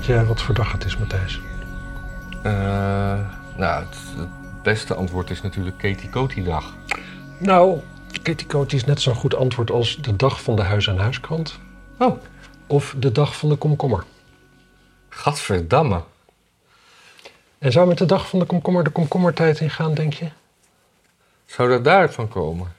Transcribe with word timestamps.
wat, 0.00 0.08
je, 0.08 0.24
wat 0.24 0.42
voor 0.42 0.54
dag 0.54 0.72
het 0.72 0.84
is, 0.84 0.96
Matthijs? 0.96 1.40
Eh, 2.42 2.52
nou, 3.56 3.84
het, 3.84 3.96
het 4.16 4.62
beste 4.62 4.94
antwoord 4.94 5.30
is 5.30 5.42
natuurlijk 5.42 5.78
Katie 5.78 6.10
Coty 6.10 6.42
dag. 6.42 6.74
Nou, 7.38 7.80
Kitty 8.22 8.46
Coty 8.46 8.74
is 8.74 8.84
net 8.84 9.00
zo'n 9.00 9.14
goed 9.14 9.34
antwoord 9.34 9.70
als 9.70 9.96
de 9.96 10.16
dag 10.16 10.42
van 10.42 10.56
de 10.56 10.62
huis- 10.62 10.86
en 10.86 10.98
huiskrant. 10.98 11.58
Oh. 11.98 12.22
Of 12.66 12.94
de 12.98 13.12
dag 13.12 13.36
van 13.36 13.48
de 13.48 13.56
komkommer. 13.56 14.04
Gadverdamme. 15.08 16.02
En 17.58 17.72
zou 17.72 17.88
met 17.88 17.98
de 17.98 18.06
dag 18.06 18.28
van 18.28 18.38
de 18.38 18.44
komkommer 18.44 18.84
de 18.84 18.90
komkommertijd 18.90 19.60
ingaan, 19.60 19.94
denk 19.94 20.12
je? 20.12 20.28
Zou 21.46 21.68
dat 21.68 21.84
daarvan 21.84 22.28
komen? 22.28 22.72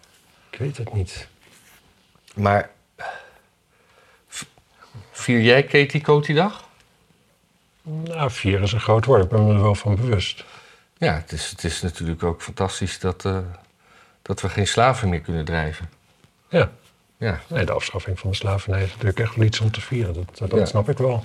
Ik 0.50 0.60
weet 0.60 0.78
het 0.78 0.94
niet. 0.94 1.28
Maar 2.36 2.70
vier 5.12 5.42
jij 5.42 5.64
Katie 5.64 6.02
Coty 6.02 6.34
dag? 6.34 6.70
Nou, 7.84 8.32
vier 8.32 8.62
is 8.62 8.72
een 8.72 8.80
groot 8.80 9.06
woord. 9.06 9.24
Ik 9.24 9.30
ben 9.30 9.48
me 9.48 9.54
er 9.54 9.62
wel 9.62 9.76
van 9.76 9.96
bewust. 9.96 10.44
Ja, 10.98 11.14
het 11.14 11.32
is, 11.32 11.50
het 11.50 11.64
is 11.64 11.82
natuurlijk 11.82 12.24
ook 12.24 12.42
fantastisch 12.42 13.00
dat, 13.00 13.26
eh, 13.26 13.38
dat 14.22 14.42
we 14.42 14.50
geen 14.50 14.68
slaven 14.68 15.10
meer 15.10 15.20
kunnen 15.22 15.46
drijven. 15.46 15.90
Ja. 16.50 16.72
Ja, 17.18 17.40
Nee, 17.48 17.66
de 17.66 17.72
afschaffing 17.72 18.20
van 18.20 18.30
de 18.30 18.36
slavernij 18.36 18.84
is 18.84 18.90
natuurlijk 18.92 19.20
echt 19.20 19.36
wel 19.36 19.46
iets 19.46 19.60
om 19.60 19.72
te 19.72 19.82
vieren. 19.82 20.14
Dat, 20.14 20.50
dat 20.50 20.60
Ja. 20.60 20.66
snap 20.66 20.90
ik 20.90 20.98
wel. 20.98 21.24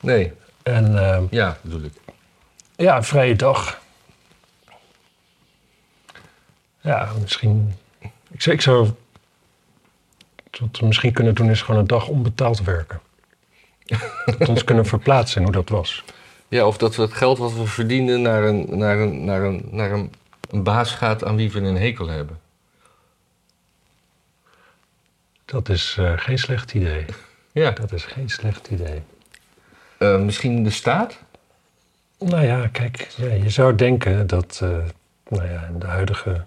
nee, 0.00 0.32
En 0.62 0.98
ehm, 1.08 1.24
ja, 1.30 1.58
bedoel 1.62 1.82
ik. 1.82 1.92
ja, 2.76 2.96
een 2.96 3.04
vrije 3.04 3.36
dag. 3.36 3.80
Ja, 6.80 7.12
misschien... 7.20 7.74
Ik 8.30 8.42
zou, 8.42 8.56
ik 8.56 8.62
zou... 8.62 8.90
Wat 10.60 10.78
we 10.78 10.86
misschien 10.86 11.12
kunnen 11.12 11.34
doen 11.34 11.50
is 11.50 11.62
gewoon 11.62 11.80
een 11.80 11.86
dag 11.86 12.06
onbetaald 12.08 12.62
werken. 12.62 13.00
Dat 14.38 14.48
ons 14.48 14.64
kunnen 14.64 14.86
verplaatsen 14.86 15.42
hoe 15.42 15.52
dat 15.52 15.68
was. 15.68 16.04
Ja, 16.48 16.66
of 16.66 16.76
dat 16.76 16.96
we 16.96 17.02
het 17.02 17.12
geld 17.12 17.38
wat 17.38 17.54
we 17.54 17.66
verdienen 17.66 18.22
naar 18.22 18.44
een, 18.44 18.78
naar 18.78 18.98
een, 18.98 19.24
naar 19.24 19.42
een, 19.42 19.68
naar 19.70 19.92
een, 19.92 20.12
een 20.50 20.62
baas 20.62 20.90
gaat 20.90 21.24
aan 21.24 21.36
wie 21.36 21.52
we 21.52 21.60
een 21.60 21.76
hekel 21.76 22.08
hebben. 22.08 22.40
Dat 25.44 25.68
is 25.68 25.96
eh, 25.98 26.12
geen 26.16 26.38
slecht 26.38 26.74
idee. 26.74 27.04
Ja. 27.52 27.70
Dat 27.70 27.92
is 27.92 28.04
geen 28.04 28.30
slecht 28.30 28.68
idee. 28.68 29.02
Eh, 29.98 30.20
misschien 30.20 30.64
de 30.64 30.70
staat? 30.70 31.18
Nou 32.18 32.44
ja, 32.44 32.68
kijk, 32.72 33.08
ja, 33.16 33.32
je 33.32 33.50
zou 33.50 33.74
denken 33.74 34.26
dat 34.26 34.60
eh, 34.62 34.68
nou 35.28 35.48
ja, 35.48 35.68
in 35.72 35.78
de 35.78 35.86
huidige 35.86 36.44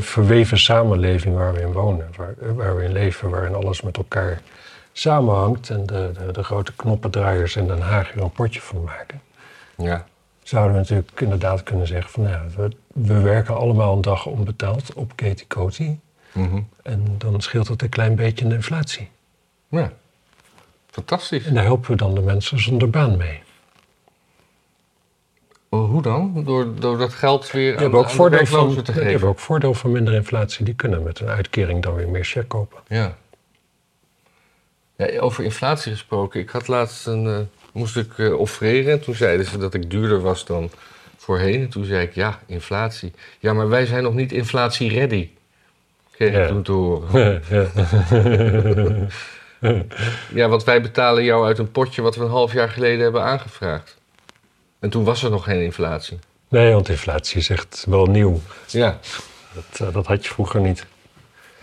verweven 0.00 0.58
samenleving 0.58 1.34
waar 1.34 1.52
we 1.52 1.60
in 1.60 1.72
wonen, 1.72 2.08
waar, 2.16 2.54
waar 2.54 2.76
we 2.76 2.82
in 2.82 2.92
leven, 2.92 3.30
waarin 3.30 3.54
alles 3.54 3.82
met 3.82 3.96
elkaar 3.96 4.40
samenhangt 4.98 5.70
en 5.70 5.86
de, 5.86 6.10
de, 6.26 6.32
de 6.32 6.42
grote 6.44 6.72
knoppendraaiers 6.76 7.56
in 7.56 7.66
Den 7.66 7.80
Haag 7.80 8.12
er 8.14 8.22
een 8.22 8.30
potje 8.32 8.60
van 8.60 8.82
maken, 8.84 9.20
Ja. 9.76 10.06
zouden 10.42 10.72
we 10.72 10.78
natuurlijk 10.78 11.20
inderdaad 11.20 11.62
kunnen 11.62 11.86
zeggen 11.86 12.10
van 12.10 12.22
nou 12.22 12.34
ja, 12.34 12.44
we, 12.56 12.70
we 12.92 13.20
werken 13.20 13.56
allemaal 13.56 13.92
een 13.94 14.00
dag 14.02 14.26
onbetaald 14.26 14.92
op 14.94 15.12
Katie 15.16 15.46
Coty 15.46 15.96
Mhm. 16.32 16.60
en 16.82 17.14
dan 17.18 17.40
scheelt 17.40 17.68
het 17.68 17.82
een 17.82 17.88
klein 17.88 18.14
beetje 18.14 18.42
in 18.44 18.48
de 18.48 18.54
inflatie. 18.54 19.08
Ja. 19.68 19.92
Fantastisch. 20.90 21.44
En 21.44 21.54
daar 21.54 21.64
helpen 21.64 21.90
we 21.90 21.96
dan 21.96 22.14
de 22.14 22.20
mensen 22.20 22.60
zonder 22.62 22.90
baan 22.90 23.16
mee. 23.16 23.42
Oh, 25.68 25.90
hoe 25.90 26.02
dan? 26.02 26.42
Door, 26.44 26.74
door 26.80 26.98
dat 26.98 27.12
geld 27.12 27.50
weer 27.50 27.70
Die 27.72 27.80
hebben, 27.80 27.98
ook 27.98 28.04
aan 28.04 28.10
voordeel 28.10 28.38
de 28.38 28.46
van, 28.46 28.68
te 28.68 28.74
die 28.74 28.92
geven? 28.92 29.10
hebben 29.10 29.28
ook 29.28 29.38
voordeel 29.38 29.74
van 29.74 29.92
minder 29.92 30.14
inflatie. 30.14 30.64
Die 30.64 30.74
kunnen 30.74 31.02
met 31.02 31.20
een 31.20 31.28
uitkering 31.28 31.82
dan 31.82 31.94
weer 31.94 32.08
meer 32.08 32.24
cheque 32.24 32.46
kopen. 32.48 32.78
Ja. 32.88 33.16
Ja. 34.96 35.18
Over 35.20 35.44
inflatie 35.44 35.92
gesproken. 35.92 36.40
Ik 36.40 36.50
had 36.50 36.68
laatst 36.68 37.06
een... 37.06 37.26
eh, 37.26 37.38
moest 37.72 37.96
ik 37.96 38.18
offreren. 38.38 38.92
En 38.92 39.00
toen 39.00 39.14
zeiden 39.14 39.46
ze 39.46 39.58
dat 39.58 39.74
ik 39.74 39.90
duurder 39.90 40.20
was 40.20 40.44
dan 40.44 40.70
voorheen. 41.16 41.60
En 41.60 41.68
toen 41.68 41.84
zei 41.84 42.02
ik, 42.02 42.14
ja, 42.14 42.38
inflatie. 42.46 43.12
Ja, 43.38 43.52
maar 43.52 43.68
wij 43.68 43.86
zijn 43.86 44.02
nog 44.02 44.14
niet 44.14 44.32
inflatie-ready. 44.32 45.28
Kreeg 46.10 46.32
Ja. 46.32 46.42
ik 46.42 46.48
toen 46.48 46.62
te 46.62 46.72
horen. 46.72 47.42
Ja, 50.34 50.48
want 50.48 50.64
wij 50.64 50.80
betalen 50.82 51.24
jou 51.24 51.46
uit 51.46 51.58
een 51.58 51.70
potje 51.70 52.02
wat 52.02 52.16
we 52.16 52.24
een 52.24 52.30
half 52.30 52.52
jaar 52.52 52.68
geleden 52.68 53.00
hebben 53.00 53.22
aangevraagd. 53.22 53.96
En 54.78 54.90
toen 54.90 55.04
was 55.04 55.22
er 55.22 55.30
nog 55.30 55.44
geen 55.44 55.62
inflatie. 55.62 56.18
nee, 56.48 56.72
want 56.72 56.88
inflatie 56.88 57.38
is 57.38 57.50
echt 57.50 57.84
wel 57.88 58.06
nieuw. 58.06 58.40
Ja. 58.66 58.98
Dat, 59.54 59.88
eh, 59.88 59.94
dat 59.94 60.06
had 60.06 60.24
je 60.24 60.30
vroeger 60.30 60.60
niet. 60.60 60.86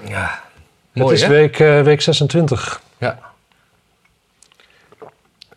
Ja. 0.05 0.43
Het 0.93 1.09
is 1.09 1.21
hè? 1.21 1.27
week, 1.27 1.59
eh, 1.59 1.81
week 1.81 2.01
26. 2.01 2.81
Ja. 2.97 3.19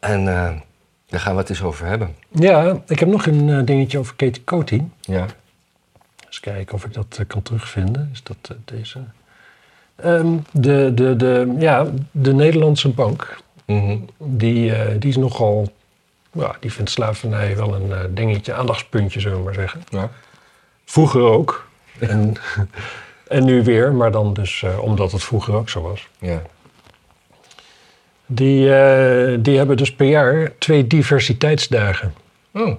En 0.01 0.29
eh, 0.29 0.51
daar 1.07 1.21
gaan 1.21 1.35
we 1.35 1.41
het 1.41 1.51
eens 1.51 1.63
over 1.63 1.87
hebben. 1.87 2.17
Ja, 2.31 2.81
ik 2.87 2.99
heb 2.99 3.09
nog 3.09 3.27
een 3.27 3.51
eh, 3.51 3.65
dingetje 3.65 3.99
over 3.99 4.15
Katie 4.15 4.45
Coty. 4.45 4.83
Ja. 5.01 5.27
Eens 6.27 6.41
kijken 6.41 6.75
of 6.75 6.85
ik 6.85 6.95
dat 6.95 7.21
kan 7.27 7.43
terugvinden. 7.43 8.11
Is 8.13 8.23
dat 8.23 8.57
deze? 8.65 8.99
Ehm, 9.97 10.37
de, 10.53 10.93
de, 10.95 11.17
de, 11.17 11.55
ja, 11.59 11.87
de 12.11 12.35
Nederlandse 12.35 12.89
bank, 12.89 13.37
Mhm. 13.67 13.97
die, 14.19 14.99
die 14.99 15.11
is 15.11 15.17
nogal... 15.17 15.73
Ja, 16.33 16.57
die 16.61 16.73
vindt 16.73 16.91
slavernij 16.91 17.57
wel 17.57 17.75
een 17.75 18.15
dingetje, 18.15 18.55
aandachtspuntje, 18.55 19.21
zullen 19.21 19.39
we 19.39 19.45
maar 19.45 19.55
zeggen. 19.55 19.83
ja. 19.91 20.11
Vroeger 20.85 21.21
ook. 21.21 21.69
En, 21.99 22.35
en 23.27 23.45
nu 23.45 23.65
weer, 23.65 23.93
maar 23.93 24.11
dan 24.11 24.35
dus 24.35 24.63
eh, 24.63 24.79
omdat 24.83 25.13
het 25.13 25.25
vroeger 25.25 25.55
ook 25.55 25.69
zo 25.69 25.83
was. 25.83 26.09
Ja. 26.19 26.43
Die, 28.27 28.75
eh, 28.75 29.39
die 29.41 29.57
hebben 29.57 29.77
dus 29.77 29.95
per 29.95 30.07
jaar 30.07 30.53
twee 30.59 30.87
diversiteitsdagen. 30.87 32.15
Oh. 32.53 32.77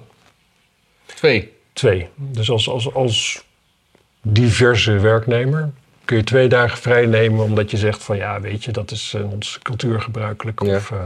Twee. 1.06 1.52
Twee. 1.72 2.08
Dus 2.14 2.50
als, 2.50 2.68
als, 2.68 2.94
als 2.94 3.44
diverse 4.22 4.98
werknemer 4.98 5.70
kun 6.04 6.16
je 6.16 6.24
twee 6.24 6.48
dagen 6.48 6.78
vrij 6.78 7.06
nemen 7.06 7.44
omdat 7.44 7.70
je 7.70 7.76
zegt 7.76 8.02
van 8.02 8.16
ja, 8.16 8.40
weet 8.40 8.64
je, 8.64 8.72
dat 8.72 8.90
is 8.90 9.14
in 9.14 9.24
onze 9.24 9.60
cultuur 9.60 10.00
gebruikelijk. 10.00 10.62
Ja. 10.62 10.76
Of 10.76 10.90
eh, 10.90 10.98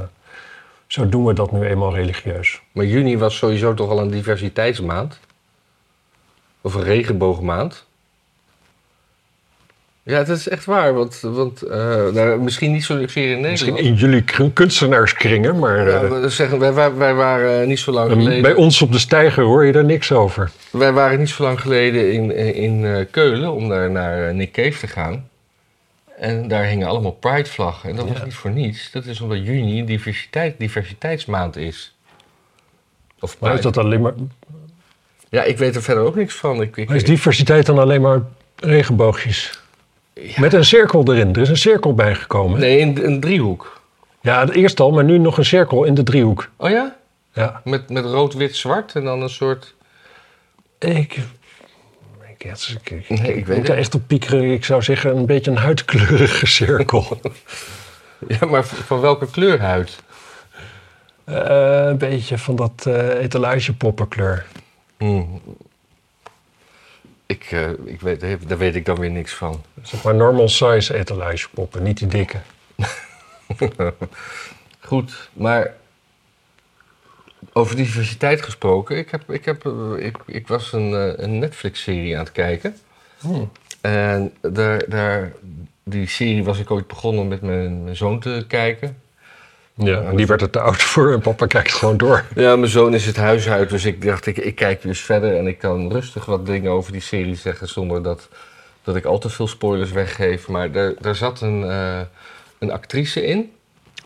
zo 0.86 1.08
doen 1.08 1.24
we 1.24 1.32
dat 1.32 1.52
nu 1.52 1.66
eenmaal 1.66 1.94
religieus. 1.94 2.60
Maar 2.72 2.84
juni 2.84 3.18
was 3.18 3.36
sowieso 3.36 3.74
toch 3.74 3.90
al 3.90 4.00
een 4.00 4.10
diversiteitsmaand? 4.10 5.20
Of 6.60 6.74
een 6.74 6.82
regenboogmaand? 6.82 7.86
Ja, 10.04 10.24
dat 10.24 10.36
is 10.36 10.48
echt 10.48 10.64
waar. 10.64 10.94
Want, 10.94 11.20
want 11.20 11.62
eh, 11.62 11.78
nou, 12.08 12.40
misschien 12.40 12.72
niet 12.72 12.84
zozeer 12.84 13.30
in 13.30 13.40
Nederland. 13.40 13.50
Misschien 13.50 13.76
in 13.76 13.94
jullie 13.94 14.22
kr- 14.22 14.42
kunstenaarskringen, 14.52 15.58
maar 15.58 15.88
Ja, 15.88 16.02
eh, 16.02 16.20
we 16.20 16.28
zeggen, 16.28 16.58
wij, 16.58 16.72
wij, 16.72 16.94
wij 16.94 17.14
waren 17.14 17.68
niet 17.68 17.78
zo 17.78 17.92
lang 17.92 18.08
bij 18.08 18.22
geleden... 18.22 18.56
ons 18.56 18.82
op 18.82 18.92
de 18.92 18.98
stijger 18.98 19.44
hoor 19.44 19.64
je 19.64 19.72
daar 19.72 19.84
niks 19.84 20.12
over. 20.12 20.50
Wij 20.70 20.92
waren 20.92 21.18
niet 21.18 21.28
zo 21.28 21.42
lang 21.42 21.60
geleden 21.60 22.12
in, 22.12 22.54
in 22.54 22.84
eh, 22.84 23.06
Keulen 23.10 23.52
om 23.52 23.68
daar 23.68 23.90
naar 23.90 24.34
Nick 24.34 24.52
Cave 24.52 24.78
te 24.78 24.86
gaan. 24.86 25.28
En 26.18 26.48
daar 26.48 26.64
hingen 26.64 26.88
allemaal 26.88 27.12
Pride-vlaggen. 27.12 27.90
En 27.90 27.96
dat 27.96 28.08
was 28.08 28.24
niet 28.24 28.34
voor 28.34 28.50
niets. 28.50 28.90
Dat 28.90 29.04
is 29.04 29.20
omdat 29.20 29.38
juni 29.38 29.84
diversiteit, 29.84 30.54
diversiteitsmaand 30.58 31.56
is. 31.56 31.96
Of 33.20 33.36
Maar 33.40 33.54
is 33.54 33.60
dat 33.60 33.76
alleen 33.76 34.00
maar 34.00 34.12
Ja, 35.28 35.42
ik 35.42 35.58
weet 35.58 35.76
er 35.76 35.82
verder 35.82 36.04
ook 36.04 36.14
niks 36.14 36.34
van. 36.34 36.62
Ik, 36.62 36.76
ik, 36.76 36.88
Maar 36.88 36.96
is 36.96 37.04
diversiteit 37.04 37.66
dan 37.66 37.78
alleen 37.78 38.00
maar 38.00 38.20
regenboogjes? 38.56 39.61
Ja. 40.14 40.40
Met 40.40 40.52
een 40.52 40.64
cirkel 40.64 41.12
erin. 41.12 41.34
Er 41.34 41.40
is 41.40 41.48
een 41.48 41.56
cirkel 41.56 41.94
bijgekomen. 41.94 42.60
Nee, 42.60 42.80
een, 42.80 43.04
een 43.04 43.20
driehoek. 43.20 43.80
Ja, 44.20 44.48
eerst 44.48 44.80
al, 44.80 44.90
maar 44.90 45.04
nu 45.04 45.18
nog 45.18 45.38
een 45.38 45.44
cirkel 45.44 45.84
in 45.84 45.94
de 45.94 46.02
driehoek. 46.02 46.48
Oh 46.56 46.70
ja? 46.70 46.96
Ja. 47.32 47.60
Met, 47.64 47.88
met 47.88 48.04
rood, 48.04 48.34
wit, 48.34 48.56
zwart 48.56 48.94
en 48.94 49.04
dan 49.04 49.22
een 49.22 49.30
soort... 49.30 49.74
Ik... 50.78 50.88
Ik, 50.88 52.44
ik, 52.44 52.58
ik, 52.84 52.90
ik, 52.90 53.08
Nee, 53.08 53.30
ik 53.30 53.36
ik 53.36 53.46
weet 53.46 53.56
moet 53.56 53.68
er 53.68 53.76
echt 53.76 53.94
op 53.94 54.02
piekeren. 54.06 54.52
Ik 54.52 54.64
zou 54.64 54.82
zeggen 54.82 55.16
een 55.16 55.26
beetje 55.26 55.50
een 55.50 55.56
huidkleurige 55.56 56.46
cirkel. 56.60 57.20
Ja, 58.28 58.46
maar 58.46 58.64
van 58.64 59.00
welke 59.00 59.30
kleur 59.30 59.60
huid? 59.60 60.02
Eh, 61.24 61.86
een 61.86 61.98
beetje 61.98 62.38
van 62.38 62.56
dat 62.56 62.86
eh 62.86 63.08
etalagepoppenkleur. 63.22 64.46
Hmm. 64.98 65.40
Ik, 67.26 67.44
eh, 67.50 67.70
ik 67.84 68.00
weet, 68.00 68.20
daar 68.48 68.58
weet 68.58 68.74
ik 68.74 68.84
dan 68.84 68.98
weer 68.98 69.10
niks 69.10 69.34
van. 69.34 69.62
Zeg 69.82 70.02
maar 70.02 70.14
normal 70.14 70.48
size 70.48 70.94
etalagepoppen, 70.94 71.82
niet 71.82 71.98
die 71.98 72.08
dikke. 72.08 72.38
Goed, 74.80 75.30
maar 75.32 75.74
over 77.52 77.76
diversiteit 77.76 78.42
gesproken. 78.42 78.96
Ik, 78.96 79.10
heb, 79.10 79.30
ik, 79.30 79.44
heb, 79.44 79.66
eh, 79.66 80.06
ik, 80.06 80.16
ik 80.26 80.48
was 80.48 80.72
een, 80.72 80.94
eh, 80.94 81.24
een 81.24 81.38
Netflix-serie 81.38 82.16
aan 82.16 82.24
het 82.24 82.32
kijken. 82.32 82.76
Hmm. 83.20 83.50
En 83.80 84.32
daar, 84.40 84.88
daar, 84.88 85.32
die 85.82 86.08
serie 86.08 86.44
was 86.44 86.58
ik 86.58 86.70
ooit 86.70 86.86
begonnen 86.86 87.28
met 87.28 87.42
mijn, 87.42 87.84
mijn 87.84 87.96
zoon 87.96 88.20
te 88.20 88.44
kijken. 88.48 89.01
Ja, 89.74 90.02
en 90.02 90.16
die 90.16 90.26
werd 90.26 90.42
er 90.42 90.50
te 90.50 90.60
oud 90.60 90.82
voor 90.92 91.12
en 91.12 91.20
papa 91.20 91.46
kijkt 91.46 91.72
gewoon 91.72 91.96
door. 91.96 92.24
Ja, 92.34 92.56
mijn 92.56 92.70
zoon 92.70 92.94
is 92.94 93.06
het 93.06 93.16
huis 93.16 93.48
uit, 93.48 93.70
dus 93.70 93.84
ik 93.84 94.02
dacht, 94.02 94.26
ik, 94.26 94.36
ik 94.36 94.54
kijk 94.54 94.82
dus 94.82 95.00
verder 95.00 95.36
en 95.36 95.46
ik 95.46 95.58
kan 95.58 95.92
rustig 95.92 96.24
wat 96.24 96.46
dingen 96.46 96.70
over 96.70 96.92
die 96.92 97.00
serie 97.00 97.34
zeggen 97.34 97.68
zonder 97.68 98.02
dat, 98.02 98.28
dat 98.84 98.96
ik 98.96 99.04
al 99.04 99.18
te 99.18 99.28
veel 99.28 99.46
spoilers 99.46 99.90
weggeef. 99.90 100.48
Maar 100.48 100.72
daar, 100.72 100.92
daar 101.00 101.16
zat 101.16 101.40
een, 101.40 101.64
eh, 101.64 102.00
een 102.58 102.70
actrice 102.70 103.26
in. 103.26 103.52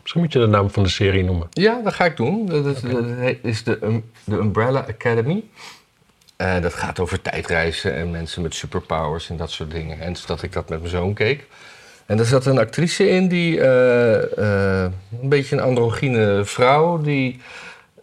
Misschien 0.01 0.21
moet 0.21 0.33
je 0.33 0.39
de 0.39 0.47
naam 0.47 0.69
van 0.69 0.83
de 0.83 0.89
serie 0.89 1.23
noemen. 1.23 1.47
Ja, 1.51 1.81
dat 1.83 1.93
ga 1.93 2.05
ik 2.05 2.17
doen. 2.17 2.45
Dat 2.45 2.65
is, 2.65 2.81
dat 2.81 3.35
is 3.41 3.63
de, 3.63 3.79
um- 3.83 4.11
de 4.23 4.35
Umbrella 4.35 4.85
Academy. 4.89 5.43
Eh, 6.35 6.61
dat 6.61 6.73
gaat 6.73 6.99
over 6.99 7.21
tijdreizen 7.21 7.95
en 7.95 8.11
mensen 8.11 8.41
met 8.41 8.55
superpowers 8.55 9.29
en 9.29 9.37
dat 9.37 9.51
soort 9.51 9.71
dingen. 9.71 9.99
En 9.99 10.15
dat 10.25 10.43
ik 10.43 10.53
dat 10.53 10.69
met 10.69 10.79
mijn 10.79 10.91
zoon 10.91 11.13
keek. 11.13 11.47
En 12.07 12.19
er 12.19 12.25
zat 12.25 12.45
een 12.45 12.57
actrice 12.57 13.09
in 13.09 13.27
die 13.27 13.61
eh, 13.61 14.37
eh, 14.37 14.91
een 15.21 15.29
beetje 15.29 15.55
een 15.55 15.61
androgyne 15.61 16.41
vrouw 16.45 17.01
die 17.01 17.41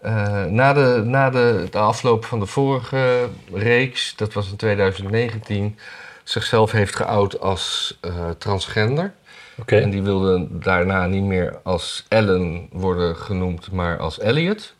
eh, 0.03 0.45
na, 0.45 0.73
de, 0.73 1.03
na 1.05 1.31
de, 1.31 1.67
de 1.71 1.79
afloop 1.79 2.25
van 2.25 2.41
de 2.41 2.47
vorige 2.47 3.29
reeks, 3.53 4.17
dat 4.17 4.33
was 4.33 4.51
in 4.51 4.57
2019, 4.57 5.79
zichzelf 6.25 6.71
heeft 6.71 6.97
geout 6.97 7.41
als 7.41 7.99
transgender. 8.39 9.13
Oké. 9.61 9.77
En 9.77 9.91
die 9.91 10.03
wilde 10.03 10.47
daarna 10.51 11.07
niet 11.07 11.25
meer 11.25 11.59
als 11.63 12.05
Ellen 12.09 12.69
worden 12.73 13.17
genoemd, 13.17 13.71
maar 13.71 13.99
als 13.99 14.21
Elliot. 14.21 14.75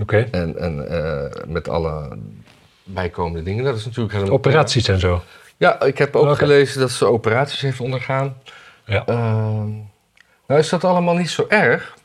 Oké. 0.00 0.28
En, 0.30 0.58
en 0.58 0.76
met 1.46 1.68
alle 1.68 2.18
bijkomende 2.84 3.42
dingen. 3.42 3.64
Dat 3.64 3.76
is 3.76 3.84
natuurlijk 3.84 4.14
helemaal... 4.14 4.34
Operaties 4.34 4.88
en 4.88 5.00
zo. 5.00 5.22
Ja, 5.62 5.80
ik 5.80 5.98
heb 5.98 6.16
ook 6.16 6.38
gelezen 6.38 6.80
dat 6.80 6.90
ze 6.90 7.06
operaties 7.06 7.60
heeft 7.60 7.80
ondergaan. 7.80 8.36
Ja. 8.84 9.06
Ehm, 9.06 9.70
nou 10.46 10.60
is 10.60 10.68
dat 10.68 10.84
allemaal 10.84 11.14
niet 11.14 11.30
zo 11.30 11.44
erg, 11.48 11.96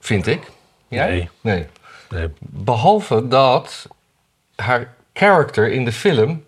vind 0.00 0.26
ik. 0.26 0.50
Jij? 0.88 1.08
Nee. 1.08 1.28
Nee. 1.40 1.66
Nee. 2.10 2.28
Behalve 2.40 3.28
dat 3.28 3.88
haar 4.56 4.94
character 5.12 5.72
in 5.72 5.84
de 5.84 5.92
film 5.92 6.44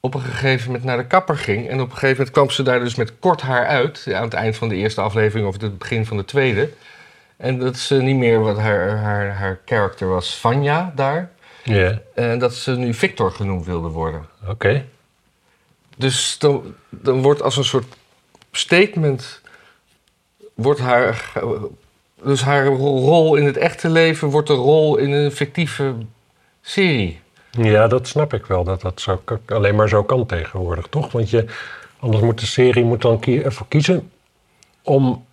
op 0.00 0.14
een 0.14 0.20
gegeven 0.20 0.66
moment 0.66 0.84
naar 0.84 0.96
de 0.96 1.06
kapper 1.06 1.36
ging. 1.36 1.68
En 1.68 1.80
op 1.80 1.86
een 1.86 1.92
gegeven 1.92 2.16
moment 2.16 2.30
kwam 2.30 2.50
ze 2.50 2.62
daar 2.62 2.80
dus 2.80 2.94
met 2.94 3.18
kort 3.18 3.40
haar 3.40 3.66
uit. 3.66 4.02
ja, 4.04 4.18
Aan 4.18 4.24
het 4.24 4.34
eind 4.34 4.56
van 4.56 4.68
de 4.68 4.74
eerste 4.76 5.00
aflevering 5.00 5.48
of 5.48 5.60
het 5.60 5.78
begin 5.78 6.06
van 6.06 6.16
de 6.16 6.24
tweede. 6.24 6.70
En 7.36 7.58
dat 7.58 7.76
ze 7.76 7.94
niet 7.94 8.16
meer 8.16 8.40
wat 8.40 8.58
haar, 8.58 8.96
haar, 8.96 9.34
haar 9.34 9.60
character 9.64 10.08
was, 10.08 10.36
Vanja 10.36 10.92
daar. 10.94 11.30
Ja. 11.64 12.00
En 12.14 12.38
dat 12.38 12.54
ze 12.54 12.70
nu 12.70 12.94
Victor 12.94 13.32
genoemd 13.32 13.66
wilde 13.66 13.88
worden. 13.88 14.26
Oké. 14.48 14.86
Dus 15.96 16.38
dan, 16.38 16.74
dan 16.88 17.22
wordt 17.22 17.42
als 17.42 17.56
een 17.56 17.64
soort 17.64 17.96
statement... 18.52 19.40
Wordt 20.54 20.80
haar, 20.80 21.32
dus 22.22 22.42
haar 22.42 22.66
rol 22.66 23.36
in 23.36 23.44
het 23.44 23.56
echte 23.56 23.88
leven 23.88 24.28
wordt 24.28 24.48
een 24.48 24.56
rol 24.56 24.96
in 24.96 25.12
een 25.12 25.32
fictieve 25.32 25.94
serie. 26.60 27.20
Ja, 27.50 27.86
dat 27.86 28.08
snap 28.08 28.32
ik 28.32 28.46
wel. 28.46 28.64
Dat 28.64 28.80
dat 28.80 29.00
zo, 29.00 29.22
alleen 29.46 29.74
maar 29.74 29.88
zo 29.88 30.04
kan 30.04 30.26
tegenwoordig, 30.26 30.86
toch? 30.86 31.12
Want 31.12 31.30
je, 31.30 31.44
anders 31.98 32.22
moet 32.22 32.40
de 32.40 32.46
serie 32.46 32.84
moet 32.84 33.02
dan 33.02 33.22
ervoor 33.22 33.68
kiezen 33.68 34.10
om 34.82 35.24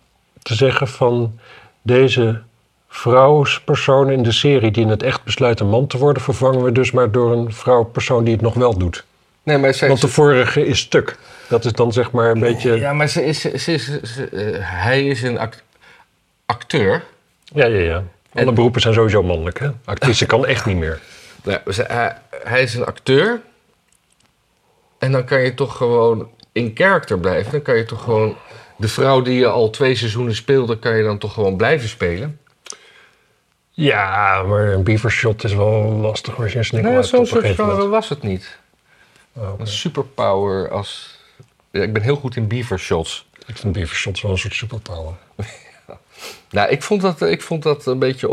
te 0.42 0.54
zeggen 0.54 0.88
van 0.88 1.38
deze 1.82 2.42
vrouwspersoon 2.88 4.10
in 4.10 4.22
de 4.22 4.32
serie 4.32 4.70
die 4.70 4.82
in 4.82 4.88
het 4.90 5.02
echt 5.02 5.24
besluit 5.24 5.60
een 5.60 5.68
man 5.68 5.86
te 5.86 5.98
worden, 5.98 6.22
vervangen 6.22 6.62
we 6.64 6.72
dus 6.72 6.90
maar 6.90 7.10
door 7.10 7.32
een 7.32 7.52
vrouwpersoon 7.52 8.24
die 8.24 8.32
het 8.32 8.42
nog 8.42 8.54
wel 8.54 8.78
doet. 8.78 9.04
Nee, 9.42 9.58
maar 9.58 9.74
zij, 9.74 9.88
Want 9.88 10.00
de 10.00 10.08
vorige 10.08 10.66
is 10.66 10.78
stuk. 10.78 11.16
Dat 11.48 11.64
is 11.64 11.72
dan 11.72 11.92
zeg 11.92 12.10
maar 12.10 12.30
een 12.30 12.40
beetje. 12.40 12.74
ja, 12.78 12.92
maar 12.92 13.08
ze 13.08 13.24
is, 13.24 13.40
ze 13.40 13.50
is, 13.72 14.00
ze- 14.02 14.26
eh, 14.28 14.58
hij 14.60 15.06
is 15.06 15.22
een 15.22 15.38
act- 15.38 15.62
acteur. 16.46 17.04
Ja, 17.44 17.66
ja, 17.66 17.78
ja. 17.78 18.02
Alle 18.34 18.46
En- 18.46 18.54
beroepen 18.54 18.80
zijn 18.80 18.94
sowieso 18.94 19.22
mannelijk, 19.22 19.58
hè? 19.58 19.68
Actrice 19.84 20.26
kan 20.26 20.46
echt 20.46 20.66
niet 20.66 20.76
meer. 20.76 21.00
Nou, 21.44 21.60
hij, 21.66 22.16
hij 22.44 22.62
is 22.62 22.74
een 22.74 22.84
acteur. 22.84 23.40
En 24.98 25.12
dan 25.12 25.24
kan 25.24 25.40
je 25.40 25.54
toch 25.54 25.76
gewoon 25.76 26.28
in 26.52 26.70
character 26.74 27.18
blijven. 27.18 27.52
Dan 27.52 27.62
kan 27.62 27.76
je 27.76 27.84
toch 27.84 28.02
gewoon 28.02 28.36
de 28.76 28.88
vrouw 28.88 29.22
die 29.22 29.38
je 29.38 29.46
al 29.46 29.70
twee 29.70 29.94
seizoenen 29.94 30.34
speelde, 30.34 30.78
kan 30.78 30.96
je 30.96 31.02
dan 31.02 31.18
toch 31.18 31.32
gewoon 31.32 31.56
blijven 31.56 31.88
spelen. 31.88 32.38
Ja, 33.78 34.42
maar 34.42 34.66
een 34.72 34.82
beavershot 34.82 35.44
is 35.44 35.54
wel 35.54 35.82
lastig 35.82 36.40
als 36.40 36.52
je 36.52 36.58
een 36.58 36.64
snikkel 36.64 36.88
Nee, 36.90 36.98
hebt 36.98 37.10
zo'n 37.12 37.26
soort 37.26 37.46
genre 37.46 37.88
was 37.88 38.08
het 38.08 38.22
niet. 38.22 38.58
Oh. 39.32 39.60
Een 39.60 39.66
superpower 39.66 40.70
als... 40.70 41.18
Ja, 41.70 41.82
ik 41.82 41.92
ben 41.92 42.02
heel 42.02 42.16
goed 42.16 42.36
in 42.36 42.48
beaver 42.48 42.78
shots. 42.78 43.26
Ik 43.46 43.56
vind 43.56 43.72
beavershots 43.72 44.22
wel 44.22 44.30
een 44.30 44.38
soort 44.38 44.54
superpower. 44.54 45.14
Nou, 46.50 46.68
ik 46.70 46.82
vond 46.82 47.00
dat, 47.00 47.22
ik 47.22 47.42
vond 47.42 47.62
dat 47.62 47.86
een 47.86 47.98
beetje 47.98 48.28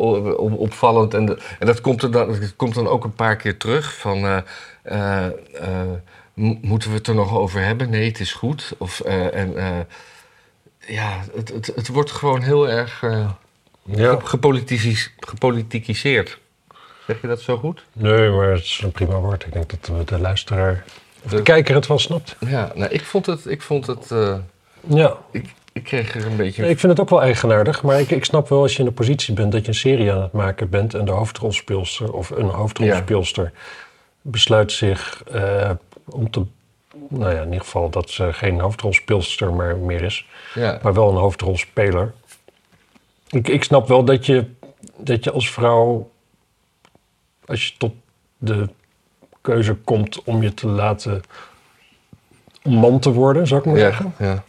opvallend. 0.57 1.13
En, 1.13 1.25
de- 1.25 1.41
en 1.59 1.65
dat, 1.67 1.81
komt 1.81 2.01
er 2.03 2.11
dan, 2.11 2.27
dat 2.27 2.55
komt 2.55 2.73
dan 2.73 2.87
ook 2.87 3.03
een 3.03 3.13
paar 3.13 3.35
keer 3.35 3.57
terug. 3.57 3.97
Van, 3.97 4.17
eh, 4.25 4.37
eh, 4.83 5.25
eh, 5.53 5.91
mo- 6.33 6.57
moeten 6.61 6.89
we 6.89 6.95
het 6.95 7.07
er 7.07 7.15
nog 7.15 7.37
over 7.37 7.61
hebben? 7.63 7.89
Nee, 7.89 8.07
het 8.07 8.19
is 8.19 8.33
goed. 8.33 8.73
Of, 8.77 8.99
en, 8.99 9.53
ja, 10.87 11.23
het, 11.35 11.49
het, 11.49 11.71
het 11.75 11.87
wordt 11.87 12.11
gewoon 12.11 12.41
heel 12.41 12.69
erg 12.69 13.03
Ja, 13.85 14.19
gepolitikiseerd. 15.19 16.39
Zeg 17.07 17.21
je 17.21 17.27
dat 17.27 17.41
zo 17.41 17.57
goed? 17.57 17.85
nee, 17.93 18.29
maar 18.29 18.51
het 18.51 18.63
is 18.63 18.81
een 18.83 18.91
prima 18.91 19.19
woord. 19.19 19.45
Ik 19.45 19.53
denk 19.53 19.69
dat 19.69 20.07
de, 20.07 20.19
luisteraar 20.19 20.83
of 21.23 21.29
de 21.29 21.35
De- 21.35 21.41
kijker 21.41 21.75
het 21.75 21.87
wel 21.87 21.99
snapt. 21.99 22.35
Ja, 22.39 22.71
nou, 22.75 22.91
ik 22.91 23.03
vond 23.03 23.25
het... 23.25 23.45
Ik, 23.45 23.61
vond 23.61 23.87
het 23.87 24.11
eh, 24.11 24.35
Ja, 24.87 25.17
ik, 25.31 25.53
ik 25.73 25.83
kreeg 25.83 26.15
er 26.15 26.25
een 26.25 26.35
beetje... 26.35 26.69
ik 26.69 26.79
vind 26.79 26.91
het 26.91 27.01
ook 27.01 27.09
wel 27.09 27.21
eigenaardig. 27.21 27.83
Maar 27.83 27.99
ik, 27.99 28.11
ik 28.11 28.25
snap 28.25 28.49
wel 28.49 28.61
als 28.61 28.73
je 28.73 28.79
in 28.79 28.85
de 28.85 28.91
positie 28.91 29.33
bent 29.33 29.51
dat 29.51 29.61
je 29.61 29.67
een 29.67 29.73
serie 29.73 30.11
aan 30.11 30.21
het 30.21 30.31
maken 30.31 30.69
bent... 30.69 30.93
en 30.93 31.05
de 31.05 31.11
hoofdrolspeelster 31.11 32.13
of 32.13 32.29
een 32.29 32.49
hoofdrolspeelster 32.49 33.51
besluit 34.21 34.71
zich 34.71 35.23
eh, 35.31 35.69
om 36.05 36.29
te... 36.29 36.45
Nou 37.09 37.33
ja, 37.33 37.39
in 37.39 37.45
ieder 37.45 37.59
geval 37.59 37.89
dat 37.89 38.09
ze 38.09 38.33
geen 38.33 38.59
hoofdrolspeelster 38.59 39.53
meer 39.77 40.01
is... 40.01 40.27
ja. 40.53 40.79
maar 40.83 40.93
wel 40.93 41.09
een 41.09 41.15
hoofdrolspeler. 41.15 42.13
Ik, 43.29 43.47
ik 43.47 43.63
snap 43.63 43.87
wel 43.87 44.03
dat 44.05 44.25
je, 44.25 44.45
dat 44.97 45.23
je 45.23 45.31
als 45.31 45.51
vrouw, 45.51 46.11
als 47.45 47.67
je 47.67 47.73
tot 47.77 47.93
de 48.37 48.69
keuze 49.41 49.73
komt 49.73 50.23
om 50.23 50.41
je 50.41 50.53
te 50.53 50.67
laten 50.67 51.21
om 52.63 52.73
man 52.73 52.99
te 52.99 53.11
worden, 53.13 53.47
zou 53.47 53.59
ik 53.59 53.65
maar 53.65 53.75
Ja, 53.77 53.81
zeggen. 53.81 54.13
ja. 54.19 54.43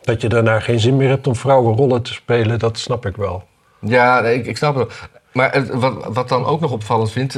Dat 0.00 0.20
je 0.20 0.28
daarna 0.28 0.60
geen 0.60 0.80
zin 0.80 0.96
meer 0.96 1.08
hebt 1.08 1.26
om 1.26 1.36
vrouwenrollen 1.36 2.02
te 2.02 2.12
spelen, 2.12 2.58
dat 2.58 2.78
snap 2.78 3.06
ik 3.06 3.16
wel. 3.16 3.46
Ja, 3.80 4.20
nee, 4.20 4.38
ik, 4.38 4.46
ik 4.46 4.56
snap 4.56 4.74
het. 4.74 5.08
Maar 5.32 5.66
wat, 5.72 6.06
wat 6.14 6.28
dan 6.28 6.44
ook 6.44 6.60
nog 6.60 6.72
opvallend 6.72 7.12
vindt, 7.12 7.34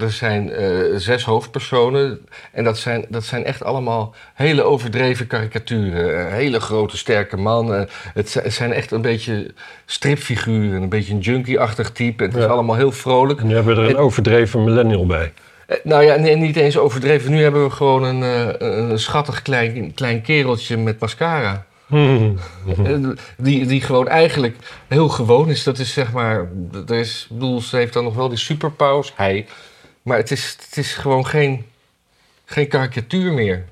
er 0.00 0.10
zijn 0.10 0.50
eh, 0.52 0.68
zes 0.96 1.24
hoofdpersonen. 1.24 2.26
En 2.52 2.64
dat 2.64 2.78
zijn, 2.78 3.04
dat 3.08 3.24
zijn 3.24 3.44
echt 3.44 3.64
allemaal 3.64 4.14
hele 4.34 4.62
overdreven 4.62 5.26
karikaturen. 5.26 6.26
Een 6.26 6.32
hele 6.32 6.60
grote, 6.60 6.96
sterke 6.96 7.36
man. 7.36 7.74
Eh, 7.74 7.82
het, 8.14 8.30
zi- 8.30 8.40
het 8.40 8.52
zijn 8.52 8.72
echt 8.72 8.90
een 8.90 9.00
beetje 9.02 9.50
stripfiguren. 9.86 10.82
Een 10.82 10.88
beetje 10.88 11.12
een 11.12 11.18
junkie-achtig 11.20 11.90
type. 11.92 12.22
Het 12.24 12.36
is 12.36 12.44
allemaal 12.44 12.76
heel 12.76 12.92
vrolijk. 12.92 13.40
En 13.40 13.46
nu 13.46 13.54
hebben 13.54 13.74
we 13.74 13.80
er 13.82 13.88
een 13.88 13.94
En- 13.96 14.02
overdreven 14.02 14.64
millennial 14.64 15.06
bij. 15.06 15.32
Eh, 15.66 15.76
Nou 15.82 16.04
ja, 16.04 16.16
nee, 16.16 16.36
niet 16.36 16.56
eens 16.56 16.78
overdreven. 16.78 17.30
Nu 17.30 17.42
hebben 17.42 17.64
we 17.64 17.70
gewoon 17.70 18.02
een, 18.02 18.22
eh, 18.58 18.68
een 18.90 18.98
schattig 18.98 19.42
klein, 19.42 19.94
klein 19.94 20.22
kereltje 20.22 20.76
met 20.76 20.98
mascara. 21.00 21.64
Hmm. 21.94 22.38
Die, 23.36 23.66
die 23.66 23.80
gewoon 23.80 24.08
eigenlijk 24.08 24.56
heel 24.88 25.08
gewoon 25.08 25.50
is. 25.50 25.62
Dat 25.62 25.78
is 25.78 25.92
zeg 25.92 26.12
maar. 26.12 26.48
Er 26.88 26.94
is, 26.94 27.26
bedoel, 27.30 27.60
ze 27.60 27.76
heeft 27.76 27.92
dan 27.92 28.04
nog 28.04 28.14
wel 28.14 28.28
die 28.28 28.38
superpowers. 28.38 29.12
Hij. 29.16 29.46
Maar 30.02 30.16
het 30.16 30.30
is, 30.30 30.56
het 30.68 30.76
is 30.76 30.94
gewoon 30.94 31.26
geen, 31.26 31.64
geen 32.44 32.68
karikatuur 32.68 33.32
meer. 33.32 33.64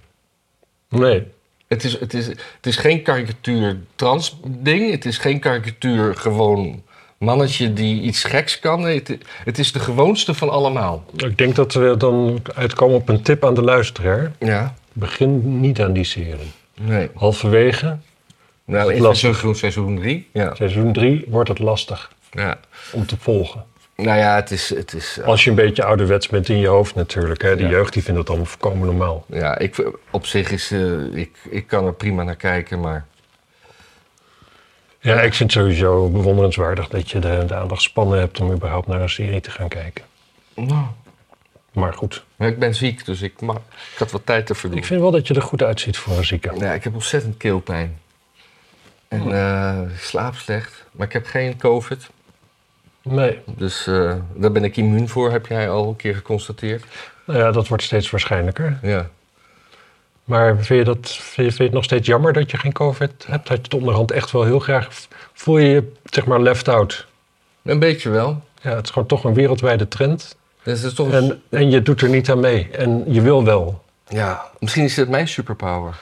Nee, 0.89 1.27
Het 1.69 1.85
is, 1.85 2.01
het, 2.01 2.15
is, 2.15 2.27
het 2.27 2.67
is 2.67 2.77
geen 2.77 3.03
karikatuur 3.03 3.79
trans 3.95 4.37
ding. 4.47 4.91
Het 4.91 5.05
is 5.05 5.19
geen 5.19 5.41
karikatuur 5.41 6.17
gewoon 6.17 6.83
mannetje 7.19 7.73
die 7.73 8.03
iets 8.03 8.25
geks 8.25 8.59
kan. 8.59 8.83
Het, 8.83 9.19
het 9.45 9.59
is 9.59 9.73
de 9.73 9.81
gewoonste 9.81 10.35
van 10.35 10.51
allemaal. 10.51 11.05
ik 11.17 11.39
denk 11.39 11.55
dat 11.57 11.75
we 11.75 11.95
dan 11.97 12.43
uitkomen 12.55 12.97
op 12.97 13.09
een 13.09 13.23
tip 13.23 13.45
aan 13.45 13.55
de 13.55 13.63
luisteraar. 13.63 14.33
Ja. 14.39 14.75
Begin 14.93 15.61
niet 15.61 15.81
aan 15.81 15.93
die 15.93 16.05
serie. 16.05 16.53
Nee. 16.81 17.11
Halverwege, 17.15 17.99
Nou, 18.73 18.95
in 18.95 19.15
seizoen, 19.17 19.55
seizoen 19.55 19.97
drie. 19.97 20.29
Ja. 20.33 20.55
seizoen 20.55 20.93
3, 20.93 21.25
wordt 21.29 21.49
het 21.49 21.59
lastig 21.59 22.13
ja. 22.31 22.59
om 22.93 23.07
te 23.07 23.17
volgen. 23.19 23.65
Nou 23.97 24.19
ja, 24.19 24.35
het 24.35 24.51
is. 24.51 24.69
Het 24.75 24.93
is 24.93 25.19
eh, 25.21 25.27
Als 25.27 25.45
je 25.45 25.51
een 25.51 25.57
beetje 25.57 25.85
ouderwets 25.85 26.29
bent 26.29 26.49
in 26.49 26.59
je 26.59 26.67
hoofd 26.67 26.95
natuurlijk. 26.95 27.43
Hè? 27.43 27.57
De 27.57 27.63
Ja. 27.63 27.69
jeugd 27.69 27.93
die 27.93 28.03
vindt 28.03 28.19
het 28.21 28.29
allemaal 28.29 28.47
volkomen 28.47 28.87
normaal. 28.87 29.25
Ja, 29.29 29.59
ik, 29.59 29.91
op 30.11 30.27
zich 30.27 30.51
is. 30.51 30.71
eh, 30.71 31.15
ik, 31.17 31.37
ik 31.51 31.67
kan 31.67 31.87
er 31.87 31.95
prima 31.95 32.23
naar 32.23 32.37
kijken, 32.37 32.81
maar. 32.81 33.07
Ja, 35.01 35.21
ik 35.21 35.35
vind 35.35 35.53
het 35.55 35.63
sowieso 35.63 36.09
bewonderenswaardig 36.09 36.89
dat 36.89 37.11
je 37.11 37.19
de, 37.19 37.45
de 37.47 37.55
aandachtspannen 37.55 38.19
hebt 38.19 38.41
om 38.41 38.53
überhaupt 38.53 38.87
naar 38.87 39.01
een 39.01 39.09
serie 39.11 39.41
te 39.41 39.51
gaan 39.51 39.69
kijken. 39.69 40.05
Nou, 40.55 40.85
Maar 41.73 41.95
goed, 41.95 42.25
ik 42.39 42.59
ben 42.59 42.75
ziek, 42.75 43.05
dus 43.05 43.23
ik, 43.23 43.41
mag, 43.41 43.57
ik 43.57 43.99
had 43.99 44.11
wat 44.11 44.27
tijd 44.27 44.47
te 44.47 44.55
verdoen. 44.55 44.79
ik 44.79 44.85
vind 44.85 45.01
wel 45.01 45.11
dat 45.11 45.27
je 45.27 45.35
er 45.35 45.43
goed 45.43 45.63
uitziet 45.63 45.97
voor 45.97 46.17
een 46.17 46.25
zieke. 46.25 46.53
Ja, 46.59 46.73
ik 46.73 46.85
heb 46.85 46.95
ontzettend 46.95 47.37
keelpijn. 47.37 47.99
En 49.13 49.33
eh, 49.33 49.93
ik 49.93 50.01
slaap 50.01 50.35
slecht. 50.35 50.85
Maar 50.93 51.07
ik 51.07 51.13
heb 51.13 51.27
geen 51.27 51.59
COVID. 51.59 52.11
Nee, 53.03 53.39
Dus 53.47 53.87
eh, 53.87 54.15
daar 54.35 54.53
ben 54.53 54.65
ik 54.65 54.77
immuun 54.77 55.09
voor, 55.09 55.31
heb 55.31 55.47
jij 55.47 55.71
al 55.71 55.89
een 55.89 55.97
keer 55.97 56.15
geconstateerd. 56.15 56.85
nou 57.25 57.39
ja, 57.39 57.51
dat 57.51 57.69
wordt 57.69 57.83
steeds 57.83 58.11
waarschijnlijker. 58.11 58.79
Ja. 58.83 59.09
Maar 60.25 60.57
vind 60.57 60.79
je, 60.79 60.85
dat, 60.85 61.11
vind, 61.11 61.35
je, 61.35 61.43
vind 61.43 61.57
je 61.57 61.63
het 61.65 61.73
nog 61.73 61.85
steeds 61.85 62.07
jammer 62.07 62.33
dat 62.33 62.51
je 62.51 62.57
geen 62.57 62.73
COVID 62.73 63.27
hebt? 63.27 63.49
Had 63.49 63.57
je 63.57 63.63
het 63.63 63.75
onderhand 63.75 64.11
echt 64.11 64.31
wel 64.31 64.45
heel 64.45 64.59
graag... 64.59 64.89
Voel 65.33 65.59
je 65.59 65.69
je, 65.69 65.93
zeg 66.05 66.25
maar, 66.27 66.41
left 66.41 66.69
out? 66.69 67.07
Een 67.63 67.79
beetje 67.79 68.11
wel. 68.11 68.43
Ja, 68.63 68.75
het 68.75 68.85
is 68.85 68.91
gewoon 68.91 69.09
toch 69.09 69.25
een 69.25 69.35
wereldwijde 69.35 69.89
trend. 69.89 70.37
Dus 70.63 70.83
is 70.83 70.95
toch... 70.95 71.13
En, 71.13 71.43
en 71.49 71.71
je 71.71 71.83
doet 71.83 72.03
er 72.03 72.09
niet 72.09 72.31
aan 72.31 72.41
mee. 72.41 72.69
En 72.71 73.05
je 73.13 73.21
wil 73.21 73.45
wel. 73.45 73.83
Ja, 74.09 74.45
misschien 74.59 74.85
is 74.85 74.97
het 74.97 75.09
mijn 75.09 75.29
superpower. 75.29 75.99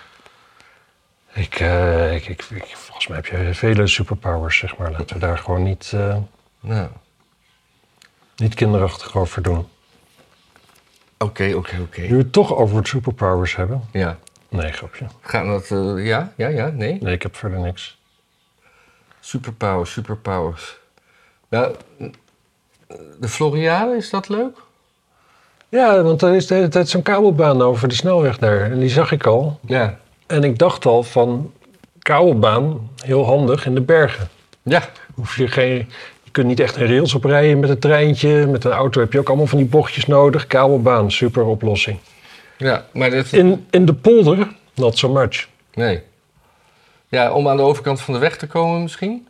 Ik, 1.32 1.54
eh, 1.60 2.14
ik, 2.14 2.26
ik, 2.28 2.42
ik- 2.50 2.76
volgens 2.76 3.06
mij 3.06 3.16
heb 3.16 3.26
je 3.26 3.54
vele 3.54 3.86
superpowers, 3.86 4.58
zeg 4.58 4.76
maar. 4.76 4.90
Laten 4.90 5.14
we 5.14 5.18
daar 5.18 5.38
gewoon 5.38 5.62
niet, 5.62 5.92
eh, 5.94 6.16
Nou, 6.60 6.88
niet 8.36 8.54
kinderachtig 8.54 9.16
over 9.16 9.42
doen. 9.42 9.68
oké, 11.18 11.52
oké, 11.56 11.78
oké. 11.82 12.00
Nu 12.00 12.08
we 12.08 12.16
het 12.22 12.32
toch 12.32 12.54
over 12.54 12.76
het 12.76 12.88
superpowers 12.88 13.56
hebben. 13.56 13.84
Ja. 13.92 14.18
Nee, 14.48 14.72
grapje. 14.72 15.06
Gaan 15.20 15.46
we 15.46 15.52
dat... 15.52 15.70
eh, 15.98 16.06
ja, 16.06 16.32
ja, 16.36 16.48
ja, 16.48 16.66
nee. 16.66 16.98
Nee, 17.02 17.14
ik 17.14 17.22
heb 17.22 17.36
verder 17.36 17.58
niks. 17.58 17.98
Superpowers, 19.20 19.92
superpowers. 19.92 20.78
Nou, 21.48 21.74
de 23.20 23.28
Floriade, 23.28 23.96
is 23.96 24.10
dat 24.10 24.28
leuk? 24.28 24.58
Ja, 25.68 26.02
want 26.02 26.22
er 26.22 26.34
is 26.34 26.46
de 26.46 26.54
hele 26.54 26.68
tijd 26.68 26.88
zo'n 26.88 27.02
kabelbaan 27.02 27.62
over 27.62 27.88
de 27.88 27.94
snelweg 27.94 28.38
daar. 28.38 28.60
En 28.70 28.78
die 28.78 28.88
zag 28.88 29.12
ik 29.12 29.26
al. 29.26 29.60
Ja. 29.66 29.98
En 30.30 30.44
ik 30.44 30.58
dacht 30.58 30.86
al 30.86 31.02
van 31.02 31.52
kabelbaan, 31.98 32.90
heel 33.04 33.24
handig 33.24 33.66
in 33.66 33.74
de 33.74 33.80
bergen. 33.80 34.28
Ja. 34.62 34.82
Hoef 35.14 35.36
je 35.36 35.48
geen... 35.48 35.88
Je 36.22 36.30
kunt 36.30 36.46
niet 36.46 36.60
echt 36.60 36.76
een 36.76 36.86
rails 36.86 37.14
oprijden 37.14 37.58
met 37.60 37.70
een 37.70 37.78
treintje. 37.78 38.46
Met 38.46 38.64
een 38.64 38.70
auto 38.70 39.00
heb 39.00 39.12
je 39.12 39.18
ook 39.18 39.28
allemaal 39.28 39.46
van 39.46 39.58
die 39.58 39.66
bochtjes 39.66 40.06
nodig. 40.06 40.46
Kabelbaan, 40.46 41.10
super 41.10 41.44
oplossing. 41.44 41.98
Ja, 42.56 42.84
maar 42.92 43.10
dat... 43.10 43.32
In, 43.32 43.66
in 43.70 43.84
de 43.84 43.94
polder, 43.94 44.48
not 44.74 44.98
so 44.98 45.08
much. 45.08 45.48
Nee. 45.74 46.02
Ja, 47.08 47.32
om 47.32 47.48
aan 47.48 47.56
de 47.56 47.62
overkant 47.62 48.00
van 48.00 48.14
de 48.14 48.20
weg 48.20 48.36
te 48.36 48.46
komen 48.46 48.82
misschien? 48.82 49.26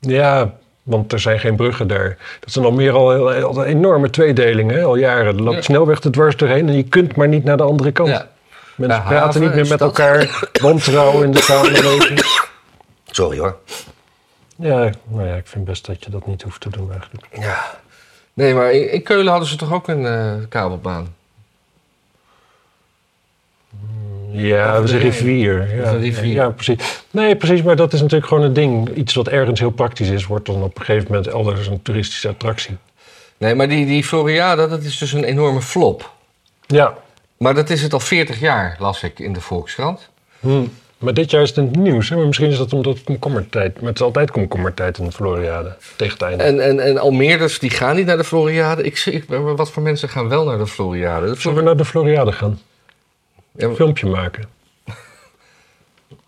Ja, 0.00 0.54
want 0.82 1.12
er 1.12 1.20
zijn 1.20 1.40
geen 1.40 1.56
bruggen 1.56 1.88
daar. 1.88 2.16
Dat 2.40 2.52
zijn 2.52 2.64
al 2.64 2.72
meer 2.72 2.92
al, 2.92 3.30
al 3.42 3.58
een 3.58 3.64
enorme 3.64 4.10
tweedelingen, 4.10 4.74
hè, 4.76 4.82
al 4.84 4.96
jaren. 4.96 5.36
Er 5.36 5.42
loopt 5.42 5.56
Ja. 5.56 5.62
snelweg 5.62 6.00
er 6.02 6.12
dwars 6.12 6.36
doorheen 6.36 6.68
en 6.68 6.76
je 6.76 6.82
kunt 6.84 7.16
maar 7.16 7.28
niet 7.28 7.44
naar 7.44 7.56
de 7.56 7.62
andere 7.62 7.92
kant. 7.92 8.08
Ja. 8.08 8.28
Mensen 8.78 8.96
Ja, 8.98 9.02
praten 9.08 9.24
haven 9.26 9.40
niet 9.40 9.54
meer 9.54 9.66
met 9.66 9.80
elkaar. 9.80 10.48
Wantrouwen 10.60 11.24
in 11.24 11.30
de 11.30 11.40
samenleving. 11.42 12.20
Sorry 13.10 13.38
hoor. 13.38 13.56
Ja, 14.56 14.90
nou 15.08 15.26
ja, 15.28 15.34
ik 15.34 15.46
vind 15.46 15.64
best 15.64 15.86
dat 15.86 16.04
je 16.04 16.10
dat 16.10 16.26
niet 16.26 16.42
hoeft 16.42 16.60
te 16.60 16.70
doen 16.70 16.90
eigenlijk. 16.92 17.26
Ja. 17.32 17.78
Nee, 18.34 18.54
maar 18.54 18.72
in, 18.72 18.92
in 18.92 19.02
Keulen 19.02 19.30
hadden 19.30 19.48
ze 19.48 19.56
toch 19.56 19.72
ook 19.72 19.88
een 19.88 20.06
eh, 20.06 20.32
kabelbaan? 20.48 21.14
Ja, 24.30 24.72
Of 24.74 24.78
dat 24.80 24.88
de- 24.88 24.96
rivier. 24.98 25.76
Ja, 25.76 25.90
rivier. 25.90 26.32
ja, 26.34 26.50
precies. 26.50 27.02
Nee, 27.10 27.36
precies, 27.36 27.62
maar 27.62 27.76
dat 27.76 27.92
is 27.92 28.00
natuurlijk 28.00 28.28
gewoon 28.28 28.44
een 28.44 28.52
ding. 28.52 28.88
Iets 28.96 29.14
wat 29.14 29.28
ergens 29.28 29.60
heel 29.60 29.70
praktisch 29.70 30.08
is, 30.08 30.26
wordt 30.26 30.46
dan 30.46 30.62
op 30.62 30.78
een 30.78 30.84
gegeven 30.84 31.06
moment 31.12 31.26
elders 31.26 31.66
een 31.66 31.82
toeristische 31.82 32.28
attractie. 32.28 32.76
Nee, 33.36 33.54
maar 33.54 33.68
die, 33.68 33.86
die 33.86 34.04
Floriade, 34.04 34.68
dat 34.68 34.82
is 34.82 34.98
dus 34.98 35.12
een 35.12 35.24
enorme 35.24 35.62
flop. 35.62 36.12
Ja, 36.66 36.94
Maar 37.38 37.54
dat 37.54 37.70
is 37.70 37.82
het 37.82 37.92
al 37.92 38.00
40 38.00 38.40
jaar, 38.40 38.76
las 38.78 39.02
ik 39.02 39.18
in 39.18 39.32
de 39.32 39.40
Volkskrant. 39.40 40.08
hm. 40.40 40.64
maar 40.98 41.14
dit 41.14 41.30
jaar 41.30 41.42
is 41.42 41.48
het 41.48 41.58
in 41.58 41.64
het 41.64 41.76
nieuws. 41.76 42.08
Hè? 42.08 42.16
Maar 42.16 42.26
misschien 42.26 42.50
is 42.50 42.56
dat 42.58 42.72
omdat 42.72 42.94
het 42.94 43.04
komkommertijd... 43.04 43.74
Maar 43.80 43.88
het 43.88 43.98
is 43.98 44.04
altijd 44.04 44.30
komkommertijd 44.30 44.98
in 44.98 45.04
de 45.04 45.12
Floriade, 45.12 45.76
tegen 45.96 46.12
het 46.12 46.22
einde. 46.22 46.44
En, 46.44 46.60
en, 46.60 46.80
en 46.80 46.98
Almeerders, 46.98 47.58
die 47.58 47.70
gaan 47.70 47.96
niet 47.96 48.06
naar 48.06 48.16
de 48.16 48.24
Floriade. 48.24 48.82
Ik, 48.82 48.98
ik, 48.98 49.24
wat 49.28 49.70
voor 49.70 49.82
mensen 49.82 50.08
gaan 50.08 50.28
wel 50.28 50.44
naar 50.44 50.58
de 50.58 50.66
Floriade? 50.66 51.26
De 51.26 51.40
Zullen 51.40 51.56
we 51.56 51.62
naar 51.62 51.76
de 51.76 51.84
Floriade 51.84 52.32
gaan? 52.32 52.60
Ja, 53.52 53.66
Een 53.66 53.74
filmpje 53.74 54.06
maken. 54.06 54.48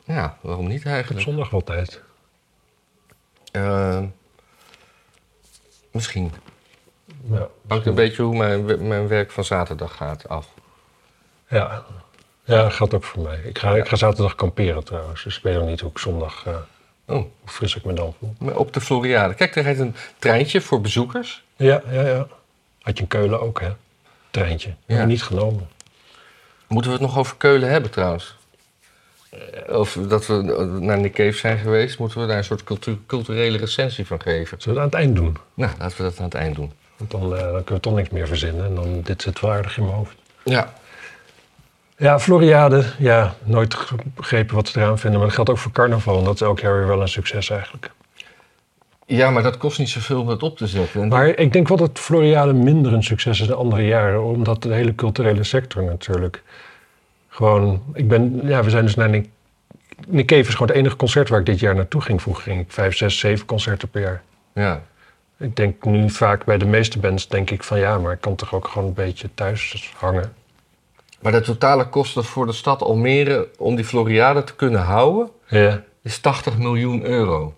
ja, 0.04 0.36
waarom 0.40 0.66
niet 0.68 0.80
Op 0.84 0.92
eigenlijk? 0.92 1.20
zondag 1.20 1.50
wel 1.50 1.64
tijd. 1.64 2.00
Eh, 3.52 3.98
misschien. 5.90 6.32
Ja, 7.30 7.48
Hangt 7.68 7.86
een 7.86 7.94
beetje 7.94 8.22
hoe 8.22 8.36
mijn, 8.36 8.88
mijn 8.88 9.08
werk 9.08 9.30
van 9.30 9.44
zaterdag 9.44 9.96
gaat 9.96 10.28
af. 10.28 10.48
Ja. 11.50 11.84
ja 12.44 12.62
dat 12.62 12.72
geldt 12.72 12.94
ook 12.94 13.04
voor 13.04 13.22
mij. 13.22 13.40
Ik 13.44 13.58
ga, 13.58 13.76
ik 13.76 13.88
ga 13.88 13.96
zaterdag 13.96 14.34
kamperen 14.34 14.84
trouwens. 14.84 15.22
Dus 15.24 15.36
ik 15.36 15.42
weet 15.42 15.54
nog 15.54 15.66
niet 15.66 15.80
hoe 15.80 15.90
ik 15.90 15.98
zondag... 15.98 16.42
eh, 16.46 16.54
Oh, 17.06 17.16
hoe 17.16 17.26
fris 17.44 17.76
ik 17.76 17.84
me 17.84 17.92
dan 17.92 18.14
voel. 18.18 18.34
maar 18.38 18.56
op 18.56 18.72
de 18.72 18.80
Floriade. 18.80 19.34
Kijk, 19.34 19.56
er 19.56 19.62
rijdt 19.62 19.78
een 19.78 19.94
treintje 20.18 20.60
voor 20.60 20.80
bezoekers. 20.80 21.42
Ja, 21.56 21.82
ja, 21.90 22.02
ja. 22.02 22.26
Had 22.82 22.96
je 22.96 23.02
in 23.02 23.08
Keulen 23.08 23.40
ook, 23.40 23.60
hè? 23.60 23.68
Treintje. 24.30 24.68
Hebben 24.68 24.96
Ja. 24.96 25.02
we 25.02 25.06
niet 25.06 25.22
genomen. 25.22 25.68
Moeten 26.66 26.90
we 26.90 26.96
het 26.96 27.06
nog 27.06 27.18
over 27.18 27.36
Keulen 27.36 27.70
hebben 27.70 27.90
trouwens? 27.90 28.36
Eh, 29.30 29.78
Of 29.78 29.92
dat 30.08 30.26
we 30.26 30.34
naar 30.80 30.98
Nick 30.98 31.12
Cave 31.12 31.32
zijn 31.38 31.58
geweest, 31.58 31.98
moeten 31.98 32.20
we 32.20 32.26
daar 32.26 32.36
een 32.36 32.44
soort 32.44 32.64
cultu- 32.64 32.98
culturele 33.06 33.58
recensie 33.58 34.06
van 34.06 34.20
geven. 34.20 34.60
Zullen 34.62 34.78
we 34.78 34.84
het 34.84 34.94
aan 34.94 35.00
het 35.00 35.08
eind 35.08 35.16
doen? 35.26 35.36
Nou, 35.54 35.72
laten 35.78 35.96
we 35.96 36.02
dat 36.02 36.18
aan 36.18 36.24
het 36.24 36.34
eind 36.34 36.54
doen. 36.56 36.72
Want 36.96 37.10
dan, 37.10 37.22
eh, 37.22 37.40
dan 37.40 37.50
kunnen 37.52 37.74
we 37.74 37.80
toch 37.80 37.94
niks 37.94 38.08
meer 38.10 38.26
verzinnen. 38.26 38.64
En 38.64 38.74
dan, 38.74 39.00
dit 39.02 39.22
zit 39.22 39.40
wel 39.40 39.52
aardig 39.52 39.76
in 39.76 39.82
mijn 39.84 39.94
hoofd. 39.96 40.14
Ja. 40.44 40.72
Ja, 42.00 42.18
Floriade. 42.18 42.84
Ja, 42.98 43.34
nooit 43.44 43.76
begrepen 44.14 44.54
wat 44.54 44.68
ze 44.68 44.80
eraan 44.80 44.98
vinden. 44.98 45.18
Maar 45.18 45.28
dat 45.28 45.36
geldt 45.36 45.50
ook 45.50 45.58
voor 45.58 45.72
carnaval. 45.72 46.18
En 46.18 46.24
dat 46.24 46.34
is 46.34 46.40
elk 46.40 46.60
jaar 46.60 46.76
weer 46.76 46.86
wel 46.86 47.00
een 47.00 47.08
succes 47.08 47.50
eigenlijk. 47.50 47.90
ja, 49.06 49.30
maar 49.30 49.42
dat 49.42 49.56
kost 49.56 49.78
niet 49.78 49.88
zoveel 49.88 50.20
om 50.20 50.28
het 50.28 50.42
op 50.42 50.56
te 50.56 50.66
zetten. 50.66 51.02
En 51.02 51.08
Maar 51.08 51.28
ik 51.28 51.52
denk 51.52 51.68
wel 51.68 51.76
dat 51.76 51.98
Floriade 51.98 52.52
minder 52.52 52.92
een 52.92 53.02
succes 53.02 53.40
is 53.40 53.46
dan 53.46 53.56
andere 53.56 53.86
jaren. 53.86 54.24
Omdat 54.24 54.62
de 54.62 54.72
hele 54.74 54.94
culturele 54.94 55.44
sector 55.44 55.84
natuurlijk 55.84 56.42
gewoon... 57.28 57.82
Ik 57.94 58.08
ben, 58.08 58.40
ja, 58.44 58.64
we 58.64 58.70
zijn 58.70 58.84
dus 58.84 58.94
naar 58.94 59.08
Nick, 59.08 59.28
Nick 60.06 60.26
Cave 60.26 60.40
is 60.40 60.54
gewoon 60.54 60.68
het 60.68 60.76
enige 60.76 60.96
concert 60.96 61.28
waar 61.28 61.40
ik 61.40 61.46
dit 61.46 61.60
jaar 61.60 61.74
naartoe 61.74 62.00
ging. 62.00 62.22
Vroeger 62.22 62.42
ging 62.42 62.60
ik 62.60 62.72
vijf, 62.72 62.96
zes, 62.96 63.18
zeven 63.18 63.46
concerten 63.46 63.88
per 63.88 64.00
jaar. 64.00 64.22
Ja. 64.54 64.82
Ik 65.38 65.56
denk 65.56 65.84
nu 65.84 66.10
vaak 66.10 66.44
bij 66.44 66.58
de 66.58 66.66
meeste 66.66 66.98
bands 66.98 67.28
denk 67.28 67.50
ik 67.50 67.62
van 67.62 67.78
ja, 67.78 67.98
maar 67.98 68.12
ik 68.12 68.20
kan 68.20 68.34
toch 68.34 68.54
ook 68.54 68.68
gewoon 68.68 68.88
een 68.88 68.94
beetje 68.94 69.28
thuis 69.34 69.92
hangen. 69.96 70.38
Maar 71.20 71.32
de 71.32 71.40
totale 71.40 71.88
kosten 71.88 72.24
voor 72.24 72.46
de 72.46 72.52
stad 72.52 72.82
Almere 72.82 73.48
om 73.58 73.74
die 73.76 73.84
Floriade 73.84 74.44
te 74.44 74.54
kunnen 74.54 74.80
houden, 74.80 75.30
Ja, 75.46 75.82
is 76.02 76.18
80 76.18 76.58
miljoen 76.58 77.04
euro. 77.04 77.54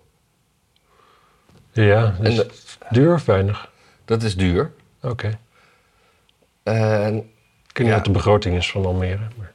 ja 1.71 2.15
En 2.21 2.35
de- 2.35 2.49
duur 2.89 3.13
of 3.13 3.25
weinig? 3.25 3.69
Dat 4.05 4.23
is 4.23 4.35
duur. 4.37 4.71
Oké. 5.01 5.39
En, 6.63 7.15
Ik 7.67 7.79
weet 7.79 7.87
niet 7.87 7.87
Ja. 7.87 7.95
wat 7.95 8.05
de 8.05 8.11
begroting 8.11 8.55
is 8.55 8.71
van 8.71 8.85
Almere. 8.85 9.27
Maar... 9.37 9.51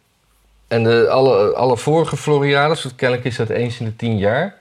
en 0.68 0.82
de, 0.84 1.08
alle, 1.10 1.54
alle 1.54 1.76
vorige 1.76 2.16
Floriades, 2.16 2.94
kennelijk 2.94 3.26
is 3.26 3.36
dat 3.36 3.48
eens 3.48 3.78
in 3.80 3.84
de 3.86 3.96
10 3.96 4.18
jaar. 4.18 4.56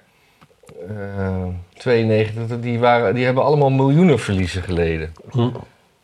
eh 0.87 1.45
92, 1.73 2.59
die, 2.59 2.79
waren, 2.79 3.15
die 3.15 3.25
hebben 3.25 3.43
allemaal 3.43 3.69
miljoenen 3.69 4.19
verliezen 4.19 4.63
geleden. 4.63 5.13
Hm. 5.29 5.49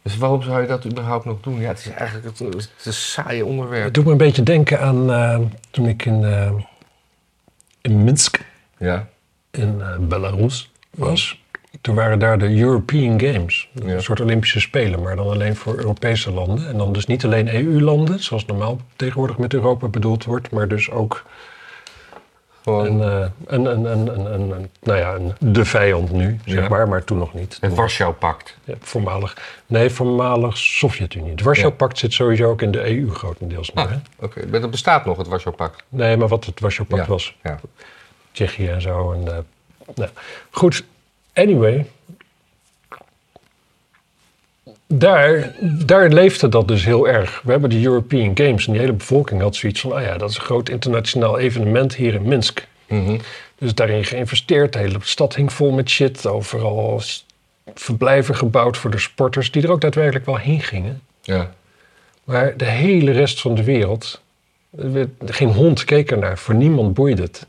Dus 0.03 0.17
waarom 0.17 0.41
zou 0.41 0.61
je 0.61 0.67
dat 0.67 0.85
überhaupt 0.85 1.25
nog 1.25 1.39
doen? 1.41 1.59
Ja, 1.59 1.67
het 1.67 1.79
is 1.79 1.89
eigenlijk 1.89 2.25
het, 2.25 2.39
het 2.39 2.71
is 2.79 2.85
een 2.85 2.93
saaie 2.93 3.45
onderwerp. 3.45 3.83
Het 3.83 3.93
doet 3.93 4.05
me 4.05 4.11
een 4.11 4.17
beetje 4.17 4.43
denken 4.43 4.79
aan 4.79 5.11
eh, 5.11 5.39
toen 5.69 5.87
ik 5.87 6.05
in, 6.05 6.23
eh, 6.23 6.51
in 7.81 8.03
Minsk 8.03 8.39
Ja. 8.77 9.07
in 9.51 9.81
eh, 9.81 9.97
Belarus 9.99 10.71
was. 10.89 11.41
Toen 11.81 11.95
waren 11.95 12.19
daar 12.19 12.37
de 12.37 12.59
European 12.59 13.19
Games. 13.19 13.69
Ja. 13.73 13.93
Een 13.93 14.03
soort 14.03 14.21
Olympische 14.21 14.59
Spelen, 14.59 15.01
maar 15.01 15.15
dan 15.15 15.29
alleen 15.29 15.55
voor 15.55 15.77
Europese 15.77 16.31
landen. 16.31 16.67
En 16.67 16.77
dan 16.77 16.93
dus 16.93 17.05
niet 17.05 17.25
alleen 17.25 17.55
EU-landen, 17.55 18.23
zoals 18.23 18.45
normaal 18.45 18.79
tegenwoordig 18.95 19.37
met 19.37 19.53
Europa 19.53 19.87
bedoeld 19.87 20.25
wordt, 20.25 20.51
maar 20.51 20.67
dus 20.67 20.91
ook 20.91 21.23
Gewoon 22.63 22.85
een, 23.01 23.21
eh, 23.21 23.29
een, 23.45 23.65
een, 23.65 23.85
een, 23.85 24.33
een, 24.33 24.69
nou 24.81 24.99
ja, 24.99 25.13
een, 25.13 25.33
de 25.39 25.65
vijand 25.65 26.11
nu, 26.11 26.39
zeg 26.45 26.63
Ja. 26.63 26.69
maar, 26.69 26.87
maar 26.87 27.03
toen 27.03 27.17
nog 27.17 27.33
niet. 27.33 27.57
het 27.61 27.73
Warschau-pact. 27.73 28.57
Ja, 28.63 28.73
voormalig, 28.79 29.37
nee, 29.65 29.89
voormalig 29.89 30.57
Sovjet-Unie. 30.57 31.31
Het 31.31 31.41
Warschau-pact 31.41 31.97
zit 31.97 32.13
sowieso 32.13 32.49
ook 32.49 32.61
in 32.61 32.71
de 32.71 32.89
EU 32.97 33.09
grotendeels. 33.09 33.75
Ah, 33.75 33.91
oké. 34.19 34.45
Maar 34.51 34.61
dat 34.61 34.71
bestaat 34.71 35.05
nog, 35.05 35.17
het 35.17 35.27
Warschau-pact. 35.27 35.83
Nee, 35.89 36.17
maar 36.17 36.27
wat 36.27 36.45
het 36.45 36.59
Warschau-pact 36.59 37.07
was. 37.07 37.35
Ja. 37.43 37.59
Tsjechië 38.31 38.67
en 38.67 38.81
zo. 38.81 39.11
En, 39.11 39.27
eh, 39.27 39.37
nou. 39.95 40.09
Goed, 40.51 40.83
anyway. 41.33 41.85
Daar, 44.95 45.55
daar 45.85 46.09
leefde 46.09 46.49
dat 46.49 46.67
dus 46.67 46.85
heel 46.85 47.07
erg. 47.07 47.41
We 47.43 47.51
hebben 47.51 47.69
de 47.69 47.83
European 47.83 48.31
Games 48.37 48.65
en 48.65 48.71
die 48.71 48.81
hele 48.81 48.93
bevolking 48.93 49.41
had 49.41 49.55
zoiets 49.55 49.81
van... 49.81 49.91
ah 49.91 50.01
ja, 50.01 50.17
dat 50.17 50.29
is 50.29 50.35
een 50.35 50.41
groot 50.41 50.69
internationaal 50.69 51.39
evenement 51.39 51.95
hier 51.95 52.13
in 52.13 52.21
Minsk. 52.21 52.67
Mhm. 52.87 53.17
Dus 53.57 53.75
daarin 53.75 54.05
geïnvesteerd. 54.05 54.73
De 54.73 54.79
hele 54.79 54.97
stad 55.01 55.35
hing 55.35 55.53
vol 55.53 55.71
met 55.71 55.89
shit. 55.89 56.27
Overal 56.27 57.01
verblijven 57.73 58.35
gebouwd 58.35 58.77
voor 58.77 58.91
de 58.91 58.99
sporters... 58.99 59.51
die 59.51 59.63
er 59.63 59.71
ook 59.71 59.81
daadwerkelijk 59.81 60.25
wel 60.25 60.37
heen 60.37 60.61
gingen. 60.61 61.01
Ja. 61.21 61.53
Maar 62.23 62.57
de 62.57 62.65
hele 62.65 63.11
rest 63.11 63.41
van 63.41 63.55
de 63.55 63.63
wereld, 63.63 64.21
er 64.77 65.09
geen 65.25 65.51
hond 65.51 65.83
keek 65.83 66.11
ernaar, 66.11 66.37
voor 66.37 66.55
niemand 66.55 66.93
boeide 66.93 67.21
het. 67.21 67.45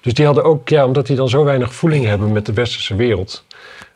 Dus 0.00 0.14
die 0.14 0.26
hadden 0.26 0.44
ook, 0.44 0.68
ja, 0.68 0.84
omdat 0.86 1.06
die 1.06 1.16
dan 1.16 1.28
zo 1.28 1.44
weinig 1.44 1.74
voeling 1.74 2.04
hebben 2.04 2.32
met 2.32 2.46
de 2.46 2.52
westerse 2.52 2.96
wereld, 2.96 3.44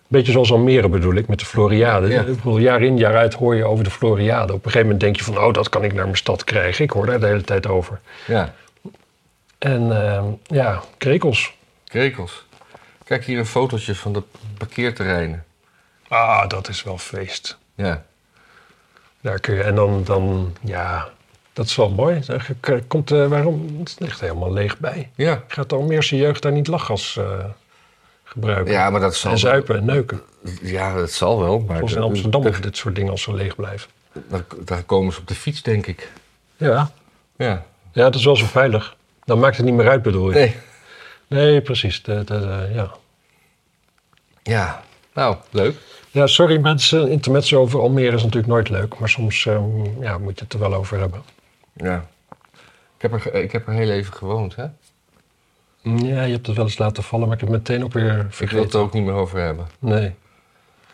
Beetje 0.08 0.32
zoals 0.32 0.52
Almere 0.52 0.88
bedoel 0.88 1.14
ik, 1.14 1.28
met 1.28 1.38
de 1.38 1.44
Floriade. 1.44 2.08
Ja. 2.08 2.20
Ik 2.20 2.36
bedoel, 2.36 2.58
jaar 2.58 2.82
in, 2.82 2.96
jaar 2.98 3.16
uit 3.16 3.34
hoor 3.34 3.56
je 3.56 3.64
over 3.64 3.84
de 3.84 3.90
Floriade. 3.90 4.52
Op 4.52 4.58
een 4.64 4.70
gegeven 4.70 4.82
moment 4.82 5.00
denk 5.00 5.16
je 5.16 5.24
van, 5.24 5.38
oh, 5.38 5.52
dat 5.52 5.68
kan 5.68 5.84
ik 5.84 5.92
naar 5.92 6.04
mijn 6.04 6.16
stad 6.16 6.44
krijgen. 6.44 6.84
Ik 6.84 6.90
hoor 6.90 7.06
daar 7.06 7.20
de 7.20 7.26
hele 7.26 7.42
tijd 7.42 7.66
over. 7.66 8.00
Ja, 8.26 8.54
En 9.58 10.02
ehm, 10.04 10.24
ja, 10.42 10.82
krekels. 10.98 11.54
krekels. 11.84 12.46
Kijk 13.04 13.24
hier 13.24 13.38
een 13.38 13.46
fotootje 13.46 13.94
van 13.94 14.12
de 14.12 14.22
parkeerterreinen. 14.58 15.44
Ah, 16.08 16.48
dat 16.48 16.68
is 16.68 16.82
wel 16.82 16.98
feest. 16.98 17.58
Ja, 17.74 18.04
Daar 19.20 19.40
kun 19.40 19.54
je, 19.54 19.62
en 19.62 19.74
dan, 19.74 20.04
dan, 20.04 20.56
ja, 20.60 21.08
dat 21.52 21.66
is 21.66 21.76
wel 21.76 21.90
mooi. 21.90 22.20
Komt, 22.86 23.10
eh, 23.10 23.26
waarom, 23.26 23.76
het 23.80 23.96
ligt 23.98 24.20
helemaal 24.20 24.52
leeg 24.52 24.78
bij. 24.78 25.10
ja. 25.14 25.42
Gaat 25.48 25.68
de 25.68 25.74
Almeerse 25.76 26.16
jeugd 26.16 26.42
daar 26.42 26.52
niet 26.52 26.66
lachgas 26.66 27.16
eh, 27.16 27.44
gebruiken? 28.28 28.72
ja 28.72 28.90
maar 28.90 29.00
dat 29.00 29.14
zal 29.16 29.30
en 29.32 29.38
zuipen 29.38 29.76
en 29.76 29.84
neuken. 29.84 30.22
Ja, 30.62 30.94
dat 30.94 31.10
zal 31.10 31.40
wel. 31.40 31.58
Maar 31.60 31.76
Zoals 31.76 31.92
in 31.94 32.02
Amsterdam 32.02 32.46
of 32.46 32.60
dit 32.60 32.76
soort 32.76 32.94
dingen 32.94 33.10
als 33.10 33.22
ze 33.22 33.34
leeg 33.34 33.56
blijven. 33.56 33.90
daar, 34.28 34.44
daar 34.64 34.82
komen 34.82 35.12
ze 35.12 35.18
op 35.20 35.26
de 35.28 35.34
fiets, 35.34 35.62
denk 35.62 35.86
ik. 35.86 36.12
Ja. 36.56 36.90
Ja. 37.36 37.64
Ja, 37.92 38.02
dat 38.04 38.14
is 38.14 38.24
wel 38.24 38.36
zo 38.36 38.46
veilig. 38.46 38.96
Dan 39.24 39.38
maakt 39.38 39.56
het 39.56 39.66
niet 39.66 39.74
meer 39.74 39.88
uit, 39.88 40.02
bedoel 40.02 40.28
je? 40.28 40.34
Nee. 40.34 40.56
Nee, 41.26 41.60
precies. 41.60 42.02
De, 42.02 42.24
de, 42.24 42.38
de- 42.40 42.70
ja. 42.74 42.90
Ja, 44.42 44.82
nou, 45.14 45.36
leuk. 45.50 45.74
ja, 46.10 46.26
sorry 46.26 46.58
mensen. 46.60 47.08
Intermezzo 47.10 47.60
over 47.60 47.80
Almere 47.80 48.16
is 48.16 48.22
natuurlijk 48.22 48.52
nooit 48.52 48.68
leuk. 48.68 48.98
Maar 48.98 49.08
soms 49.08 49.46
ehm, 49.46 50.02
ja, 50.02 50.18
moet 50.18 50.38
je 50.38 50.44
het 50.44 50.52
er 50.52 50.58
wel 50.58 50.74
over 50.74 50.98
hebben. 50.98 51.22
Ja. 51.76 52.06
Ik 52.96 53.02
heb 53.10 53.12
er, 53.12 53.34
ik 53.34 53.52
heb 53.52 53.66
er 53.66 53.72
heel 53.72 53.90
even 53.90 54.12
gewoond, 54.14 54.56
hè? 54.56 54.64
Ja, 55.96 56.22
je 56.22 56.32
hebt 56.32 56.46
het 56.46 56.56
wel 56.56 56.64
eens 56.64 56.78
laten 56.78 57.02
vallen, 57.02 57.26
maar 57.28 57.34
ik 57.36 57.40
heb 57.42 57.52
het 57.52 57.58
meteen 57.68 57.84
ook 57.84 57.92
weer 57.92 58.04
Ik 58.08 58.14
wil 58.14 58.24
het 58.24 58.34
vergeten. 58.34 58.70
er 58.78 58.84
ook 58.84 58.92
niet 58.92 59.04
meer 59.04 59.14
over 59.14 59.40
hebben. 59.40 59.66
Nee. 59.78 60.14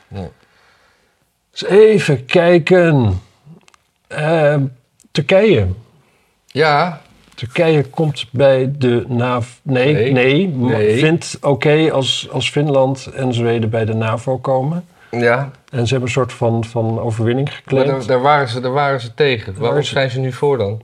Nee. 0.08 0.28
Dus 1.50 1.64
even 1.64 2.24
kijken. 2.24 3.20
Ehm, 4.06 4.62
Turkije. 5.10 5.66
Ja, 6.46 7.00
Turkije 7.34 7.84
komt 7.84 8.26
bij 8.32 8.72
de 8.78 9.04
NAVO. 9.08 9.58
Nee, 9.62 9.94
Nee. 9.94 10.12
nee. 10.12 10.46
Nee. 10.48 10.98
Vindt 10.98 11.38
oké 11.40 11.90
als, 11.92 12.28
als 12.30 12.50
Finland 12.50 13.06
en 13.06 13.34
Zweden 13.34 13.70
bij 13.70 13.84
de 13.84 13.94
NAVO 13.94 14.38
komen. 14.38 14.84
ja. 15.10 15.50
En 15.70 15.86
ze 15.86 15.90
hebben 15.90 16.08
een 16.08 16.14
soort 16.14 16.32
van, 16.32 16.64
van 16.64 17.00
overwinning 17.00 17.48
Maar 17.48 17.56
geclaimd. 17.56 17.88
daar, 17.88 18.06
daar, 18.06 18.20
waren 18.20 18.48
ze, 18.48 18.60
daar 18.60 18.72
waren 18.72 19.00
ze 19.00 19.14
tegen. 19.14 19.54
Waarom 19.58 19.82
zijn 19.82 20.10
ze 20.10 20.20
nu 20.20 20.32
voor 20.32 20.58
dan? 20.58 20.82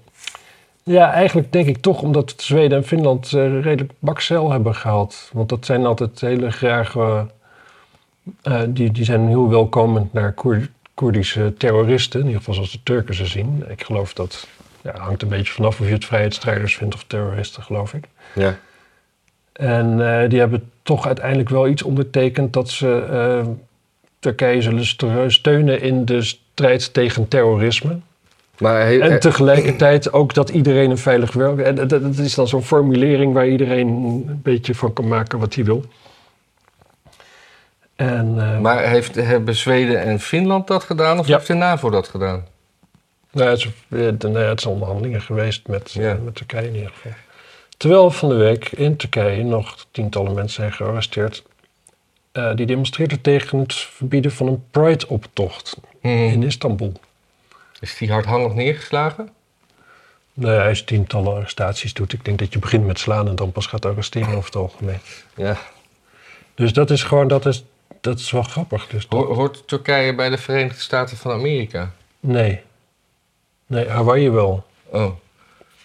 Ja, 0.82 1.12
eigenlijk 1.12 1.52
denk 1.52 1.66
ik 1.66 1.76
toch 1.78 2.02
omdat 2.02 2.34
Zweden 2.36 2.78
en 2.78 2.84
Finland 2.84 3.32
eh, 3.32 3.60
redelijk 3.62 3.92
bakcel 3.98 4.50
hebben 4.50 4.74
gehad. 4.74 5.30
Want 5.32 5.48
dat 5.48 5.64
zijn 5.66 5.86
altijd 5.86 6.20
hele 6.20 6.50
graag... 6.50 6.96
eh, 6.96 7.20
eh, 8.42 8.60
die, 8.68 8.92
die 8.92 9.04
zijn 9.04 9.28
heel 9.28 9.48
welkomend 9.48 10.12
naar 10.12 10.32
Koer- 10.32 10.70
Koerdische 10.94 11.54
terroristen. 11.58 12.20
In 12.20 12.26
ieder 12.26 12.38
geval 12.38 12.54
zoals 12.54 12.72
de 12.72 12.82
Turken 12.82 13.14
ze 13.14 13.26
zien. 13.26 13.64
Ik 13.68 13.84
geloof 13.84 14.12
dat... 14.12 14.46
Ja, 14.82 14.96
hangt 14.98 15.22
een 15.22 15.28
beetje 15.28 15.52
vanaf 15.52 15.80
of 15.80 15.86
je 15.86 15.92
het 15.92 16.04
vrijheidsstrijders 16.04 16.76
vindt 16.76 16.94
of 16.94 17.04
terroristen, 17.06 17.62
geloof 17.62 17.94
ik. 17.94 18.04
Ja. 18.34 18.58
En 19.52 19.96
die 20.28 20.38
hebben 20.38 20.70
toch 20.82 21.06
uiteindelijk 21.06 21.48
wel 21.48 21.68
iets 21.68 21.82
ondertekend 21.82 22.52
dat 22.52 22.68
ze 22.70 23.44
Turkije 24.18 24.62
zullen 24.62 24.86
st- 24.86 25.04
steunen 25.26 25.80
in 25.80 26.04
de 26.04 26.22
strijd 26.22 26.92
tegen 26.94 27.28
terrorisme. 27.28 27.98
Maar 28.60 28.90
En 29.00 29.20
tegelijkertijd 29.20 30.12
ook 30.12 30.34
dat 30.34 30.48
iedereen 30.50 30.90
een 30.90 30.98
veilig 30.98 31.32
werk. 31.32 31.58
En 31.58 31.74
dat, 31.74 31.88
dat 31.90 32.18
is 32.18 32.34
dan 32.34 32.48
zo'n 32.48 32.62
formulering 32.64 33.32
waar 33.32 33.48
iedereen 33.48 33.88
een 33.88 34.40
beetje 34.42 34.74
van 34.74 34.92
kan 34.92 35.08
maken 35.08 35.38
wat 35.38 35.54
hij 35.54 35.64
wil. 35.64 35.84
En 37.96 38.34
eh, 38.38 38.58
maar 38.60 38.88
heeft, 38.88 39.14
hebben 39.14 39.54
Zweden 39.56 40.00
en 40.02 40.20
Finland 40.20 40.66
dat 40.66 40.84
gedaan 40.84 41.18
of 41.18 41.26
Ja. 41.26 41.34
heeft 41.34 41.46
de 41.46 41.54
NAVO 41.54 41.90
dat 41.90 42.08
gedaan? 42.08 42.44
nou, 43.32 43.50
het, 43.50 43.58
is, 43.58 43.68
de- 43.88 44.28
nou 44.28 44.38
ja, 44.38 44.48
het 44.48 44.60
zijn 44.60 44.72
onderhandelingen 44.74 45.22
geweest 45.22 45.66
met, 45.68 45.94
eh, 45.96 46.02
Ja. 46.02 46.18
met 46.24 46.34
Turkije 46.34 46.66
in 46.68 46.74
ieder 46.74 46.90
geval. 46.90 47.12
Terwijl 47.76 48.10
van 48.10 48.28
de 48.28 48.34
week 48.34 48.68
in 48.72 48.96
Turkije 48.96 49.44
nog 49.44 49.86
tientallen 49.90 50.34
mensen 50.34 50.54
zijn 50.62 50.72
gearresteerd. 50.72 51.42
eh, 52.32 52.54
die 52.54 52.66
demonstreerden 52.66 53.20
tegen 53.20 53.58
het 53.58 53.74
verbieden 53.74 54.32
van 54.32 54.46
een 54.46 54.62
Pride-optocht 54.70 55.76
in 56.00 56.42
Istanbul. 56.42 56.92
Is 57.80 57.96
die 57.96 58.12
hardhandig 58.12 58.54
neergeslagen? 58.54 59.28
Nou 60.34 60.54
ja, 60.54 60.68
als 60.68 60.78
je 60.78 60.84
tientallen 60.84 61.34
arrestaties 61.34 61.94
doet, 61.94 62.12
ik 62.12 62.24
denk 62.24 62.38
dat 62.38 62.52
je 62.52 62.58
begint 62.58 62.86
met 62.86 62.98
slaan 62.98 63.28
en 63.28 63.34
dan 63.36 63.52
pas 63.52 63.66
gaat 63.66 63.84
arresteren 63.86 64.28
over 64.28 64.44
het 64.44 64.56
algemeen. 64.56 65.00
Ja. 65.36 65.56
Dus 66.54 66.72
dat 66.72 66.90
is 66.90 67.02
gewoon, 67.02 67.28
dat 67.28 67.46
is, 67.46 67.64
dat 68.00 68.18
is 68.18 68.30
wel 68.30 68.42
grappig. 68.42 68.86
Dus 68.86 69.08
dat- 69.08 69.20
Ho- 69.24 69.34
hoort 69.34 69.68
Turkije 69.68 70.14
bij 70.14 70.28
de 70.28 70.38
Verenigde 70.38 70.80
Staten 70.80 71.16
van 71.16 71.32
Amerika? 71.32 71.90
nee. 72.20 72.60
Nee, 73.66 73.88
Hawaii 73.88 74.30
wel. 74.30 74.66
Oh. 74.84 75.10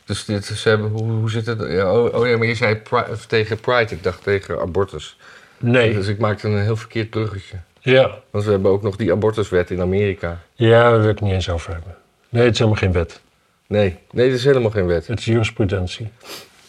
Dus 0.06 0.26
dit, 0.26 0.46
ze 0.46 0.70
hebben, 0.70 0.90
hoe, 0.92 1.12
hoe 1.12 1.30
zit 1.30 1.46
het? 1.46 1.60
Ja, 1.72 1.94
oh, 1.94 2.14
oh 2.20 2.28
ja, 2.28 2.38
maar 2.38 2.48
je 2.48 2.56
zei 2.56 2.76
pri- 2.76 3.06
tegen 3.28 3.60
Pride, 3.60 3.96
ik 3.96 4.04
dacht 4.04 4.24
tegen 4.24 4.60
abortus. 4.62 5.18
Nee. 5.58 5.94
Dus 5.94 6.08
ik 6.08 6.20
maakte 6.20 6.48
een 6.48 6.62
heel 6.62 6.76
verkeerd 6.76 7.10
bruggetje. 7.10 7.58
Ja. 7.86 8.18
Want 8.30 8.44
we 8.46 8.52
hebben 8.52 8.72
ook 8.72 8.82
nog 8.82 8.96
die 8.96 9.12
abortuswet 9.12 9.70
in 9.72 9.82
Amerika. 9.82 10.40
Ja, 10.54 10.82
daar 10.82 10.92
wil 10.92 11.10
ik 11.10 11.16
het 11.16 11.22
niet 11.22 11.34
eens 11.34 11.50
over 11.50 11.74
hebben. 11.74 11.96
Nee, 12.30 12.44
het 12.44 12.54
is 12.54 12.60
helemaal 12.60 12.80
geen 12.80 12.92
wet. 12.92 13.22
Nee, 13.68 13.98
nee, 14.12 14.30
dat 14.30 14.38
is 14.38 14.46
helemaal 14.46 14.70
geen 14.70 14.86
wet. 14.86 15.08
Het 15.08 15.20
is 15.20 15.26
jurisprudentie. 15.26 16.08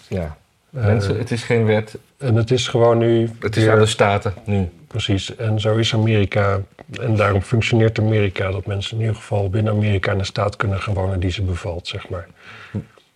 Ja. 0.09 0.37
Eh, 0.74 0.85
Mensen, 0.85 1.18
het 1.18 1.31
is 1.31 1.42
geen 1.42 1.64
wet. 1.64 1.98
En 2.18 2.35
het 2.35 2.50
is 2.50 2.68
gewoon 2.68 2.98
nu... 2.98 3.31
Het 3.40 3.57
is 3.57 3.62
weer- 3.64 3.72
aan 3.72 3.79
de 3.79 3.87
staten 3.87 4.35
nu. 4.44 4.68
Precies. 4.87 5.37
En 5.37 5.61
zo 5.61 5.76
is 5.76 5.94
Amerika. 5.94 6.61
En 7.00 7.16
daarom 7.16 7.42
functioneert 7.42 7.98
Amerika. 7.98 8.50
Dat 8.50 8.66
mensen 8.66 8.94
in 8.96 9.00
ieder 9.00 9.16
geval 9.16 9.50
binnen 9.50 9.72
Amerika 9.72 10.12
in 10.12 10.18
een 10.18 10.24
staat 10.26 10.57
kunnen 10.57 10.81
gaan 10.81 10.94
wonen 10.94 11.20
die 11.20 11.31
ze 11.31 11.42
bevalt, 11.42 11.87
zeg 11.88 12.09
maar. 12.09 12.26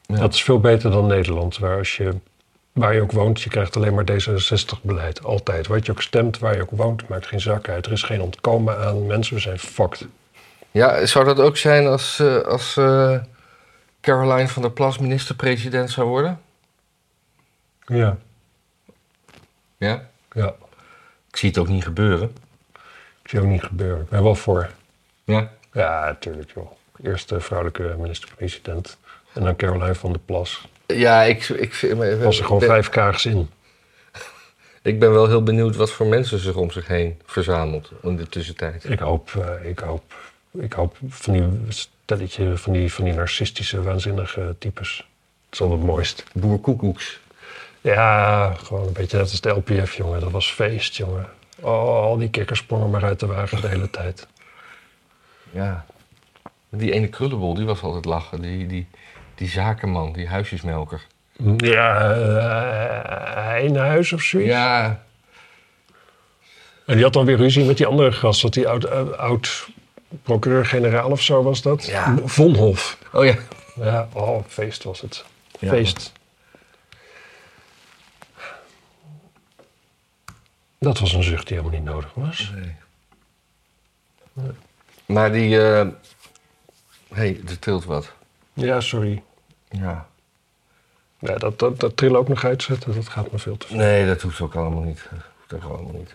Ja. 0.07 0.17
Dat 0.17 0.35
is 0.35 0.43
veel 0.43 0.61
beter 0.61 0.91
dan 0.91 1.07
Nederland. 1.07 1.59
Waar 1.59 1.79
als 1.79 1.97
je... 1.97 2.15
Waar 2.73 2.95
je 2.95 3.03
ook 3.03 3.13
woont, 3.13 3.43
je 3.43 3.51
krijgt 3.51 3.77
alleen 3.77 3.95
maar 3.95 4.05
D66-beleid. 4.05 5.25
Altijd. 5.25 5.67
Wat 5.67 5.87
je 5.87 5.93
ook 5.93 6.03
stemt, 6.03 6.39
waar 6.39 6.55
je 6.55 6.63
ook 6.63 6.71
woont, 6.71 7.09
maakt 7.09 7.27
geen 7.27 7.41
zak 7.41 7.69
uit. 7.69 7.87
Er 7.87 7.93
is 7.93 8.03
geen 8.03 8.21
ontkomen 8.21 8.79
aan. 8.79 9.07
Mensen 9.07 9.35
we 9.35 9.41
zijn 9.41 9.59
fucked. 9.59 10.07
Ja, 10.71 11.07
zou 11.07 11.25
dat 11.25 11.41
ook 11.41 11.57
zijn 11.57 11.87
als, 11.87 12.19
eh, 12.19 12.37
als 12.37 12.77
eh, 12.77 13.19
Caroline 14.01 14.49
van 14.49 14.63
der 14.63 14.71
Plas 14.71 14.99
minister-president 14.99 15.91
zou 15.91 16.09
worden? 16.09 16.41
Ja. 17.87 18.17
Ja. 19.77 20.09
Ja. 20.33 20.55
Ik 21.29 21.37
zie 21.37 21.49
het 21.49 21.59
ook 21.59 21.69
niet 21.69 21.85
gebeuren. 21.85 22.35
Ik 23.23 23.31
zie 23.31 23.41
ook 23.41 23.47
niet 23.47 23.63
gebeuren. 23.63 24.03
Ik 24.03 24.09
ben 24.09 24.23
wel 24.23 24.35
voor. 24.35 24.71
Ja. 25.25 25.51
Ja, 25.73 26.05
natuurlijk 26.05 26.51
joh. 26.55 26.71
Eerst 27.03 27.29
de 27.29 27.41
vrouwelijke 27.41 27.95
minister-president. 27.99 28.97
En 29.33 29.45
dan 29.45 29.57
Caroline 29.57 29.95
van 29.95 30.13
der 30.13 30.21
Plas. 30.21 30.69
Ja, 30.99 31.23
ik, 31.23 31.49
ik, 31.49 31.75
vind- 31.75 32.19
Was 32.23 32.39
er 32.39 32.45
gewoon 32.45 32.61
vijf 32.63 32.89
kaags 32.89 33.27
in. 33.27 33.51
ik 34.83 34.99
ben 34.99 35.13
wel 35.13 35.27
heel 35.29 35.43
benieuwd 35.43 35.77
wat 35.77 35.91
voor 35.91 36.07
mensen 36.07 36.39
zich 36.39 36.55
om 36.55 36.71
zich 36.71 36.87
heen 36.87 37.21
verzamelt 37.27 37.91
in 38.03 38.17
de 38.17 38.29
tussentijd. 38.29 38.85
Ik 38.91 38.99
hoop, 38.99 39.31
eh, 39.61 39.69
ik 39.71 39.79
hoop, 39.79 40.15
ik 40.53 40.73
hoop 40.73 40.97
van 41.09 41.33
die 41.33 41.49
stelletje, 41.69 42.57
van 42.57 42.73
die, 42.73 42.93
van 42.93 43.05
die 43.05 43.15
narcistische, 43.15 43.83
waanzinnige 43.83 44.55
types. 44.59 44.97
Dat 44.97 45.53
is 45.53 45.59
wel 45.59 45.71
het 45.71 45.83
mooist. 45.87 46.25
Boerkoekoeks. 46.33 47.21
Ja, 47.81 48.53
gewoon 48.55 48.87
een 48.87 48.93
beetje 48.93 49.17
net 49.19 49.31
als 49.31 49.41
de 49.41 49.49
LPF, 49.51 49.95
jongen. 49.95 50.21
Dat 50.21 50.31
was 50.31 50.53
feest, 50.53 50.97
jongen. 50.97 51.27
Oh, 51.61 51.89
al 52.03 52.17
die 52.19 52.31
kikkers 52.31 52.59
sprongen 52.59 52.91
maar 52.91 53.05
uit 53.05 53.21
de 53.21 53.27
wagen 53.27 53.61
de 53.61 53.69
hele 53.69 53.91
tijd. 53.91 54.27
Ja. 55.51 55.87
Die 56.69 56.93
ene 56.93 57.09
krullenbol, 57.09 57.55
die 57.55 57.65
was 57.65 57.83
altijd 57.83 58.05
lachen. 58.05 58.41
Die, 58.41 58.67
die, 58.67 58.87
die 59.41 59.49
zakenman, 59.49 60.13
die 60.13 60.29
huisjesmelker. 60.29 61.07
Ja, 61.57 62.17
uh, 62.17 63.45
Heinhuis 63.47 64.13
of 64.13 64.23
zoiets. 64.23 64.51
Ja, 64.51 65.03
En 66.87 66.95
die 66.95 67.05
had 67.05 67.13
dan 67.13 67.25
weer 67.25 67.37
ruzie 67.37 67.65
met 67.65 67.77
die 67.77 67.87
andere 67.87 68.13
gast. 68.13 68.43
Dat 68.43 68.55
die 68.55 68.69
oud, 68.69 68.91
oud, 68.91 69.17
oud 69.17 69.69
procureur-generaal 70.23 71.11
of 71.11 71.23
zo 71.23 71.43
was 71.43 71.63
dat. 71.63 71.87
Ja. 71.87 72.17
Vonhof. 72.25 72.99
oh 73.13 73.25
ja. 73.25 73.37
Ja, 73.75 74.09
oh, 74.13 74.45
feest 74.47 74.83
was 74.85 75.01
het. 75.01 75.25
Ja. 75.59 75.69
Feest. 75.69 76.13
Dat 80.79 80.99
was 80.99 81.13
een 81.13 81.23
zucht 81.23 81.47
die 81.47 81.57
helemaal 81.57 81.79
niet 81.79 81.89
nodig 81.89 82.11
was. 82.15 82.53
Maar 85.07 85.33
die... 85.33 85.63
eh 85.63 85.87
hey, 87.13 87.41
er 87.49 87.59
trilt 87.59 87.85
wat. 87.85 88.13
Ja, 88.53 88.81
sorry. 88.81 89.23
Ja. 89.71 90.09
Ja, 91.19 91.37
dat, 91.39 91.59
dat, 91.59 91.81
dat 91.81 91.97
trillen 91.97 92.19
ook 92.19 92.29
nog 92.29 92.45
uitzetten, 92.45 92.95
dat 92.95 93.09
gaat 93.09 93.33
me 93.33 93.39
veel 93.39 93.57
te 93.57 93.67
veel. 93.67 93.77
Nee, 93.77 94.07
dat 94.07 94.23
hoeft 94.23 94.41
ook 94.41 94.55
allemaal 94.55 94.83
niet. 94.83 95.09
Dat 95.11 95.21
hoeft 95.51 95.65
ook 95.65 95.71
allemaal 95.73 95.93
niet. 96.01 96.15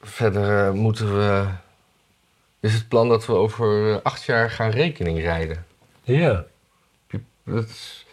Verder 0.00 0.66
eh, 0.66 0.72
moeten 0.72 1.16
we... 1.18 1.46
Is 2.60 2.72
het 2.74 2.88
plan 2.88 3.08
dat 3.08 3.26
we 3.26 3.32
over 3.32 3.90
eh, 3.94 4.00
acht 4.02 4.24
jaar 4.24 4.50
gaan 4.50 4.70
rekening 4.70 5.20
rijden? 5.20 5.66
Ja. 6.02 6.44
Dat 7.44 7.68
is- 7.68 8.06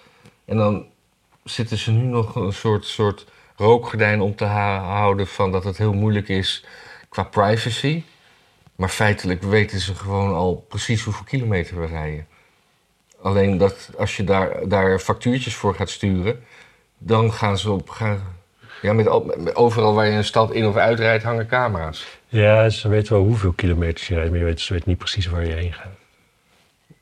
En 0.46 0.58
dan 0.58 0.86
zitten 1.44 1.78
ze 1.78 1.92
nu 1.92 2.04
nog 2.04 2.36
een 2.36 2.54
soort, 2.54 2.86
soort 2.86 3.26
rookgordijn 3.56 4.22
om 4.22 4.36
te 4.36 4.46
houden 4.46 5.28
van 5.28 5.52
dat 5.52 5.64
het 5.64 5.78
heel 5.78 5.94
moeilijk 5.94 6.28
is 6.28 6.66
qua 7.10 7.24
privacy. 7.24 8.04
Maar 8.76 8.90
feitelijk 8.90 9.42
weten 9.44 9.80
ze 9.80 9.96
gewoon 9.96 10.34
al 10.34 10.56
precies 10.70 11.04
hoeveel 11.04 11.24
kilometer 11.26 11.80
we 11.82 11.86
rijden. 11.88 12.28
Alleen 13.22 13.58
dat 13.58 13.90
als 13.98 14.18
je 14.18 14.24
daar, 14.24 14.68
daar 14.68 15.00
factuurtjes 15.00 15.56
voor 15.56 15.76
gaat 15.76 15.90
sturen, 15.90 16.44
dan 16.98 17.34
gaan 17.34 17.58
ze 17.58 17.72
op. 17.72 17.90
Gaan, 17.90 18.22
ja, 18.82 18.94
met, 18.94 19.08
al- 19.08 19.34
met- 19.38 19.56
overal 19.56 19.94
waar 19.94 20.06
je 20.08 20.12
een 20.12 20.24
stad 20.24 20.52
in 20.52 20.66
of 20.68 20.76
uitrijdt 20.76 21.24
hangen 21.24 21.48
camera's. 21.48 22.08
Ja, 22.28 22.70
ze 22.70 22.90
weten 22.90 23.14
wel 23.14 23.24
hoeveel 23.24 23.52
kilometers 23.52 24.08
je 24.08 24.14
rijdt, 24.16 24.30
maar 24.30 24.40
je 24.40 24.46
weet, 24.46 24.60
ze 24.60 24.74
weten 24.74 24.90
niet 24.90 24.98
precies 24.98 25.26
waar 25.28 25.46
je 25.46 25.54
heen 25.54 25.74
gaat. 25.74 25.92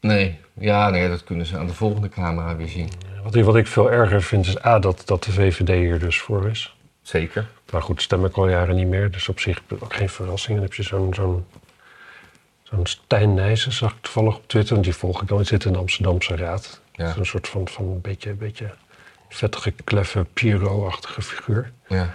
Nee, 0.01 0.37
ja, 0.53 0.89
nee, 0.89 1.09
dat 1.09 1.23
kunnen 1.23 1.45
ze 1.45 1.57
aan 1.57 1.67
de 1.67 1.73
volgende 1.73 2.09
camera 2.09 2.55
weer 2.55 2.67
zien. 2.67 2.89
Wat, 3.23 3.35
ik- 3.35 3.43
wat 3.43 3.55
ik 3.55 3.67
veel 3.67 3.91
erger 3.91 4.21
vind 4.21 4.45
is 4.47 4.65
A, 4.65 4.79
dat, 4.79 5.01
dat 5.05 5.23
de 5.23 5.31
VVD 5.31 5.67
hier 5.67 5.99
dus 5.99 6.19
voor 6.21 6.49
is. 6.49 6.75
Zeker. 7.01 7.47
Maar 7.71 7.81
goed, 7.81 8.01
stem 8.01 8.25
ik 8.25 8.35
al 8.37 8.49
jaren 8.49 8.75
niet 8.75 8.87
meer, 8.87 9.11
dus 9.11 9.29
op 9.29 9.39
zich 9.39 9.61
ook 9.79 9.93
geen 9.93 10.09
verrassing. 10.09 10.53
Dan 10.57 10.65
heb 10.65 10.73
je 10.75 10.83
zo'n 10.83 11.13
zo'n 11.13 11.45
zo'n 12.69 12.85
Stijn 12.85 13.33
Nijssen, 13.33 13.71
zag 13.71 13.91
ik 13.91 14.01
toevallig 14.01 14.35
op 14.35 14.47
Twitter, 14.47 14.73
want 14.73 14.85
die 14.85 14.95
volg 14.95 15.21
ik 15.21 15.27
dan. 15.27 15.37
Die 15.37 15.47
zit 15.47 15.65
in 15.65 15.73
de 15.73 15.79
Amsterdamse 15.79 16.35
Raad. 16.35 16.81
Ja. 16.91 17.13
Zo'n 17.13 17.25
soort 17.25 17.47
van, 17.47 17.67
van 17.67 17.85
een 17.85 18.01
beetje, 18.01 18.33
beetje 18.33 18.69
vettige, 19.29 19.71
kleffe, 19.83 20.25
Piro-achtige 20.33 21.21
figuur. 21.21 21.71
Ja. 21.87 22.13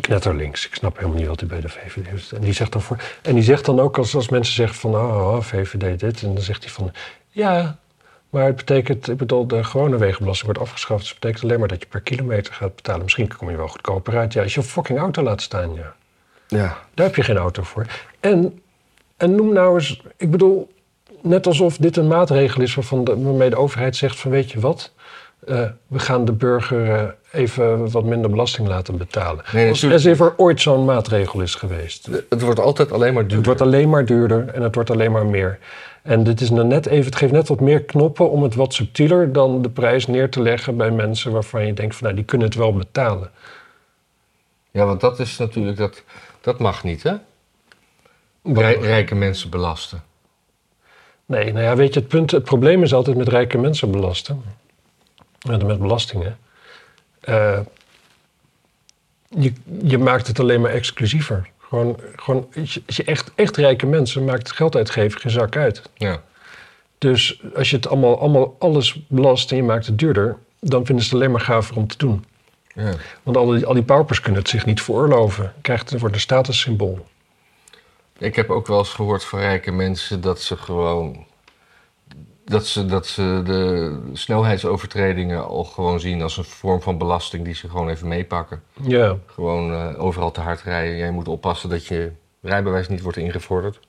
Knetterlinks. 0.00 0.66
Ik 0.66 0.74
snap 0.74 0.96
helemaal 0.96 1.18
niet 1.18 1.26
wat 1.26 1.40
hij 1.40 1.48
bij 1.48 1.60
de 1.60 1.68
VVD 1.68 2.12
is. 2.12 2.32
En 2.32 2.40
die 2.40 2.52
zegt 2.52 2.72
dan, 2.72 2.82
voor, 2.82 2.96
en 3.22 3.34
die 3.34 3.42
zegt 3.42 3.64
dan 3.64 3.80
ook 3.80 3.98
als, 3.98 4.14
als 4.14 4.28
mensen 4.28 4.54
zeggen 4.54 4.76
van, 4.76 4.94
oh, 4.94 5.34
oh, 5.34 5.40
VVD 5.40 6.00
dit. 6.00 6.22
En 6.22 6.34
dan 6.34 6.42
zegt 6.42 6.64
hij 6.64 6.72
van, 6.72 6.92
ja, 7.28 7.78
maar 8.30 8.44
het 8.44 8.56
betekent, 8.56 9.08
ik 9.08 9.16
bedoel, 9.16 9.46
de 9.46 9.64
gewone 9.64 9.96
wegenbelasting 9.96 10.46
wordt 10.46 10.68
afgeschaft. 10.68 11.00
Dus 11.00 11.10
het 11.10 11.18
betekent 11.18 11.44
alleen 11.44 11.58
maar 11.58 11.68
dat 11.68 11.82
je 11.82 11.88
per 11.88 12.00
kilometer 12.00 12.54
gaat 12.54 12.74
betalen. 12.74 13.02
Misschien 13.02 13.36
kom 13.36 13.50
je 13.50 13.56
wel 13.56 13.68
goedkoper 13.68 14.16
uit. 14.16 14.32
Ja, 14.32 14.42
als 14.42 14.54
je 14.54 14.60
een 14.60 14.66
fucking 14.66 14.98
auto 14.98 15.22
laat 15.22 15.42
staan, 15.42 15.74
ja. 15.74 15.94
Ja. 16.48 16.78
Daar 16.94 17.06
heb 17.06 17.16
je 17.16 17.22
geen 17.22 17.36
auto 17.36 17.62
voor. 17.62 17.86
En, 18.20 18.62
en 19.24 19.34
noem 19.34 19.52
nou 19.52 19.74
eens, 19.74 20.02
ik 20.16 20.30
bedoel, 20.30 20.72
net 21.20 21.46
alsof 21.46 21.76
dit 21.76 21.96
een 21.96 22.08
maatregel 22.08 22.62
is 22.62 22.74
waarvan 22.74 23.04
de, 23.04 23.22
waarmee 23.22 23.50
de 23.50 23.56
overheid 23.56 23.96
zegt 23.96 24.18
van 24.20 24.30
weet 24.30 24.50
je 24.52 24.60
wat, 24.60 24.92
Eh, 25.46 25.64
we 25.86 25.98
gaan 25.98 26.24
de 26.24 26.32
burger 26.32 26.90
eh, 26.90 27.40
even 27.40 27.90
wat 27.90 28.04
minder 28.04 28.30
belasting 28.30 28.68
laten 28.68 28.96
betalen. 28.96 29.44
Nee, 29.52 29.68
Als, 29.68 29.90
als 29.92 30.04
er 30.04 30.34
ooit 30.36 30.60
zo'n 30.60 30.84
maatregel 30.84 31.40
is 31.40 31.54
geweest. 31.54 32.08
Het 32.28 32.42
wordt 32.42 32.60
altijd 32.60 32.92
alleen 32.92 33.14
maar 33.14 33.22
duurder. 33.22 33.36
Het 33.36 33.46
wordt 33.46 33.60
alleen 33.60 33.88
maar 33.88 34.04
duurder 34.04 34.48
en 34.48 34.62
het 34.62 34.74
wordt 34.74 34.90
alleen 34.90 35.12
maar 35.12 35.26
meer. 35.26 35.58
En 36.02 36.24
dit 36.24 36.40
is 36.40 36.50
nou 36.50 36.66
net 36.66 36.86
even, 36.86 37.04
het 37.04 37.16
geeft 37.16 37.32
net 37.32 37.48
wat 37.48 37.60
meer 37.60 37.82
knoppen 37.82 38.30
om 38.30 38.42
het 38.42 38.54
wat 38.54 38.74
subtieler 38.74 39.32
dan 39.32 39.62
de 39.62 39.70
prijs 39.70 40.06
neer 40.06 40.30
te 40.30 40.42
leggen 40.42 40.76
bij 40.76 40.90
mensen 40.90 41.32
waarvan 41.32 41.66
je 41.66 41.72
denkt 41.72 41.94
van 41.94 42.04
nou 42.04 42.16
die 42.16 42.24
kunnen 42.24 42.46
het 42.46 42.56
wel 42.56 42.72
betalen. 42.72 43.30
Ja, 44.70 44.84
want 44.84 45.00
dat 45.00 45.18
is 45.18 45.38
natuurlijk, 45.38 45.76
dat, 45.76 46.02
dat 46.40 46.58
mag 46.58 46.84
niet, 46.84 47.02
hè? 47.02 47.14
Rij- 48.52 48.78
rijke 48.78 49.14
mensen 49.14 49.50
belasten. 49.50 50.02
Nee, 51.26 51.52
nou 51.52 51.64
ja, 51.64 51.76
weet 51.76 51.94
je, 51.94 52.00
het, 52.00 52.08
punt, 52.08 52.30
het 52.30 52.44
probleem 52.44 52.82
is 52.82 52.94
altijd 52.94 53.16
met 53.16 53.28
rijke 53.28 53.58
mensen 53.58 53.90
belasten. 53.90 54.42
Met, 55.48 55.66
met 55.66 55.78
belastingen. 55.78 56.38
Eh, 57.20 57.60
je, 59.28 59.52
je 59.82 59.98
maakt 59.98 60.26
het 60.26 60.40
alleen 60.40 60.60
maar 60.60 60.70
exclusiever. 60.70 61.48
Gewoon, 61.58 62.00
gewoon 62.16 62.48
als 62.60 62.74
je, 62.74 62.82
als 62.86 62.96
je 62.96 63.04
echt, 63.04 63.30
echt 63.34 63.56
rijke 63.56 63.86
mensen 63.86 64.24
maakt 64.24 64.48
het 64.48 64.56
geld 64.56 64.76
uitgeven 64.76 65.20
geen 65.20 65.32
zak 65.32 65.56
uit. 65.56 65.82
Ja. 65.94 66.22
Dus 66.98 67.42
als 67.54 67.70
je 67.70 67.76
het 67.76 67.88
allemaal, 67.88 68.20
allemaal 68.20 68.56
alles 68.58 69.00
belast 69.08 69.50
en 69.50 69.56
je 69.56 69.62
maakt 69.62 69.86
het 69.86 69.98
duurder, 69.98 70.36
dan 70.60 70.86
vinden 70.86 71.04
ze 71.04 71.10
het 71.10 71.18
alleen 71.20 71.32
maar 71.34 71.44
gaver 71.44 71.76
om 71.76 71.86
te 71.86 71.96
doen. 71.98 72.24
ja. 72.74 72.92
Want 73.22 73.36
al 73.36 73.46
die, 73.46 73.66
al 73.66 73.74
die 73.74 73.82
paupers 73.82 74.20
kunnen 74.20 74.40
het 74.40 74.50
zich 74.50 74.66
niet 74.66 74.82
veroorloven. 74.82 75.52
Krijgt 75.60 75.90
het 75.90 76.00
wordt 76.00 76.14
een 76.14 76.20
statussymbool. 76.20 77.06
Ik 78.18 78.36
heb 78.36 78.50
ook 78.50 78.66
wel 78.66 78.78
eens 78.78 78.92
gehoord 78.94 79.24
van 79.24 79.38
rijke 79.38 79.72
mensen 79.72 80.20
dat 80.20 80.40
ze 80.40 80.56
gewoon. 80.56 81.26
Dat 82.44 82.66
ze, 82.66 82.86
dat 82.86 83.06
ze 83.06 83.40
de 83.44 84.00
snelheidsovertredingen 84.12 85.46
al 85.46 85.64
gewoon 85.64 86.00
zien 86.00 86.22
als 86.22 86.36
een 86.36 86.44
vorm 86.44 86.82
van 86.82 86.98
belasting 86.98 87.44
die 87.44 87.54
ze 87.54 87.68
gewoon 87.68 87.88
even 87.88 88.08
meepakken. 88.08 88.62
Ja, 88.82 89.16
Gewoon 89.26 89.72
eh, 89.72 90.04
overal 90.04 90.30
te 90.30 90.40
hard 90.40 90.62
rijden. 90.62 90.96
Jij 90.96 91.10
moet 91.10 91.28
oppassen 91.28 91.68
dat 91.68 91.86
je 91.86 92.12
rijbewijs 92.42 92.88
niet 92.88 93.00
wordt 93.00 93.18
ingevorderd. 93.18 93.80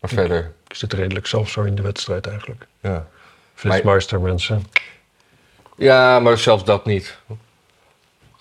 Maar 0.00 0.10
verder, 0.10 0.52
ik 0.68 0.74
zit 0.74 0.92
redelijk 0.92 1.26
zelf 1.26 1.48
zo 1.48 1.62
in 1.62 1.74
de 1.74 1.82
wedstrijd 1.82 2.26
eigenlijk. 2.26 2.66
ja. 2.80 3.06
Flitsmeister 3.54 4.20
mensen. 4.20 4.66
Ja, 5.76 6.20
maar 6.20 6.38
zelfs 6.38 6.64
dat 6.64 6.84
niet. 6.84 7.18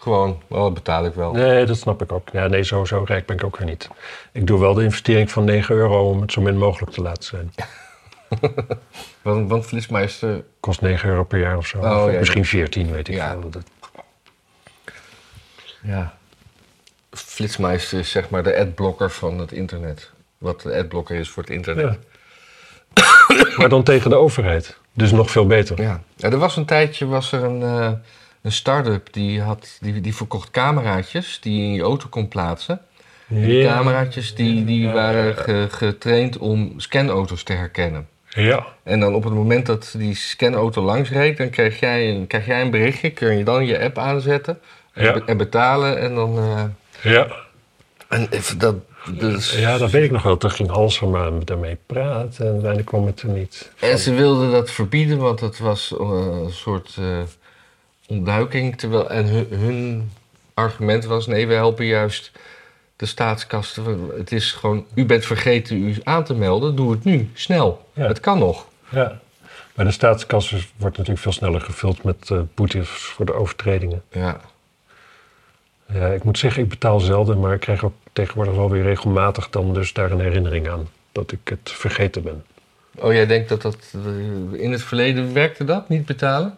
Gewoon, 0.03 0.41
wel, 0.47 0.63
dat 0.63 0.73
betaal 0.73 1.05
ik 1.05 1.13
wel. 1.13 1.31
Nee, 1.33 1.65
dat 1.65 1.77
snap 1.77 2.01
ik 2.01 2.11
ook. 2.11 2.29
Ja, 2.31 2.47
nee, 2.47 2.63
zo, 2.63 2.85
zo 2.85 3.03
rijk 3.07 3.25
ben 3.25 3.35
ik 3.35 3.43
ook 3.43 3.57
weer 3.57 3.67
niet. 3.67 3.89
Ik 4.31 4.47
doe 4.47 4.59
wel 4.59 4.73
de 4.73 4.83
investering 4.83 5.31
van 5.31 5.43
9 5.43 5.75
euro 5.75 6.09
om 6.09 6.21
het 6.21 6.31
zo 6.31 6.41
min 6.41 6.57
mogelijk 6.57 6.91
te 6.91 7.01
laten 7.01 7.23
zijn. 7.23 7.53
Want, 9.21 9.49
want 9.49 9.65
Flitsmeister, 9.65 10.43
Kost 10.59 10.81
9 10.81 11.09
euro 11.09 11.23
per 11.23 11.39
jaar 11.39 11.57
of 11.57 11.67
zo. 11.67 11.77
Oh, 11.77 12.03
Of 12.05 12.11
ja, 12.11 12.19
misschien 12.19 12.45
14, 12.45 12.91
weet 12.91 13.07
ik 13.07 13.13
Ja. 13.15 13.31
veel. 13.31 13.49
Dat- 13.49 13.63
ja. 15.81 16.17
Flitsmeister 17.11 17.99
is 17.99 18.11
zeg 18.11 18.29
maar 18.29 18.43
de 18.43 18.57
adblocker 18.57 19.09
van 19.11 19.39
het 19.39 19.51
internet. 19.51 20.11
Wat 20.37 20.61
de 20.61 20.75
adblocker 20.75 21.15
is 21.15 21.29
voor 21.29 21.43
het 21.43 21.51
internet. 21.51 21.97
Ja. 22.93 23.05
maar 23.57 23.69
dan 23.69 23.83
tegen 23.83 24.09
de 24.09 24.15
overheid. 24.15 24.77
Dus 24.93 25.11
nog 25.11 25.31
veel 25.31 25.47
beter. 25.47 25.81
Ja. 25.81 26.01
Ja, 26.15 26.29
er 26.31 26.37
was 26.37 26.55
een 26.57 26.65
tijdje 26.65 27.05
was 27.05 27.31
er 27.31 27.43
een, 27.43 27.61
eh, 27.61 27.91
een 28.43 28.51
start-up 28.51 29.13
die, 29.13 29.41
had, 29.41 29.77
die, 29.81 30.01
die 30.01 30.15
verkocht 30.15 30.51
cameraatjes 30.51 31.37
die 31.41 31.57
je 31.57 31.63
in 31.63 31.73
je 31.73 31.81
auto 31.81 32.07
kon 32.09 32.27
plaatsen. 32.27 32.79
En 33.29 33.41
die 33.41 33.65
cameraatjes 33.67 34.35
die, 34.35 34.65
die 34.65 34.89
waren 34.89 35.35
ge- 35.35 35.67
getraind 35.69 36.37
om 36.37 36.73
scanauto's 36.77 37.43
te 37.43 37.53
herkennen. 37.53 38.07
Ja. 38.29 38.65
En 38.83 38.99
dan 38.99 39.13
op 39.15 39.23
het 39.23 39.33
moment 39.33 39.65
dat 39.65 39.93
die 39.97 40.15
scanauto 40.15 40.81
langs 40.81 41.09
reed, 41.09 41.37
dan 41.37 41.49
krijg 41.49 41.79
jij 41.79 42.09
een, 42.09 42.27
krijg 42.27 42.45
jij 42.45 42.61
een 42.61 42.71
berichtje. 42.71 43.09
Kun 43.09 43.37
je 43.37 43.43
dan 43.43 43.65
je 43.65 43.79
app 43.83 43.97
aanzetten 43.97 44.59
en, 44.93 45.03
Ja. 45.03 45.13
be- 45.13 45.23
en 45.25 45.37
betalen. 45.37 45.99
En 45.99 46.15
dan. 46.15 46.37
eh, 46.37 46.63
Ja. 47.13 47.27
en 48.09 48.27
dat, 48.57 48.75
dus, 49.11 49.59
ja, 49.59 49.77
dat 49.77 49.91
weet 49.91 50.03
ik 50.03 50.11
nog 50.11 50.23
wel. 50.23 50.37
Toen 50.37 50.51
ging 50.51 50.69
Halsema 50.69 51.29
daarmee 51.43 51.77
praten 51.85 52.45
en 52.45 52.51
uiteindelijk 52.51 52.85
kwam 52.87 53.05
het 53.05 53.21
er 53.21 53.29
niet. 53.29 53.71
van. 53.75 53.89
En 53.89 53.97
ze 53.97 54.13
wilden 54.13 54.51
dat 54.51 54.71
verbieden, 54.71 55.17
want 55.17 55.39
het 55.39 55.59
was 55.59 55.93
eh, 55.99 56.07
een 56.43 56.51
soort 56.51 56.95
eh, 56.99 57.05
ontduiking. 58.13 58.77
Terwijl, 58.77 59.09
en 59.09 59.25
hun, 59.25 59.47
hun 59.49 60.11
argument 60.53 61.05
was: 61.05 61.27
nee, 61.27 61.47
we 61.47 61.53
helpen 61.53 61.85
juist 61.85 62.31
de 62.95 63.05
staatskasten. 63.05 64.11
Het 64.17 64.31
is 64.31 64.51
gewoon, 64.51 64.85
u 64.93 65.05
bent 65.05 65.25
vergeten 65.25 65.77
u 65.77 65.95
aan 66.03 66.23
te 66.23 66.33
melden, 66.33 66.75
doe 66.75 66.91
het 66.91 67.03
nu, 67.03 67.29
snel. 67.33 67.87
Ja. 67.93 68.07
Het 68.07 68.19
kan 68.19 68.39
nog. 68.39 68.67
Ja. 68.89 69.19
Maar 69.75 69.85
de 69.85 69.91
staatskas 69.91 70.49
wordt 70.77 70.97
natuurlijk 70.97 71.23
veel 71.23 71.31
sneller 71.31 71.61
gevuld 71.61 72.03
met 72.03 72.29
eh 72.31 72.39
boetes 72.53 72.89
voor 72.89 73.25
de 73.25 73.33
overtredingen. 73.33 74.01
Ja. 74.11 74.41
Ja, 75.93 76.07
ik 76.07 76.23
moet 76.23 76.37
zeggen, 76.37 76.63
ik 76.63 76.69
betaal 76.69 76.99
zelden, 76.99 77.39
maar 77.39 77.53
ik 77.53 77.59
krijg 77.59 77.83
ook 77.83 77.93
tegenwoordig 78.13 78.55
wel 78.55 78.69
weer 78.69 78.83
regelmatig 78.83 79.49
dan 79.49 79.73
dus 79.73 79.93
daar 79.93 80.11
een 80.11 80.19
herinnering 80.19 80.69
aan. 80.69 80.87
Dat 81.11 81.31
ik 81.31 81.39
het 81.43 81.71
vergeten 81.71 82.23
ben. 82.23 82.43
Oh, 82.95 83.13
jij 83.13 83.25
denkt 83.25 83.49
dat 83.49 83.61
dat 83.61 83.77
eh, 83.93 84.61
in 84.61 84.71
het 84.71 84.83
verleden 84.83 85.33
werkte 85.33 85.63
dat, 85.63 85.89
niet 85.89 86.05
betalen? 86.05 86.57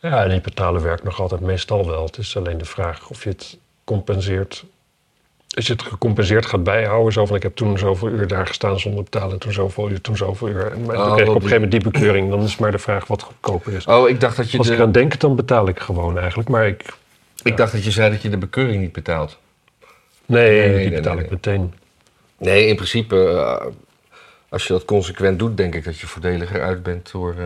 Ja, 0.00 0.22
en 0.24 0.30
die 0.30 0.40
betalen 0.40 0.82
werkt 0.82 1.02
nog 1.04 1.20
altijd 1.20 1.40
meestal 1.40 1.86
wel. 1.86 2.04
Het 2.04 2.18
is 2.18 2.36
alleen 2.36 2.58
de 2.58 2.64
vraag 2.64 3.10
of 3.10 3.24
je 3.24 3.28
het 3.28 3.58
compenseert. 3.84 4.64
Als 5.54 5.66
je 5.66 5.72
het 5.72 5.82
gecompenseerd 5.82 6.46
gaat 6.46 6.62
bijhouden, 6.62 7.12
zo 7.12 7.26
van 7.26 7.36
ik 7.36 7.42
heb 7.42 7.56
toen 7.56 7.78
zoveel 7.78 8.08
uur 8.08 8.26
daar 8.26 8.46
gestaan 8.46 8.80
zonder 8.80 9.02
betalen, 9.02 9.32
en 9.32 9.38
toen 9.38 9.52
zoveel 9.52 9.90
uur, 9.90 10.00
toen 10.00 10.16
zoveel 10.16 10.48
uur. 10.48 10.72
En 10.72 10.82
maar 10.82 10.96
Oh, 10.96 11.04
dan 11.04 11.12
krijg 11.12 11.28
ik 11.28 11.34
op 11.34 11.42
een 11.42 11.48
gegeven 11.48 11.62
moment 11.62 11.70
die 11.82 11.92
bekeuring. 11.92 12.30
Dan 12.30 12.42
is 12.42 12.56
maar 12.56 12.70
de 12.70 12.78
vraag 12.78 13.06
wat 13.06 13.22
goedkoper 13.22 13.72
is. 13.72 13.86
Oh, 13.86 14.08
ik 14.08 14.20
dacht 14.20 14.36
dat 14.36 14.50
je, 14.50 14.58
Als 14.58 14.68
ik 14.68 14.80
aan 14.80 14.92
denk, 14.92 15.20
dan 15.20 15.36
betaal 15.36 15.68
ik 15.68 15.80
gewoon 15.80 16.18
eigenlijk. 16.18 16.48
Maar 16.48 16.66
ik, 16.66 16.84
ik 17.42 17.56
dacht 17.56 17.72
dat 17.72 17.84
je 17.84 17.90
zei 17.90 18.10
dat 18.10 18.22
je 18.22 18.28
de 18.28 18.38
bekeuring 18.38 18.80
niet 18.80 18.92
betaalt. 18.92 19.38
nee, 20.26 20.68
Nee, 20.68 20.88
die 20.88 20.96
betaal 20.96 21.14
nee, 21.14 21.24
ik 21.24 21.30
meteen. 21.30 21.74
Nee, 22.38 22.66
in 22.66 22.76
principe, 22.76 23.28
eh, 23.28 23.66
als 24.48 24.66
je 24.66 24.72
dat 24.72 24.84
consequent 24.84 25.38
doet, 25.38 25.56
denk 25.56 25.74
ik 25.74 25.84
dat 25.84 25.98
je 25.98 26.06
voordeliger 26.06 26.62
uit 26.62 26.82
bent 26.82 27.12
door 27.12 27.34
eh, 27.38 27.44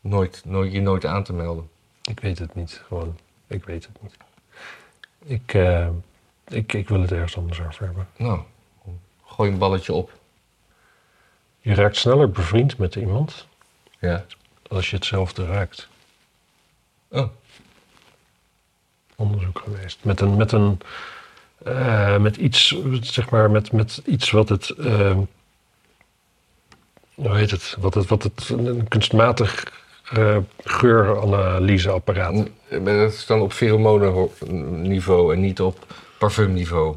nooit, 0.00 0.42
nooit, 0.44 0.72
je 0.72 0.80
nooit 0.80 1.06
aan 1.06 1.24
te 1.24 1.32
melden. 1.32 1.68
Ik 2.10 2.20
weet 2.20 2.38
het 2.38 2.54
niet, 2.54 2.82
gewoon. 2.86 3.18
Ik 3.46 3.64
weet 3.64 3.86
het 3.86 4.02
niet. 4.02 4.16
Ik, 5.24 5.54
eh, 5.54 5.88
ik, 6.48 6.72
ik 6.72 6.88
wil 6.88 7.00
het 7.00 7.12
ergens 7.12 7.36
anders 7.36 7.60
over 7.60 7.84
hebben. 7.84 8.08
Nou, 8.16 8.40
gooi 9.24 9.50
een 9.52 9.58
balletje 9.58 9.92
op. 9.92 10.12
Je 11.60 11.74
raakt 11.74 11.96
sneller 11.96 12.30
bevriend 12.30 12.78
met 12.78 12.94
iemand 12.94 13.46
Ja. 13.98 14.24
als 14.68 14.90
je 14.90 14.96
hetzelfde 14.96 15.46
raakt. 15.46 15.88
Oh, 17.08 17.28
Onderzoek 19.16 19.58
geweest. 19.58 20.04
Met 20.04 20.20
een, 20.20 20.36
met 20.36 20.52
een, 20.52 20.80
eh, 21.64 22.16
met 22.18 22.36
iets, 22.36 22.76
zeg 23.00 23.30
maar, 23.30 23.50
met, 23.50 23.72
met 23.72 24.02
iets 24.04 24.30
wat 24.30 24.48
het, 24.48 24.70
eh, 24.70 25.18
hoe 27.14 27.36
heet 27.36 27.50
het, 27.50 27.76
wat 27.78 27.94
het, 27.94 28.06
wat 28.08 28.22
het, 28.22 28.48
een 28.48 28.88
kunstmatig 28.88 29.79
eh, 30.10 30.36
geuranalyseapparaat. 30.64 32.34
maar 32.70 32.96
dat 32.96 33.12
is 33.12 33.26
dan 33.26 33.40
op 33.40 33.52
pheromonenniveau 33.52 35.34
en 35.34 35.40
niet 35.40 35.60
op 35.60 35.86
parfumniveau. 36.18 36.96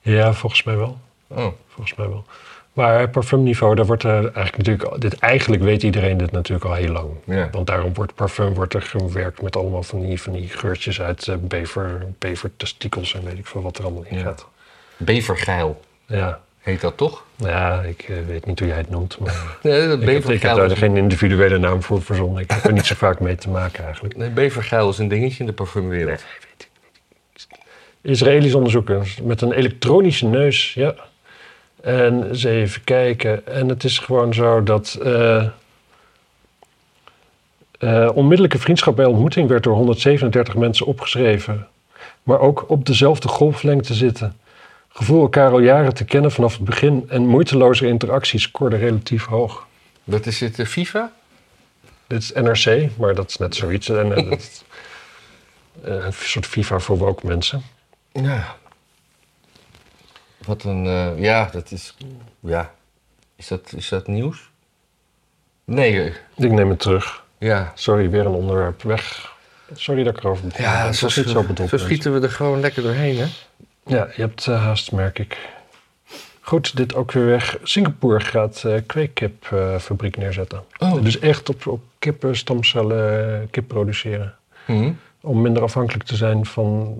Ja, 0.00 0.32
volgens 0.32 0.62
mij 0.62 0.76
wel. 0.76 0.98
Oh, 1.26 1.46
Volgens 1.68 1.94
mij 1.96 2.08
wel. 2.08 2.24
Maar 2.72 3.08
parfumniveau, 3.08 3.74
daar 3.74 3.86
wordt 3.86 4.02
er 4.02 4.24
eigenlijk 4.32 4.56
natuurlijk... 4.56 5.00
Dit, 5.00 5.18
eigenlijk 5.18 5.62
weet 5.62 5.82
iedereen 5.82 6.16
dit 6.16 6.30
natuurlijk 6.30 6.70
al 6.70 6.74
heel 6.74 6.92
lang. 6.92 7.10
ja. 7.24 7.48
Want 7.50 7.66
daarom 7.66 7.94
wordt 7.94 8.14
parfum 8.14 8.54
wordt 8.54 8.74
er 8.74 8.82
gewerkt 8.82 9.42
met 9.42 9.56
allemaal 9.56 9.82
van 9.82 10.00
die, 10.00 10.20
van 10.20 10.32
die 10.32 10.48
geurtjes 10.48 11.00
uit 11.00 11.28
eh, 11.28 11.36
bever, 11.40 12.06
bevertestikels 12.18 13.14
en 13.14 13.24
weet 13.24 13.38
ik 13.38 13.46
veel 13.46 13.62
wat 13.62 13.78
er 13.78 13.84
allemaal 13.84 14.04
in 14.08 14.16
Ja. 14.18 14.22
gaat. 14.22 14.46
Bevergeil 14.96 15.80
Ja, 16.06 16.40
heet 16.62 16.80
dat 16.80 16.96
toch? 16.96 17.24
ja 17.36 17.80
ik 17.80 18.02
eh, 18.02 18.16
weet 18.26 18.46
niet 18.46 18.58
hoe 18.58 18.68
jij 18.68 18.76
het 18.76 18.90
noemt, 18.90 19.18
maar 19.18 19.56
Nee, 19.62 19.88
dat 19.88 20.02
ik, 20.02 20.08
heb, 20.08 20.24
ik 20.30 20.42
heb 20.42 20.56
daar 20.56 20.70
is, 20.70 20.78
geen 20.78 20.96
individuele 20.96 21.58
naam 21.58 21.82
voor 21.82 22.02
verzonnen. 22.02 22.42
Ik 22.42 22.50
heb 22.50 22.64
er 22.64 22.72
niet 22.72 22.86
zo 22.86 22.94
vaak 22.94 23.20
mee 23.20 23.36
te 23.36 23.48
maken 23.48 23.84
eigenlijk. 23.84 24.16
nee, 24.16 24.30
bevergeil 24.30 24.88
is 24.88 24.98
een 24.98 25.08
dingetje 25.08 25.40
in 25.40 25.46
de 25.46 25.52
parfumwereld. 25.52 26.24
Israëlisch 28.00 28.54
onderzoekers 28.54 29.20
met 29.20 29.40
een 29.40 29.52
elektronische 29.52 30.26
neus, 30.26 30.74
ja. 30.74 30.94
En 31.80 32.28
eens 32.28 32.44
even 32.44 32.84
kijken. 32.84 33.46
En 33.46 33.68
het 33.68 33.84
is 33.84 33.98
gewoon 33.98 34.34
zo 34.34 34.62
dat... 34.62 34.98
eh, 35.02 35.46
eh, 37.82 38.10
onmiddellijke 38.14 38.58
vriendschap 38.58 38.96
bij 38.96 39.04
ontmoeting 39.04 39.48
werd 39.48 39.62
door 39.62 39.74
137 39.74 40.54
mensen 40.54 40.86
opgeschreven. 40.86 41.66
Maar 42.22 42.40
ook 42.40 42.64
op 42.68 42.86
dezelfde 42.86 43.28
golflengte 43.28 43.94
zitten. 43.94 44.36
Gevoel 44.92 45.20
elkaar 45.22 45.50
al 45.50 45.60
jaren 45.60 45.94
te 45.94 46.04
kennen 46.04 46.30
vanaf 46.30 46.52
het 46.52 46.64
begin. 46.64 47.04
En 47.08 47.26
moeiteloze 47.26 47.86
interacties 47.86 48.42
scoorden 48.42 48.78
relatief 48.78 49.24
hoog. 49.24 49.66
Dat 50.04 50.26
is 50.26 50.40
het 50.40 50.58
eh, 50.58 50.66
FIFA? 50.66 51.12
Dit 52.06 52.22
is 52.22 52.32
NRC, 52.32 52.90
maar 52.98 53.14
dat 53.14 53.28
is 53.28 53.36
net 53.36 53.54
zoiets. 53.54 53.88
En, 53.88 54.14
eh, 54.16 54.30
dat 54.30 54.64
eh, 55.84 56.04
een 56.04 56.12
soort 56.12 56.46
FIFA 56.46 56.78
voor 56.78 56.98
woke 56.98 57.26
mensen. 57.26 57.62
Ja. 58.12 58.56
Wat 60.44 60.62
een, 60.64 60.84
ja, 61.20 61.48
dat 61.52 61.70
is, 61.70 61.96
ja. 62.40 62.74
Is 63.36 63.48
dat, 63.48 63.72
is 63.76 63.88
dat 63.88 64.06
nieuws? 64.06 64.50
Nee, 65.64 66.12
Ik 66.36 66.50
neem 66.50 66.70
het 66.70 66.80
terug. 66.80 67.24
ja. 67.38 67.72
Sorry, 67.74 68.10
weer 68.10 68.26
een 68.26 68.32
onderwerp 68.32 68.82
weg. 68.82 69.34
Sorry 69.74 70.02
dat 70.02 70.16
ik 70.16 70.22
erover 70.24 70.46
begon. 70.46 70.64
Ja, 70.64 70.92
zo, 70.92 71.08
zo 71.08 71.76
schieten 71.76 72.14
we 72.14 72.20
er 72.20 72.30
gewoon 72.32 72.60
lekker 72.60 72.82
doorheen, 72.82 73.18
hè? 73.18 73.26
Ja, 73.86 74.08
je 74.16 74.22
hebt 74.22 74.46
eh, 74.46 74.62
haast, 74.64 74.92
merk 74.92 75.18
ik. 75.18 75.38
Goed, 76.40 76.76
dit 76.76 76.94
ook 76.94 77.12
weer 77.12 77.26
weg. 77.26 77.58
Singapore 77.62 78.20
gaat 78.20 78.64
eh 78.64 78.74
kweekkipfabriek 78.86 80.16
neerzetten. 80.16 80.64
Oh. 80.78 81.02
Dus 81.02 81.18
echt 81.18 81.48
op, 81.48 81.66
op 81.66 81.80
kippen, 81.98 82.36
stamcellen, 82.36 83.34
eh, 83.34 83.46
kip 83.50 83.68
produceren. 83.68 84.34
Hm. 84.66 84.92
Om 85.20 85.42
minder 85.42 85.62
afhankelijk 85.62 86.04
te 86.04 86.16
zijn 86.16 86.46
van 86.46 86.98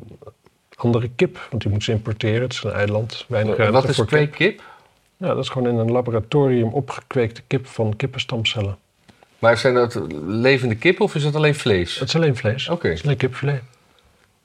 andere 0.74 1.10
kip. 1.16 1.46
Want 1.50 1.62
die 1.62 1.70
moeten 1.70 1.82
ze 1.92 1.98
importeren. 1.98 2.42
Het 2.42 2.52
is 2.52 2.62
een 2.62 2.72
eiland. 2.72 3.24
Weinig 3.28 3.56
ruimte 3.56 3.74
Wat 3.80 3.88
is 3.88 3.96
kip. 3.96 4.06
kweekkip? 4.06 4.62
Ja, 5.16 5.28
dat 5.28 5.38
is 5.38 5.48
gewoon 5.48 5.68
in 5.68 5.76
een 5.76 5.92
laboratorium 5.92 6.68
opgekweekte 6.72 7.42
kip 7.46 7.66
van 7.66 7.96
kippenstamcellen. 7.96 8.76
Maar 9.38 9.58
zijn 9.58 9.74
dat 9.74 10.00
levende 10.26 10.74
kip 10.74 11.00
of 11.00 11.14
is 11.14 11.22
dat 11.22 11.34
alleen 11.34 11.54
vlees? 11.54 11.98
Het 11.98 12.08
is 12.08 12.16
alleen 12.16 12.36
vlees. 12.36 12.68
Oké. 12.68 12.88
Het 12.88 12.96
is 12.98 13.04
alleen 13.04 13.16
kipfilet. 13.16 13.62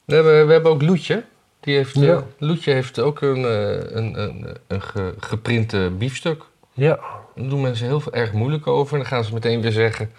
We 0.06 0.14
hebben, 0.16 0.48
we 0.48 0.54
hebben 0.54 0.72
ook 0.72 0.82
Loetje. 0.82 1.24
Die 1.68 1.76
heeft, 1.76 1.96
eh, 1.96 2.02
Ja. 2.04 2.24
Loetje 2.38 2.72
heeft 2.72 3.00
ook 3.00 3.22
een, 3.22 3.46
eh, 3.46 3.96
een, 3.96 4.22
een, 4.22 4.58
een 4.68 4.82
ge- 4.82 5.14
geprinte 5.20 5.92
biefstuk. 5.98 6.44
Ja, 6.74 7.00
Daar 7.36 7.50
doen 7.50 7.62
mensen 7.62 7.86
heel 7.86 8.00
veel, 8.00 8.14
erg 8.14 8.34
moeilijk 8.34 8.68
over. 8.68 8.94
En 8.94 9.00
dan 9.00 9.08
gaan 9.08 9.24
ze 9.24 9.34
meteen 9.34 9.62
weer 9.62 9.72
zeggen 9.72 10.12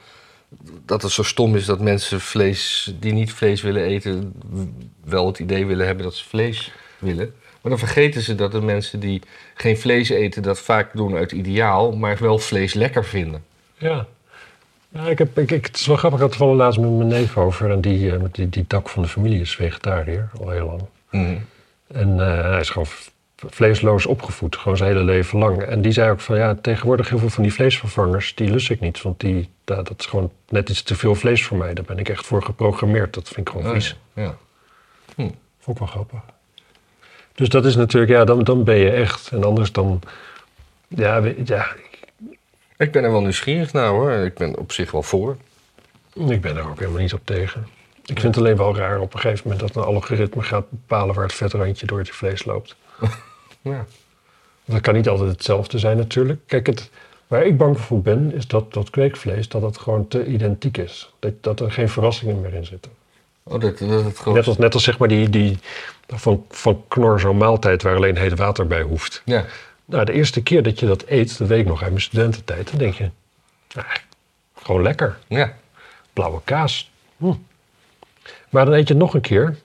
dat 0.84 1.02
het 1.02 1.10
zo 1.12 1.22
stom 1.22 1.56
is 1.56 1.64
dat 1.64 1.80
mensen 1.80 2.20
vlees 2.20 2.92
die 3.00 3.12
niet 3.12 3.32
vlees 3.32 3.62
willen 3.62 3.82
eten, 3.82 4.32
wel 5.04 5.26
het 5.26 5.38
idee 5.38 5.66
willen 5.66 5.86
hebben 5.86 6.04
dat 6.04 6.14
ze 6.14 6.28
vlees 6.28 6.72
willen. 6.98 7.34
Maar 7.60 7.70
dan 7.70 7.78
vergeten 7.78 8.22
ze 8.22 8.34
dat 8.34 8.52
de 8.52 8.60
mensen 8.60 9.00
die 9.00 9.22
geen 9.54 9.78
vlees 9.78 10.08
eten 10.08 10.42
dat 10.42 10.58
vaak 10.58 10.90
doen 10.94 11.14
uit 11.16 11.32
ideaal, 11.32 11.92
maar 11.96 12.16
wel 12.20 12.38
vlees 12.38 12.74
lekker 12.74 13.04
vinden. 13.04 13.44
Ja. 13.78 14.06
ja 14.88 15.06
ik 15.08 15.18
heb, 15.18 15.38
ik, 15.38 15.50
ik, 15.50 15.66
het 15.66 15.76
is 15.76 15.86
wel 15.86 15.96
grappig, 15.96 16.20
ik 16.20 16.24
had 16.24 16.34
het 16.34 16.38
toevallig 16.38 16.62
laatst 16.64 16.80
met 16.80 16.90
mijn 16.90 17.08
neef 17.08 17.36
over. 17.36 17.70
En 17.70 17.80
die, 17.80 18.12
eh, 18.12 18.20
met 18.20 18.34
die, 18.34 18.48
die 18.48 18.66
tak 18.66 18.88
van 18.88 19.02
de 19.02 19.08
familie 19.08 19.40
is 19.40 19.54
vegetariër, 19.56 20.28
al 20.40 20.50
heel 20.50 20.66
lang. 20.66 20.80
En 21.10 22.20
eh, 22.20 22.40
hij 22.42 22.60
is 22.60 22.70
gewoon 22.70 22.88
vleesloos 23.36 24.06
opgevoed, 24.06 24.56
gewoon 24.56 24.76
zijn 24.76 24.90
hele 24.92 25.04
leven 25.04 25.38
lang. 25.38 25.62
En 25.62 25.82
die 25.82 25.92
zei 25.92 26.10
ook 26.10 26.20
van, 26.20 26.36
ja, 26.36 26.54
tegenwoordig 26.54 27.08
heel 27.08 27.18
veel 27.18 27.28
van 27.30 27.42
die 27.42 27.52
vleesvervangers, 27.52 28.34
die 28.34 28.50
lust 28.50 28.70
ik 28.70 28.80
niet. 28.80 29.02
Want 29.02 29.20
die, 29.20 29.50
dat 29.64 29.94
is 29.98 30.06
gewoon 30.06 30.32
net 30.48 30.68
iets 30.68 30.82
te 30.82 30.94
veel 30.94 31.14
vlees 31.14 31.44
voor 31.44 31.56
mij. 31.56 31.74
Daar 31.74 31.84
ben 31.84 31.98
ik 31.98 32.08
echt 32.08 32.26
voor 32.26 32.42
geprogrammeerd. 32.42 33.14
Dat 33.14 33.28
vind 33.28 33.46
ik 33.46 33.52
gewoon 33.52 33.66
Oh, 33.66 33.72
vies. 33.72 33.96
ja. 34.12 34.36
Vond 35.58 35.76
ik 35.76 35.78
wel 35.78 35.86
grappig. 35.86 36.18
Dus 37.34 37.48
dat 37.48 37.64
is 37.64 37.76
natuurlijk, 37.76 38.12
ja, 38.12 38.24
dan, 38.24 38.44
dan 38.44 38.64
ben 38.64 38.76
je 38.76 38.90
echt. 38.90 39.30
En 39.32 39.44
anders 39.44 39.72
dan, 39.72 40.00
ja, 40.88 41.22
ja, 41.44 41.66
Ik 42.76 42.92
ben 42.92 43.04
er 43.04 43.10
wel 43.10 43.20
nieuwsgierig 43.20 43.72
naar 43.72 43.88
hoor. 43.88 44.10
Ik 44.12 44.34
ben 44.34 44.58
op 44.58 44.72
zich 44.72 44.90
wel 44.90 45.02
voor. 45.02 45.36
Ik 46.28 46.40
ben 46.40 46.56
er 46.56 46.68
ook 46.68 46.78
helemaal 46.78 47.00
niet 47.00 47.12
op 47.12 47.20
tegen. 47.24 47.66
Ik 48.08 48.20
vind 48.20 48.34
het 48.34 48.44
alleen 48.44 48.56
wel 48.56 48.76
raar 48.76 49.00
op 49.00 49.14
een 49.14 49.20
gegeven 49.20 49.48
moment 49.48 49.72
dat 49.72 49.76
een 49.76 49.94
algoritme 49.94 50.42
gaat 50.42 50.70
bepalen 50.70 51.14
waar 51.14 51.24
het 51.24 51.34
vetrandje 51.34 51.86
door 51.86 51.98
het 51.98 52.10
vlees 52.10 52.44
loopt. 52.44 52.76
Ja. 53.60 53.86
Dat 54.64 54.80
kan 54.80 54.94
niet 54.94 55.08
altijd 55.08 55.30
hetzelfde 55.30 55.78
zijn 55.78 55.96
natuurlijk. 55.96 56.40
Kijk, 56.46 56.66
het, 56.66 56.90
waar 57.26 57.46
ik 57.46 57.56
bang 57.56 57.80
voor 57.80 58.00
ben 58.00 58.34
is 58.34 58.46
dat 58.46 58.72
dat 58.72 58.90
kweekvlees 58.90 59.48
dat 59.48 59.62
het 59.62 59.78
gewoon 59.78 60.08
te 60.08 60.26
identiek 60.26 60.76
is. 60.76 61.12
Dat, 61.18 61.32
dat 61.40 61.60
er 61.60 61.72
geen 61.72 61.88
verrassingen 61.88 62.40
meer 62.40 62.54
in 62.54 62.64
zitten. 62.64 62.92
Oh, 63.42 63.60
dat, 63.60 63.78
dat. 63.78 64.24
Net 64.34 64.46
als, 64.46 64.56
net 64.56 64.74
als 64.74 64.82
zeg 64.82 64.98
maar 64.98 65.08
die, 65.08 65.30
die 65.30 65.58
van, 66.06 66.44
van 66.48 66.84
Knor 66.88 67.20
zo'n 67.20 67.36
maaltijd 67.36 67.82
waar 67.82 67.96
alleen 67.96 68.16
heet 68.16 68.38
water 68.38 68.66
bij 68.66 68.82
hoeft. 68.82 69.22
Ja. 69.24 69.44
Nou, 69.84 70.04
de 70.04 70.12
eerste 70.12 70.42
keer 70.42 70.62
dat 70.62 70.80
je 70.80 70.86
dat 70.86 71.04
eet, 71.06 71.38
dat 71.38 71.48
weet 71.48 71.60
ik 71.60 71.66
nog 71.66 71.82
uit 71.82 71.90
mijn 71.90 72.02
studententijd, 72.02 72.70
dan 72.70 72.78
denk 72.78 72.94
je, 72.94 73.10
ah, 73.74 73.84
gewoon 74.54 74.82
lekker. 74.82 75.18
Ja. 75.26 75.54
blauwe 76.12 76.40
kaas. 76.44 76.90
Hm. 77.16 77.32
Maar 78.50 78.64
dan 78.64 78.74
eet 78.74 78.88
je 78.88 78.94
het 78.94 79.02
nog 79.02 79.14
een 79.14 79.20
keer 79.20 79.56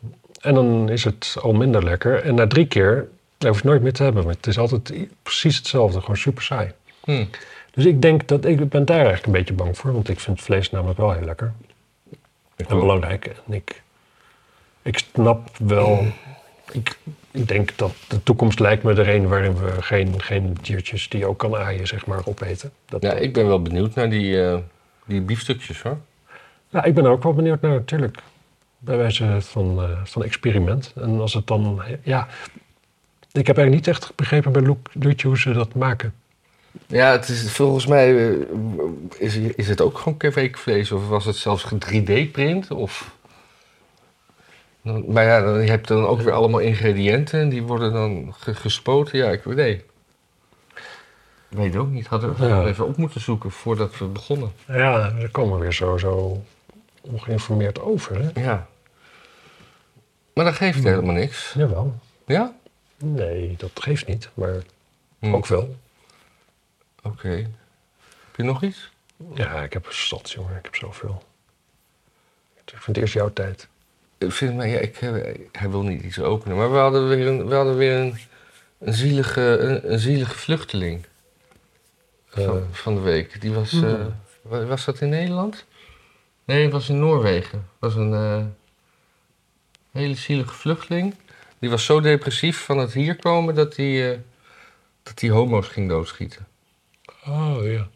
en 0.41 0.53
dan 0.53 0.89
is 0.89 1.03
het 1.03 1.35
al 1.41 1.53
minder 1.53 1.83
lekker. 1.83 2.23
En 2.23 2.35
na 2.35 2.47
drie 2.47 2.67
keer 2.67 3.07
hoef 3.37 3.49
je 3.49 3.55
het 3.55 3.63
nooit 3.63 3.81
meer 3.81 3.93
te 3.93 4.03
hebben. 4.03 4.23
Maar 4.23 4.33
het 4.33 4.47
is 4.47 4.57
altijd 4.57 4.93
precies 5.23 5.57
hetzelfde, 5.57 5.99
gewoon 5.99 6.17
super 6.17 6.43
saai. 6.43 6.71
Hm. 7.03 7.25
Dus 7.71 7.85
ik 7.85 8.01
denk 8.01 8.27
dat 8.27 8.45
ik 8.45 8.69
ben 8.69 8.85
daar 8.85 8.95
eigenlijk 8.95 9.25
een 9.25 9.31
beetje 9.31 9.53
bang 9.53 9.77
voor. 9.77 9.93
Want 9.93 10.09
ik 10.09 10.19
vind 10.19 10.41
vlees 10.41 10.69
namelijk 10.71 10.99
wel 10.99 11.11
heel 11.11 11.25
lekker 11.25 11.53
Ik 12.55 12.67
en 12.67 12.73
ook. 12.75 12.81
belangrijk. 12.81 13.25
En 13.25 13.53
ik, 13.53 13.81
ik 14.81 14.97
snap 14.97 15.57
wel... 15.57 16.05
Ik, 16.71 16.97
ik 17.31 17.47
denk 17.47 17.77
dat 17.77 17.93
de 18.07 18.23
toekomst 18.23 18.59
lijkt 18.59 18.83
me 18.83 18.93
er 18.93 19.09
een 19.09 19.27
waarin 19.27 19.55
we 19.55 19.81
geen, 19.81 20.21
geen 20.21 20.57
diertjes 20.61 21.09
die 21.09 21.19
je 21.19 21.25
ook 21.25 21.39
kan 21.39 21.55
aaien, 21.55 21.87
zeg 21.87 22.05
maar, 22.05 22.27
opeten. 22.27 22.71
Dat, 22.85 23.01
Ja, 23.03 23.13
ik 23.13 23.33
ben 23.33 23.47
wel 23.47 23.61
benieuwd 23.61 23.95
naar 23.95 24.09
die, 24.09 24.43
eh, 24.43 24.57
die 25.05 25.21
biefstukjes 25.21 25.81
hoor. 25.81 25.97
Ja, 26.69 26.83
ik 26.83 26.93
ben 26.93 27.05
er 27.05 27.11
ook 27.11 27.23
wel 27.23 27.33
benieuwd 27.33 27.61
naar, 27.61 27.71
natuurlijk. 27.71 28.17
Bij 28.83 28.97
wijze 28.97 29.37
van, 29.41 29.81
eh, 29.83 29.89
van 30.03 30.23
experiment. 30.23 30.93
En 30.95 31.19
als 31.19 31.33
het 31.33 31.47
dan, 31.47 31.81
ja... 32.03 32.27
Ik 33.31 33.47
heb 33.47 33.57
eigenlijk 33.57 33.85
niet 33.87 33.95
echt 33.95 34.15
begrepen 34.15 34.51
bij 34.51 34.75
Loetje 34.93 35.27
hoe 35.27 35.37
ze 35.39 35.51
dat 35.53 35.75
maken. 35.75 36.13
Ja, 36.87 37.11
het 37.11 37.29
is, 37.29 37.51
volgens 37.51 37.85
mij 37.85 38.29
eh, 38.29 38.35
is, 39.17 39.35
is 39.35 39.67
het 39.69 39.81
ook 39.81 39.97
gewoon 39.97 40.17
kweekvlees 40.17 40.91
of 40.91 41.07
was 41.07 41.25
het 41.25 41.35
zelfs 41.35 41.65
3D-print? 41.73 42.71
Of... 42.71 43.11
Maar 45.07 45.23
ja, 45.23 45.41
dan, 45.41 45.61
je 45.61 45.69
hebt 45.69 45.87
dan 45.87 46.05
ook 46.05 46.21
weer 46.21 46.33
allemaal 46.33 46.59
ingrediënten 46.59 47.39
en 47.39 47.49
die 47.49 47.63
worden 47.63 47.93
dan 47.93 48.33
ge- 48.37 48.55
gespoten. 48.55 49.17
Ja, 49.17 49.29
ik 49.29 49.43
weet 49.43 49.55
nee. 49.55 49.83
Weet 51.49 51.75
ook 51.75 51.89
niet. 51.89 52.07
Hadden 52.07 52.35
we 52.35 52.45
Ja. 52.47 52.65
even 52.65 52.85
op 52.87 52.97
moeten 52.97 53.21
zoeken 53.21 53.51
voordat 53.51 53.97
we 53.97 54.05
begonnen. 54.05 54.51
Ja, 54.67 55.09
daar 55.09 55.29
komen 55.29 55.55
we 55.57 55.61
weer 55.61 55.73
zo, 55.73 55.97
zo 55.97 56.41
ongeïnformeerd 57.01 57.81
over, 57.81 58.21
hè? 58.21 58.41
Ja. 58.41 58.67
Maar 60.33 60.45
dat 60.45 60.53
geeft 60.53 60.83
helemaal 60.83 61.13
niks. 61.13 61.53
Jawel. 61.57 61.95
Ja? 62.25 62.55
Nee, 62.97 63.55
dat 63.57 63.71
geeft 63.73 64.07
niet, 64.07 64.29
maar 64.33 64.63
Hm. 65.19 65.33
ook 65.35 65.47
wel. 65.47 65.75
Oké. 67.03 67.29
Heb 67.29 68.35
je 68.35 68.43
nog 68.43 68.63
iets? 68.63 68.91
Ja, 69.33 69.61
ik 69.63 69.73
heb 69.73 69.91
zat, 69.91 70.31
jongen. 70.31 70.57
Ik 70.57 70.63
heb 70.65 70.75
zoveel. 70.75 71.23
Ik 72.65 72.69
vind 72.81 72.85
het 72.85 72.97
eerst 72.97 73.13
jouw 73.13 73.33
tijd. 73.33 73.67
Ik 74.17 74.31
vind, 74.31 74.55
maar 74.55 74.67
ja, 74.67 74.79
ik, 74.79 74.95
hij 75.51 75.69
wil 75.69 75.81
niet 75.83 76.03
iets 76.03 76.19
openen. 76.19 76.57
Maar 76.57 76.71
we 76.71 76.77
hadden 76.77 77.07
weer 77.07 77.27
een, 77.27 77.47
we 77.47 77.55
hadden 77.55 77.77
weer 77.77 77.97
een, 77.99 78.17
een, 78.79 78.93
zielige, 78.93 79.41
een, 79.41 79.91
een 79.91 79.99
zielige 79.99 80.35
vluchteling 80.37 81.05
Eh, 82.33 82.45
van, 82.45 82.67
van 82.71 82.93
de 82.95 83.01
week. 83.01 83.41
Die 83.41 83.51
was, 83.53 83.71
Hmm. 83.71 83.83
eh, 83.85 84.05
wa- 84.41 84.65
was 84.65 84.85
dat 84.85 85.01
in 85.01 85.09
Nederland? 85.09 85.65
Nee, 86.45 86.63
het 86.63 86.71
was 86.71 86.89
in 86.89 86.99
Noorwegen. 86.99 87.57
Het 87.57 87.79
was 87.79 87.95
een 87.95 88.13
eh, 88.13 88.43
hele 89.93 90.15
zielige 90.15 90.53
vluchteling. 90.53 91.15
Die 91.59 91.69
was 91.69 91.85
zo 91.85 91.99
depressief 92.01 92.63
van 92.63 92.77
het 92.77 92.93
hier 92.93 93.15
komen 93.15 93.55
dat 93.55 93.75
hij 93.75 94.11
eh, 94.11 94.19
dat 95.03 95.19
hij 95.19 95.29
homo's 95.29 95.67
ging 95.67 95.89
doodschieten. 95.89 96.47
oh, 97.25 97.57
ja. 97.63 97.87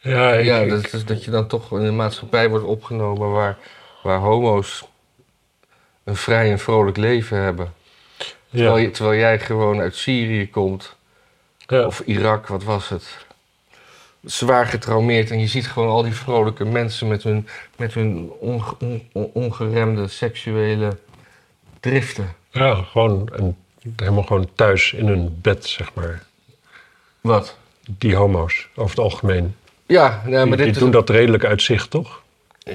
Ja, 0.00 0.32
ik, 0.32 0.44
ja, 0.44 0.64
dat, 0.64 0.92
is 0.92 1.04
dat 1.04 1.24
je 1.24 1.30
dan 1.30 1.46
toch 1.46 1.72
in 1.72 1.78
een 1.84 1.96
maatschappij 1.96 2.48
wordt 2.48 2.64
opgenomen 2.64 3.30
waar, 3.30 3.58
waar 4.02 4.18
homo's 4.18 4.84
een 6.04 6.16
vrij 6.16 6.50
en 6.50 6.58
vrolijk 6.58 6.96
leven 6.96 7.36
hebben. 7.38 7.74
Terwijl, 8.50 8.76
Ja. 8.76 8.82
je- 8.82 8.90
terwijl 8.90 9.18
jij 9.18 9.38
gewoon 9.38 9.80
uit 9.80 9.96
Syrië 9.96 10.50
komt, 10.50 10.96
Ja. 11.66 11.86
of 11.86 12.00
Irak, 12.00 12.46
wat 12.46 12.64
was 12.64 12.88
het? 12.88 13.26
Zwaar 14.28 14.66
getraumeerd 14.66 15.30
en 15.30 15.40
je 15.40 15.46
ziet 15.46 15.66
gewoon 15.66 15.88
al 15.88 16.02
die 16.02 16.12
vrolijke 16.12 16.64
mensen 16.64 17.08
met 17.08 17.22
hun, 17.22 17.48
met 17.76 17.94
hun 17.94 18.30
onge- 18.40 18.74
on- 18.80 19.08
on- 19.12 19.30
ongeremde 19.32 20.08
seksuele 20.08 20.96
driften. 21.80 22.34
ja, 22.50 22.74
gewoon 22.74 23.28
een, 23.32 23.56
helemaal 23.96 24.22
gewoon 24.22 24.48
thuis 24.54 24.92
in 24.92 25.06
hun 25.06 25.38
bed, 25.42 25.66
zeg 25.66 25.94
maar. 25.94 26.22
Wat? 27.20 27.56
Die 27.90 28.14
homo's, 28.16 28.68
over 28.74 28.90
het 28.90 29.04
algemeen. 29.04 29.54
Ja, 29.86 30.22
nee, 30.24 30.36
die 30.36 30.46
maar 30.46 30.56
die 30.56 30.66
dit 30.66 30.74
is 30.74 30.82
doen 30.82 30.90
dat 30.90 31.10
redelijk 31.10 31.44
uit 31.44 31.62
zich, 31.62 31.86
toch? 31.86 32.22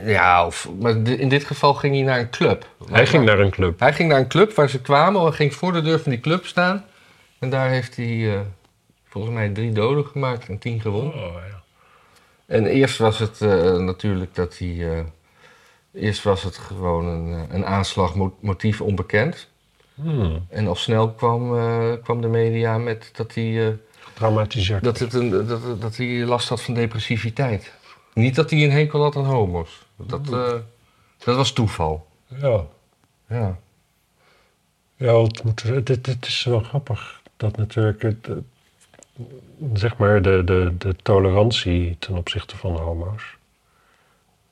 Ja, 0.03 0.45
of, 0.45 0.69
maar 0.79 0.95
in 0.95 1.29
dit 1.29 1.43
geval 1.43 1.73
ging 1.73 1.95
hij 1.95 2.03
naar 2.03 2.19
een 2.19 2.29
club. 2.29 2.67
Hij 2.91 3.07
ging 3.07 3.25
naar 3.25 3.39
een 3.39 3.49
club. 3.51 3.79
Hij 3.79 3.93
ging 3.93 4.09
naar 4.09 4.19
een 4.19 4.27
club 4.27 4.53
waar 4.53 4.69
ze 4.69 4.81
kwamen. 4.81 5.21
Hij 5.21 5.31
ging 5.31 5.53
voor 5.53 5.73
de 5.73 5.81
deur 5.81 5.99
van 5.99 6.11
die 6.11 6.21
club 6.21 6.45
staan. 6.45 6.85
En 7.39 7.49
daar 7.49 7.69
heeft 7.69 7.95
hij 7.95 8.33
eh, 8.33 8.39
volgens 9.13 9.33
mij 9.33 9.49
drie 9.49 9.71
doden 9.71 10.05
gemaakt 10.05 10.47
en 10.49 10.57
tien 10.57 10.81
gewond. 10.81 11.13
Oh, 11.13 11.33
ja. 11.49 11.61
En 12.45 12.65
eerst 12.65 12.97
was 12.97 13.19
het 13.19 13.41
eh, 13.41 13.77
natuurlijk 13.77 14.35
dat 14.35 14.57
hij... 14.57 14.97
eh, 14.97 15.03
eerst 15.93 16.23
was 16.23 16.43
het 16.43 16.57
gewoon 16.57 17.05
een, 17.05 17.33
eh, 17.33 17.55
een 17.55 17.65
aanslag, 17.65 18.15
mo- 18.15 18.37
motief 18.39 18.81
onbekend. 18.81 19.47
Hmm, 19.93 20.45
En 20.49 20.67
al 20.67 20.75
snel 20.75 21.11
kwam, 21.11 21.49
kwam 22.03 22.21
de 22.21 22.27
media 22.27 22.77
met 22.77 23.09
dat 23.13 23.33
hij, 23.33 23.77
getraumatiseerd. 23.99 24.83
dat, 24.83 24.99
het 24.99 25.13
een, 25.13 25.47
dat, 25.47 25.81
dat 25.81 25.97
hij 25.97 26.25
last 26.25 26.49
had 26.49 26.61
van 26.61 26.73
depressiviteit. 26.73 27.73
Niet 28.13 28.35
dat 28.35 28.49
hij 28.49 28.63
een 28.63 28.71
hekel 28.71 29.01
had 29.01 29.15
aan 29.15 29.25
homo's. 29.25 29.85
Dat, 29.95 30.33
eh, 30.33 30.53
dat 31.17 31.35
was 31.35 31.51
toeval. 31.51 32.07
Ja, 32.27 32.63
Ja. 33.27 33.57
ja 34.95 35.21
het, 35.21 35.43
moet, 35.43 35.63
is 36.21 36.43
wel 36.43 36.59
grappig 36.59 37.21
dat 37.37 37.57
natuurlijk... 37.57 38.01
Het, 38.01 38.27
zeg 39.73 39.97
maar 39.97 40.21
de, 40.21 40.41
de, 40.45 40.73
de 40.77 40.95
tolerantie 41.01 41.95
ten 41.99 42.15
opzichte 42.15 42.57
van 42.57 42.75
homo's... 42.75 43.23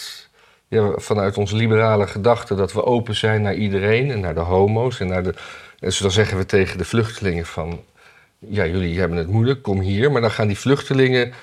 ja, 0.67 0.91
vanuit 0.95 1.37
onze 1.37 1.55
liberale 1.55 2.07
gedachte 2.07 2.55
dat 2.55 2.73
we 2.73 2.83
open 2.83 3.15
zijn 3.15 3.41
naar 3.41 3.55
iedereen 3.55 4.11
en 4.11 4.19
naar 4.19 4.33
de 4.33 4.39
homo's 4.39 4.99
en 4.99 5.07
naar 5.07 5.23
de. 5.23 5.29
En 5.29 5.87
dus 5.87 5.97
dan 5.97 6.11
zeggen 6.11 6.37
we 6.37 6.45
tegen 6.45 6.77
de 6.77 6.85
vluchtelingen 6.85 7.45
van. 7.45 7.83
Ja, 8.39 8.65
jullie 8.65 8.99
hebben 8.99 9.17
het 9.17 9.27
moeilijk, 9.27 9.61
kom 9.61 9.79
hier. 9.79 10.11
Maar 10.11 10.21
dan 10.21 10.31
gaan 10.31 10.47
die 10.47 10.59
vluchtelingen 10.59 11.33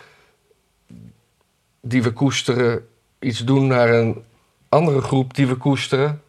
die 1.80 2.02
we 2.02 2.10
koesteren 2.10 2.86
iets 3.18 3.44
doen 3.44 3.66
naar 3.66 3.90
een 3.90 4.24
andere 4.68 5.00
groep 5.00 5.34
die 5.34 5.46
we 5.46 5.54
koesteren. 5.54 6.22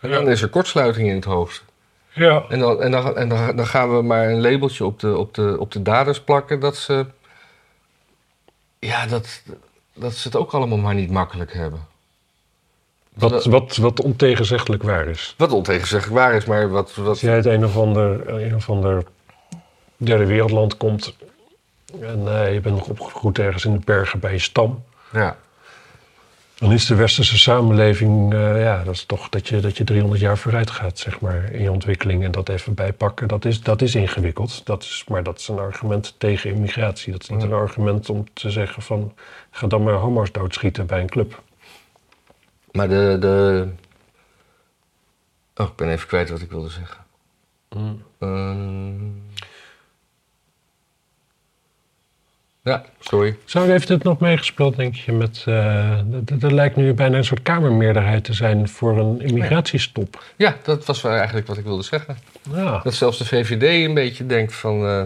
En 0.00 0.10
dan 0.10 0.30
is 0.30 0.42
er 0.42 0.48
kortsluiting 0.48 1.08
in 1.08 1.14
het 1.14 1.24
hoofd. 1.24 1.64
Ja, 2.12 2.44
En, 2.48 2.58
dan, 2.58 2.82
en, 2.82 2.90
dan, 2.90 3.16
en 3.16 3.28
dan, 3.28 3.56
dan 3.56 3.66
gaan 3.66 3.96
we 3.96 4.02
maar 4.02 4.28
een 4.28 4.40
labeltje 4.40 4.84
op 4.84 5.00
de, 5.00 5.16
op 5.16 5.34
de, 5.34 5.56
op 5.58 5.72
de 5.72 5.82
daders 5.82 6.20
plakken 6.20 6.60
dat 6.60 6.76
ze. 6.76 7.06
Ja, 8.84 9.06
dat, 9.06 9.42
dat 9.94 10.14
ze 10.14 10.28
het 10.28 10.36
ook 10.36 10.52
allemaal 10.52 10.78
maar 10.78 10.94
niet 10.94 11.10
makkelijk 11.10 11.52
hebben. 11.52 11.86
wat, 13.14 13.44
wat, 13.44 13.76
wat 13.76 14.00
ontegenzeggelijk 14.00 14.82
waar 14.82 15.08
is. 15.08 15.34
Wat 15.38 15.52
ontegenzeggelijk 15.52 16.18
waar 16.18 16.34
is, 16.34 16.44
maar 16.44 16.68
wat. 16.68 16.94
wat 16.94 17.06
Als 17.06 17.20
jij 17.20 17.34
uit 17.34 17.46
een 17.46 17.64
of 17.64 17.76
ander, 17.76 18.28
een 18.28 18.54
of 18.54 18.70
ander 18.70 19.04
derde 19.96 20.26
wereldland 20.26 20.76
komt... 20.76 21.16
en 22.00 22.28
eh, 22.28 22.52
je 22.52 22.60
bent 22.60 22.76
nog 22.76 22.88
opgegroeid 22.88 23.38
ergens 23.38 23.64
in 23.64 23.72
de 23.72 23.84
bergen 23.84 24.20
bij 24.20 24.32
je 24.32 24.38
stam... 24.38 24.84
ja. 25.12 25.36
Dan 26.54 26.72
is 26.72 26.86
de 26.86 26.94
westerse 26.94 27.38
samenleving... 27.38 28.32
eh, 28.34 28.62
ja, 28.62 28.84
dat 28.84 28.94
is 28.94 29.04
toch 29.04 29.28
dat 29.28 29.48
je, 29.48 29.60
dat 29.60 29.76
je 29.76 29.84
300 29.84 30.20
jaar 30.20 30.38
vooruit 30.38 30.70
gaat, 30.70 30.98
zeg 30.98 31.20
maar, 31.20 31.52
in 31.52 31.62
je 31.62 31.70
ontwikkeling... 31.72 32.24
en 32.24 32.30
dat 32.30 32.48
even 32.48 32.74
bijpakken, 32.74 33.28
dat 33.28 33.44
is, 33.44 33.60
dat 33.60 33.82
is 33.82 33.94
ingewikkeld. 33.94 34.66
Dat 34.66 34.82
is, 34.82 35.04
maar 35.08 35.22
dat 35.22 35.38
is 35.38 35.48
een 35.48 35.58
argument 35.58 36.14
tegen 36.18 36.50
immigratie. 36.50 37.12
Dat 37.12 37.22
is 37.22 37.28
niet 37.28 37.40
Ja. 37.42 37.46
een 37.46 37.52
argument 37.52 38.10
om 38.10 38.24
te 38.32 38.50
zeggen 38.50 38.82
van... 38.82 39.14
ga 39.50 39.66
dan 39.66 39.82
maar 39.82 39.94
homo's 39.94 40.32
doodschieten 40.32 40.86
bij 40.86 41.00
een 41.00 41.08
club. 41.08 41.42
Maar 42.72 42.88
de, 42.88 43.16
de. 43.20 43.68
Oh, 45.56 45.66
ik 45.66 45.74
ben 45.76 45.88
even 45.88 46.06
kwijt 46.08 46.30
wat 46.30 46.40
ik 46.40 46.50
wilde 46.50 46.68
zeggen. 46.70 47.04
Ehm. 48.18 48.94
Ja, 52.64 52.84
sorry. 53.00 53.36
Zou 53.44 53.70
heeft 53.70 53.88
het 53.88 54.02
nog 54.02 54.18
meegespeeld, 54.20 54.76
denk 54.76 54.94
je? 54.94 55.12
Met, 55.12 55.42
eh, 55.46 55.98
d- 56.24 56.42
er 56.42 56.54
lijkt 56.54 56.76
nu 56.76 56.92
bijna 56.94 57.16
een 57.16 57.24
soort 57.24 57.42
kamermeerderheid 57.42 58.24
te 58.24 58.32
zijn 58.32 58.68
voor 58.68 58.98
een 58.98 59.20
immigratiestop. 59.20 60.22
Ja, 60.36 60.56
dat 60.62 60.84
was 60.84 61.04
eigenlijk 61.04 61.46
wat 61.46 61.56
ik 61.58 61.64
wilde 61.64 61.82
zeggen. 61.82 62.16
Ja, 62.54 62.80
Dat 62.82 62.94
zelfs 62.94 63.18
de 63.18 63.24
VVD 63.24 63.86
een 63.88 63.94
beetje 63.94 64.26
denkt 64.26 64.54
van... 64.54 64.86
eh, 64.86 65.02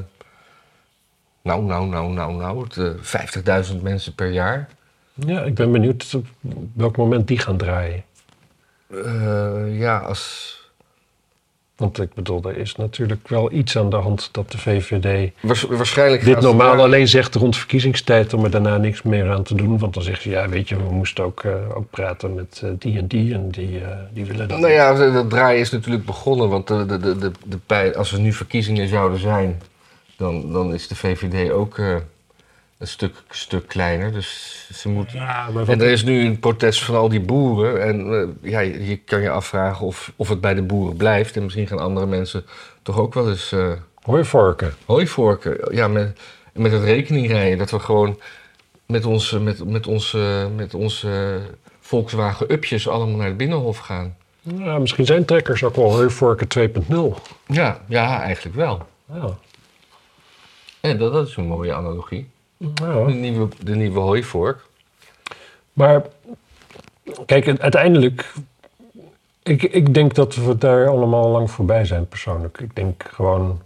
nou, 1.42 1.62
nou, 1.64 1.86
nou, 1.86 2.12
nou, 2.12 2.34
nou, 2.36 2.66
eh, 2.76 2.90
50.000 3.70 3.82
mensen 3.82 4.14
per 4.14 4.30
jaar. 4.30 4.68
ja 5.14 5.42
ik 5.42 5.54
ben 5.54 5.72
benieuwd 5.72 6.14
op 6.14 6.26
welk 6.74 6.96
moment 6.96 7.26
die 7.28 7.38
gaan 7.38 7.56
draaien. 7.56 8.02
Eh, 9.04 9.78
ja, 9.78 9.98
als... 9.98 10.56
Want 11.78 12.00
ik 12.00 12.14
bedoel, 12.14 12.42
er 12.44 12.56
is 12.56 12.76
natuurlijk 12.76 13.28
wel 13.28 13.52
iets 13.52 13.78
aan 13.78 13.90
de 13.90 13.96
hand 13.96 14.28
dat 14.32 14.50
de 14.50 14.58
VVD 14.58 15.32
Waars- 15.40 15.62
waarschijnlijk 15.62 16.24
dit 16.24 16.40
normaal 16.40 16.76
daar- 16.76 16.84
alleen 16.84 17.08
zegt 17.08 17.34
rond 17.34 17.56
verkiezingstijd 17.56 18.34
om 18.34 18.44
er 18.44 18.50
daarna 18.50 18.76
niks 18.76 19.02
meer 19.02 19.30
aan 19.30 19.42
te 19.42 19.54
doen. 19.54 19.78
Want 19.78 19.94
dan 19.94 20.02
zeggen 20.02 20.22
ze, 20.22 20.30
ja 20.30 20.48
weet 20.48 20.68
je, 20.68 20.76
we 20.76 20.92
moesten 20.92 21.24
ook, 21.24 21.44
eh, 21.44 21.76
ook 21.76 21.90
praten 21.90 22.34
met 22.34 22.60
eh, 22.64 22.70
die 22.78 22.98
en 22.98 23.06
die 23.06 23.34
en 23.34 23.50
die, 23.50 23.80
eh, 23.80 23.96
die 24.12 24.24
willen 24.24 24.48
dat 24.48 24.58
Nou 24.58 24.72
ja, 24.72 24.94
dat 24.94 25.30
draaien 25.30 25.60
is 25.60 25.70
natuurlijk 25.70 26.04
begonnen. 26.04 26.48
Want 26.48 26.66
de, 26.66 26.86
de, 26.86 26.98
de, 27.18 27.30
de, 27.66 27.94
als 27.96 28.12
er 28.12 28.20
nu 28.20 28.32
verkiezingen 28.32 28.88
zouden 28.88 29.18
zijn... 29.18 29.62
dan, 30.16 30.52
dan 30.52 30.74
is 30.74 30.88
de 30.88 30.96
VVD 30.96 31.50
ook 31.50 31.80
een 32.78 32.86
stuk, 32.86 33.14
stuk 33.30 33.68
kleiner. 33.68 34.12
Dus 34.12 34.68
ze 34.72 34.88
moeten... 34.88 35.18
Ja, 35.18 35.50
maar 35.50 35.68
En 35.68 35.80
er 35.80 35.90
is 35.90 36.04
nu 36.04 36.24
een 36.24 36.38
protest 36.38 36.84
van 36.84 36.94
al 36.94 37.08
die 37.08 37.20
boeren. 37.20 37.82
En 37.82 38.12
eh, 38.42 38.50
ja, 38.50 38.60
je 38.60 38.86
je 38.86 38.96
kan 38.96 39.20
je 39.20 39.30
afvragen 39.30 39.86
of, 39.86 40.12
of 40.16 40.28
het 40.28 40.40
bij 40.40 40.54
de 40.54 40.62
boeren 40.62 40.96
blijft. 40.96 41.36
En 41.36 41.42
misschien 41.42 41.66
gaan 41.66 41.78
andere 41.78 42.06
mensen 42.06 42.44
toch 42.82 42.98
ook 42.98 43.14
wel 43.14 43.28
eens 43.28 43.52
eh 43.52 43.72
hooivorken. 44.02 44.74
hooivorken. 44.84 45.74
Ja, 45.74 45.88
met, 45.88 46.20
met 46.52 46.72
het 46.72 46.82
rekeningrijden. 46.82 47.58
Dat 47.58 47.70
we 47.70 47.78
gewoon 47.78 48.20
met 48.86 49.04
onze, 49.04 49.40
met, 49.40 49.64
met 49.64 49.86
onze, 49.86 50.48
met 50.56 50.74
onze 50.74 51.40
Volkswagen-upjes 51.80 52.88
allemaal 52.88 53.16
naar 53.16 53.26
het 53.26 53.36
Binnenhof 53.36 53.78
gaan. 53.78 54.16
Ja, 54.40 54.78
misschien 54.78 55.06
zijn 55.06 55.24
trekkers 55.24 55.64
ook 55.64 55.76
wel 55.76 55.90
hooivorken 55.90 56.70
2.0. 56.70 56.94
Ja, 57.46 57.80
ja, 57.88 58.22
eigenlijk 58.22 58.56
wel. 58.56 58.86
Ja. 59.12 59.36
En 60.80 60.98
dat, 60.98 61.12
dat 61.12 61.28
is 61.28 61.36
een 61.36 61.46
mooie 61.46 61.74
analogie. 61.74 62.28
Ja. 62.58 63.04
De 63.04 63.12
nieuwe, 63.12 63.48
de 63.62 63.74
nieuwe 63.74 63.98
hooivork. 63.98 64.66
Maar 65.72 66.02
kijk, 67.26 67.58
uiteindelijk. 67.60 68.32
Ik, 69.42 69.62
ik 69.62 69.94
denk 69.94 70.14
dat 70.14 70.34
we 70.34 70.58
daar 70.58 70.88
allemaal 70.88 71.28
lang 71.28 71.50
voorbij 71.50 71.84
zijn, 71.84 72.08
persoonlijk. 72.08 72.58
Ik 72.58 72.76
denk 72.76 73.04
gewoon. 73.12 73.60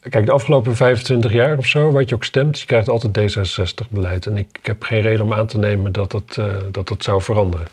Kijk, 0.00 0.26
de 0.26 0.32
afgelopen 0.32 0.76
25 0.76 1.32
jaar 1.32 1.58
of 1.58 1.66
zo, 1.66 1.90
wat 1.90 2.08
je 2.08 2.14
ook 2.14 2.24
stemt, 2.24 2.60
je 2.60 2.66
krijgt 2.66 2.88
altijd 2.88 3.36
D66-beleid. 3.36 4.26
En 4.26 4.36
ik, 4.36 4.58
ik 4.58 4.66
heb 4.66 4.82
geen 4.82 5.00
reden 5.00 5.24
om 5.24 5.32
aan 5.32 5.46
te 5.46 5.58
nemen 5.58 5.92
dat 5.92 6.36
eh, 6.36 6.56
dat 6.70 6.88
het 6.88 7.04
zou 7.04 7.22
veranderen. 7.22 7.66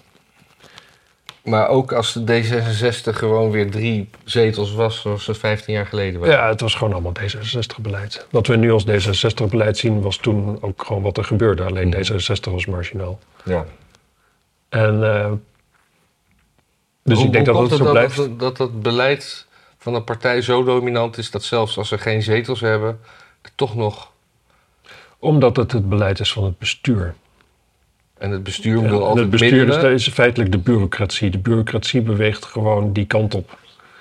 Maar 1.50 1.68
ook 1.68 1.92
als 1.92 2.14
de 2.14 2.44
D66 2.44 3.16
gewoon 3.18 3.52
weer 3.52 3.72
drie 3.72 4.10
zetels 4.24 4.72
was, 4.74 5.02
zoals 5.02 5.28
het 5.28 5.38
15 5.38 5.74
jaar 5.74 5.86
geleden 5.86 6.20
was. 6.20 6.30
Ja, 6.30 6.48
het 6.48 6.62
was 6.62 6.76
gewoon 6.76 6.94
allemaal 6.94 7.14
D66-beleid. 7.22 8.28
Wat 8.32 8.48
we 8.48 8.56
nu 8.56 8.72
als 8.72 8.86
D66-beleid 8.86 9.78
zien, 9.78 10.02
was 10.02 10.18
toen 10.18 10.58
ook 10.62 10.84
gewoon 10.86 11.02
wat 11.02 11.18
er 11.18 11.24
gebeurde. 11.24 11.64
Alleen 11.64 11.88
Mhm. 11.88 11.98
D66 11.98 12.52
was 12.52 12.66
marginaal. 12.66 13.20
Ja. 13.46 13.66
En. 14.70 15.04
eh, 15.04 15.32
dus 17.04 17.18
Hoe- 17.18 17.26
ik 17.26 17.32
denk 17.32 17.46
dat 17.46 17.60
het 17.60 17.72
zo 17.72 17.78
dat, 17.84 17.92
blijft. 17.92 18.16
Dat, 18.16 18.40
dat 18.40 18.58
dat 18.58 18.82
beleid 18.82 19.48
van 19.78 19.94
een 19.94 20.04
partij 20.04 20.42
zo 20.42 20.64
dominant 20.64 21.18
is 21.18 21.32
dat 21.32 21.44
zelfs 21.44 21.78
als 21.78 21.88
ze 21.88 21.98
geen 21.98 22.22
zetels 22.24 22.60
hebben, 22.60 23.00
er 23.42 23.52
toch 23.56 23.76
nog. 23.76 24.12
Omdat 25.20 25.56
het 25.56 25.72
het 25.72 25.90
beleid 25.90 26.20
is 26.20 26.32
van 26.34 26.44
het 26.44 26.58
bestuur. 26.58 27.16
En 28.20 28.32
het 28.32 28.44
bestuur 28.44 28.82
wil 28.82 29.02
altijd 29.02 29.20
het 29.20 29.30
bestuur 29.30 29.92
is, 29.92 30.10
feitelijk 30.10 30.52
de 30.52 30.58
bureaucratie. 30.58 31.30
De 31.30 31.38
bureaucratie 31.38 32.02
beweegt 32.02 32.46
gewoon 32.46 32.94
die 32.94 33.06
kant 33.06 33.36
op. 33.36 33.58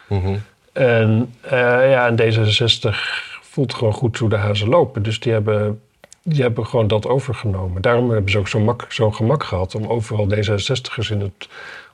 Mhm. 0.09 0.35
En, 0.73 1.35
eh, 1.41 1.51
ja, 1.91 2.07
en 2.07 2.17
D66 2.17 2.97
voelt 3.41 3.75
gewoon 3.75 3.93
goed 3.93 4.19
hoe 4.19 4.29
de 4.29 4.37
hazen 4.37 4.69
lopen. 4.69 5.03
Dus 5.03 5.21
die 5.21 5.33
hebben, 5.33 5.81
die 6.23 6.43
hebben 6.43 6.67
gewoon 6.67 6.87
dat 6.87 7.07
overgenomen. 7.07 7.83
Daarom 7.83 8.11
hebben 8.11 8.31
ze 8.31 8.39
ook 8.39 8.49
zo'n 8.49 8.65
mak, 8.65 8.87
zo'n 8.89 9.15
gemak 9.15 9.45
gehad 9.45 9.75
om 9.75 9.87
overal 9.87 10.29
D66'ers 10.29 11.11
in 11.11 11.21
het, 11.21 11.49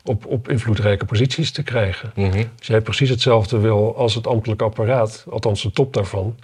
op, 0.05 0.27
op 0.27 0.49
invloedrijke 0.49 1.05
posities 1.05 1.53
te 1.53 1.63
krijgen. 1.63 2.13
Mhm. 2.15 2.45
Als 2.59 2.67
jij 2.67 2.81
precies 2.81 3.11
hetzelfde 3.11 3.59
wil 3.59 3.97
als 3.97 4.15
het 4.15 4.27
ambtelijk 4.27 4.63
apparaat, 4.63 5.25
althans 5.31 5.63
de 5.63 5.71
top 5.71 5.95
daarvan, 5.95 6.37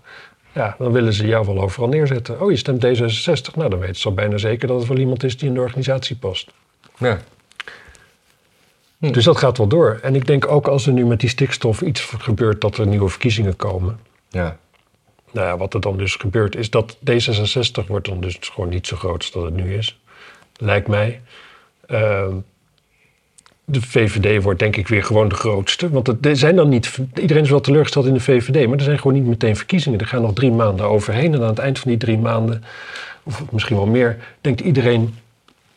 ja, 0.52 0.74
dan 0.78 0.92
willen 0.92 1.12
ze 1.12 1.26
jou 1.26 1.46
wel 1.46 1.60
overal 1.60 1.88
neerzetten. 1.88 2.40
Oh, 2.40 2.50
je 2.50 2.56
stemt 2.56 2.86
D66, 2.86 3.54
nou 3.54 3.70
dan 3.70 3.78
weten 3.78 3.96
ze 3.96 4.08
al 4.08 4.14
bijna 4.14 4.38
zeker 4.38 4.68
dat 4.68 4.78
het 4.78 4.88
wel 4.88 4.98
iemand 4.98 5.22
is 5.22 5.36
die 5.36 5.48
in 5.48 5.54
de 5.54 5.60
organisatie 5.60 6.16
past. 6.16 6.50
Ja. 6.98 7.20
Hm. 8.98 9.12
Dus 9.12 9.24
dat 9.24 9.36
gaat 9.36 9.58
wel 9.58 9.66
door. 9.66 9.98
En 10.02 10.14
ik 10.14 10.26
denk 10.26 10.46
ook 10.50 10.66
als 10.66 10.86
er 10.86 10.92
nu 10.92 11.06
met 11.06 11.20
die 11.20 11.28
stikstof 11.28 11.80
iets 11.80 12.00
gebeurt 12.00 12.60
dat 12.60 12.76
er 12.76 12.86
nieuwe 12.86 13.08
verkiezingen 13.08 13.56
komen. 13.56 14.00
Ja. 14.28 14.58
Nou 15.32 15.46
ja, 15.46 15.56
wat 15.56 15.74
er 15.74 15.80
dan 15.80 15.96
dus 15.96 16.14
gebeurt 16.14 16.56
is 16.56 16.70
dat 16.70 16.96
D66 16.96 17.86
wordt 17.86 18.08
dan 18.08 18.20
dus 18.20 18.38
gewoon 18.40 18.68
niet 18.68 18.86
zo 18.86 18.96
groot 18.96 19.18
als 19.18 19.30
dat 19.30 19.44
het 19.44 19.54
nu 19.54 19.74
is. 19.74 20.00
Lijkt 20.56 20.88
mij. 20.88 21.20
Ehm, 21.86 22.34
de 23.64 23.82
VVD 23.82 24.42
wordt 24.42 24.58
denk 24.58 24.76
ik 24.76 24.88
weer 24.88 25.04
gewoon 25.04 25.28
de 25.28 25.34
grootste. 25.34 25.90
Want 25.90 26.06
het, 26.06 26.26
er 26.26 26.36
zijn 26.36 26.56
dan 26.56 26.68
niet, 26.68 26.98
iedereen 27.14 27.42
is 27.42 27.50
wel 27.50 27.60
teleurgesteld 27.60 28.06
in 28.06 28.14
de 28.14 28.20
VVD, 28.20 28.66
maar 28.68 28.78
er 28.78 28.84
zijn 28.84 28.98
gewoon 28.98 29.12
niet 29.16 29.26
meteen 29.26 29.56
verkiezingen. 29.56 29.98
Er 29.98 30.06
gaan 30.06 30.22
nog 30.22 30.32
drie 30.32 30.50
maanden 30.52 30.86
overheen. 30.86 31.34
En 31.34 31.40
aan 31.42 31.48
het 31.48 31.58
eind 31.58 31.78
van 31.78 31.90
die 31.90 31.98
drie 32.00 32.18
maanden, 32.18 32.64
of 33.22 33.42
misschien 33.52 33.76
wel 33.76 33.86
meer, 33.86 34.16
denkt 34.40 34.60
iedereen: 34.60 35.14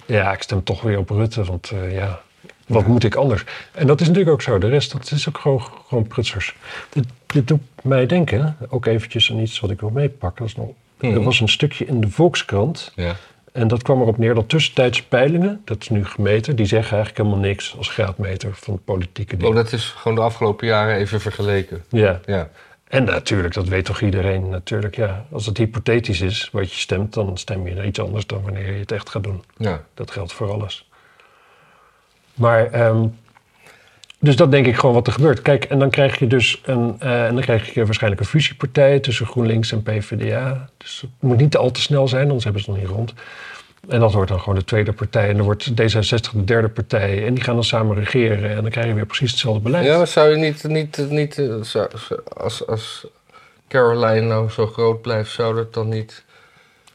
ja, 0.06 0.34
ik 0.34 0.42
stem 0.42 0.64
toch 0.64 0.82
weer 0.82 0.98
op 0.98 1.10
Rutte. 1.10 1.44
Want 1.44 1.72
eh, 1.72 1.94
ja, 1.94 2.22
wat 2.68 2.82
Ja. 2.82 2.88
moet 2.88 3.04
ik 3.04 3.16
anders? 3.16 3.44
En 3.72 3.88
dat 3.88 4.02
is 4.02 4.08
natuurlijk 4.08 4.34
ook 4.34 4.42
zo. 4.42 4.58
De 4.58 4.68
rest, 4.70 4.92
dat 4.92 5.12
is 5.12 5.28
ook 5.30 5.38
gewoon, 5.38 5.62
gewoon 5.88 6.08
prutsers. 6.08 6.56
Dit, 6.90 7.06
dit 7.26 7.48
doet 7.48 7.62
mij 7.84 8.06
denken, 8.06 8.58
ook 8.70 8.86
eventjes 8.86 9.32
aan 9.32 9.40
iets 9.40 9.60
wat 9.60 9.70
ik 9.70 9.80
wil 9.80 9.90
meepakken. 9.90 10.40
Dat 10.46 10.48
is 10.48 10.56
nog, 10.56 10.68
Mhm. 11.00 11.14
Er 11.14 11.24
was 11.24 11.40
een 11.40 11.50
stukje 11.50 11.86
in 11.86 12.02
de 12.02 12.10
Volkskrant. 12.10 12.92
Ja. 12.96 13.16
En 13.54 13.68
dat 13.68 13.84
kwam 13.84 14.02
erop 14.02 14.18
neer 14.18 14.34
dat 14.34 14.50
tussentijds 14.50 15.04
peilingen, 15.04 15.62
dat 15.66 15.82
is 15.82 15.90
nu 15.90 16.06
gemeten, 16.06 16.56
die 16.56 16.66
zeggen 16.66 16.92
eigenlijk 16.96 17.26
helemaal 17.26 17.48
niks 17.50 17.76
als 17.78 17.90
graadmeter 17.90 18.50
van 18.54 18.82
politieke 18.86 19.36
dingen. 19.38 19.52
Oh, 19.52 19.56
dat 19.56 19.72
is 19.72 19.86
gewoon 19.86 20.16
de 20.16 20.24
afgelopen 20.24 20.68
jaren 20.68 20.96
even 20.96 21.22
vergeleken. 21.22 21.84
Ja, 21.90 22.20
Ja. 22.26 22.50
en 22.88 23.04
natuurlijk, 23.04 23.54
dat 23.54 23.68
weet 23.68 23.86
toch 23.86 24.02
iedereen 24.02 24.50
natuurlijk. 24.50 24.96
Ja, 24.96 25.26
als 25.32 25.46
het 25.46 25.58
hypothetisch 25.58 26.22
is 26.22 26.50
wat 26.52 26.72
je 26.74 26.80
stemt, 26.80 27.14
dan 27.14 27.38
stem 27.38 27.68
je 27.68 27.74
naar 27.74 27.86
iets 27.86 28.00
anders 28.00 28.26
dan 28.28 28.42
wanneer 28.42 28.72
je 28.74 28.80
het 28.80 28.92
echt 28.92 29.10
gaat 29.10 29.24
doen. 29.24 29.44
Ja. 29.58 29.84
Dat 29.94 30.12
geldt 30.12 30.34
voor 30.34 30.52
alles. 30.52 30.90
Maar, 32.34 32.66
ehm, 32.72 33.08
dus 34.24 34.36
dat 34.36 34.52
denk 34.52 34.66
ik 34.66 34.76
gewoon 34.76 34.96
wat 34.96 35.08
er 35.08 35.14
gebeurt. 35.14 35.42
Kijk, 35.42 35.64
en 35.64 35.80
dan 35.80 35.90
krijg 35.90 36.20
je 36.20 36.28
dus 36.28 36.62
een, 36.66 36.96
eh, 37.00 37.26
en 37.26 37.34
dan 37.34 37.44
krijg 37.44 37.74
je 37.74 37.86
waarschijnlijk 37.86 38.22
een 38.22 38.28
fusiepartij 38.28 39.00
tussen 39.00 39.26
GroenLinks 39.26 39.72
en 39.72 39.84
PvdA. 39.84 40.70
Dus 40.78 41.02
het 41.02 41.10
moet 41.20 41.38
niet 41.38 41.58
al 41.58 41.72
te 41.72 41.82
snel 41.82 42.08
zijn, 42.08 42.24
anders 42.24 42.44
hebben 42.44 42.62
ze 42.62 42.72
het 42.72 42.80
nog 42.80 42.88
niet 42.88 42.98
rond. 42.98 43.14
En 43.90 44.00
dat 44.00 44.14
wordt 44.14 44.30
dan 44.30 44.40
gewoon 44.40 44.56
de 44.56 44.64
tweede 44.66 44.94
partij. 44.94 45.30
En 45.30 45.36
dan 45.36 45.46
wordt 45.46 45.72
D66 45.72 46.32
de 46.34 46.44
derde 46.44 46.70
partij. 46.70 47.26
En 47.26 47.34
die 47.34 47.44
gaan 47.44 47.56
dan 47.56 47.64
samen 47.64 47.96
regeren. 47.96 48.50
En 48.50 48.62
dan 48.62 48.72
krijg 48.72 48.88
je 48.88 48.94
weer 48.94 49.06
precies 49.06 49.32
hetzelfde 49.32 49.62
beleid. 49.62 49.86
Ja, 49.86 49.98
maar 49.98 50.08
zou 50.08 50.30
je 50.30 50.36
niet, 50.36 50.64
niet, 50.64 51.06
niet 51.10 51.38
eh, 51.38 51.86
als, 52.38 52.68
als 52.68 53.08
Caroline 53.68 54.28
nou 54.28 54.50
zo 54.50 54.68
groot 54.68 55.02
blijft, 55.02 55.32
zou 55.32 55.56
dat 55.56 55.74
dan 55.74 55.90
niet 55.90 56.24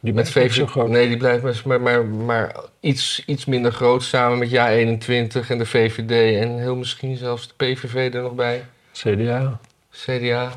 die 0.01 0.13
met 0.13 0.31
VVD? 0.31 0.53
zo 0.53 0.67
groot. 0.67 0.89
Nee, 0.89 1.09
die 1.09 1.17
blijft 1.17 1.65
maar, 1.65 1.81
maar, 1.81 2.07
maar, 2.07 2.57
iets, 2.81 3.23
iets 3.27 3.45
minder 3.45 3.73
groot 3.73 4.03
samen 4.03 4.39
met 4.39 4.51
JA21 4.51 5.49
en 5.49 5.59
de 5.59 5.67
VVD 5.67 6.41
en 6.41 6.59
heel 6.59 6.77
misschien 6.77 7.17
zelfs 7.17 7.49
de 7.49 7.55
PVV 7.57 8.15
er 8.15 8.23
nog 8.23 8.35
bij. 8.35 8.65
CDA 8.93 9.61
CDA, 10.05 10.53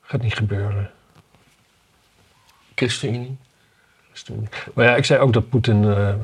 gaat 0.00 0.22
niet 0.22 0.34
gebeuren. 0.34 0.90
ChristenUnie. 2.74 3.38
Maar 4.74 4.84
ja, 4.84 4.96
ik 4.96 5.04
zei 5.04 5.20
ook 5.20 5.32
dat 5.32 5.48
Poetin 5.48 5.84
eh, 5.84 6.14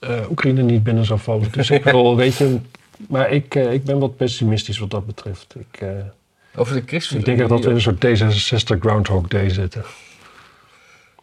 eh, 0.00 0.30
Oekraïne 0.30 0.62
niet 0.62 0.82
binnen 0.82 1.04
zou 1.04 1.20
vallen. 1.20 1.52
Dus 1.52 1.70
ik 1.70 1.84
wil, 1.94 2.16
weet 2.16 2.36
je, 2.36 2.60
maar 3.08 3.30
ik, 3.30 3.54
eh, 3.54 3.72
ik 3.72 3.84
ben 3.84 3.98
wat 3.98 4.16
pessimistisch 4.16 4.78
wat 4.78 4.90
dat 4.90 5.06
betreft. 5.06 5.54
Ik, 5.58 5.84
Over 6.56 6.74
de 6.74 6.80
ik 6.80 6.88
ChristenUnie. 6.88 7.26
denk 7.26 7.40
echt 7.40 7.48
dat 7.48 7.64
we 7.64 7.68
in 7.70 7.74
een 7.74 7.80
soort 7.80 8.76
D66 8.76 8.80
Groundhog 8.80 9.28
Day 9.28 9.48
zitten. 9.48 9.84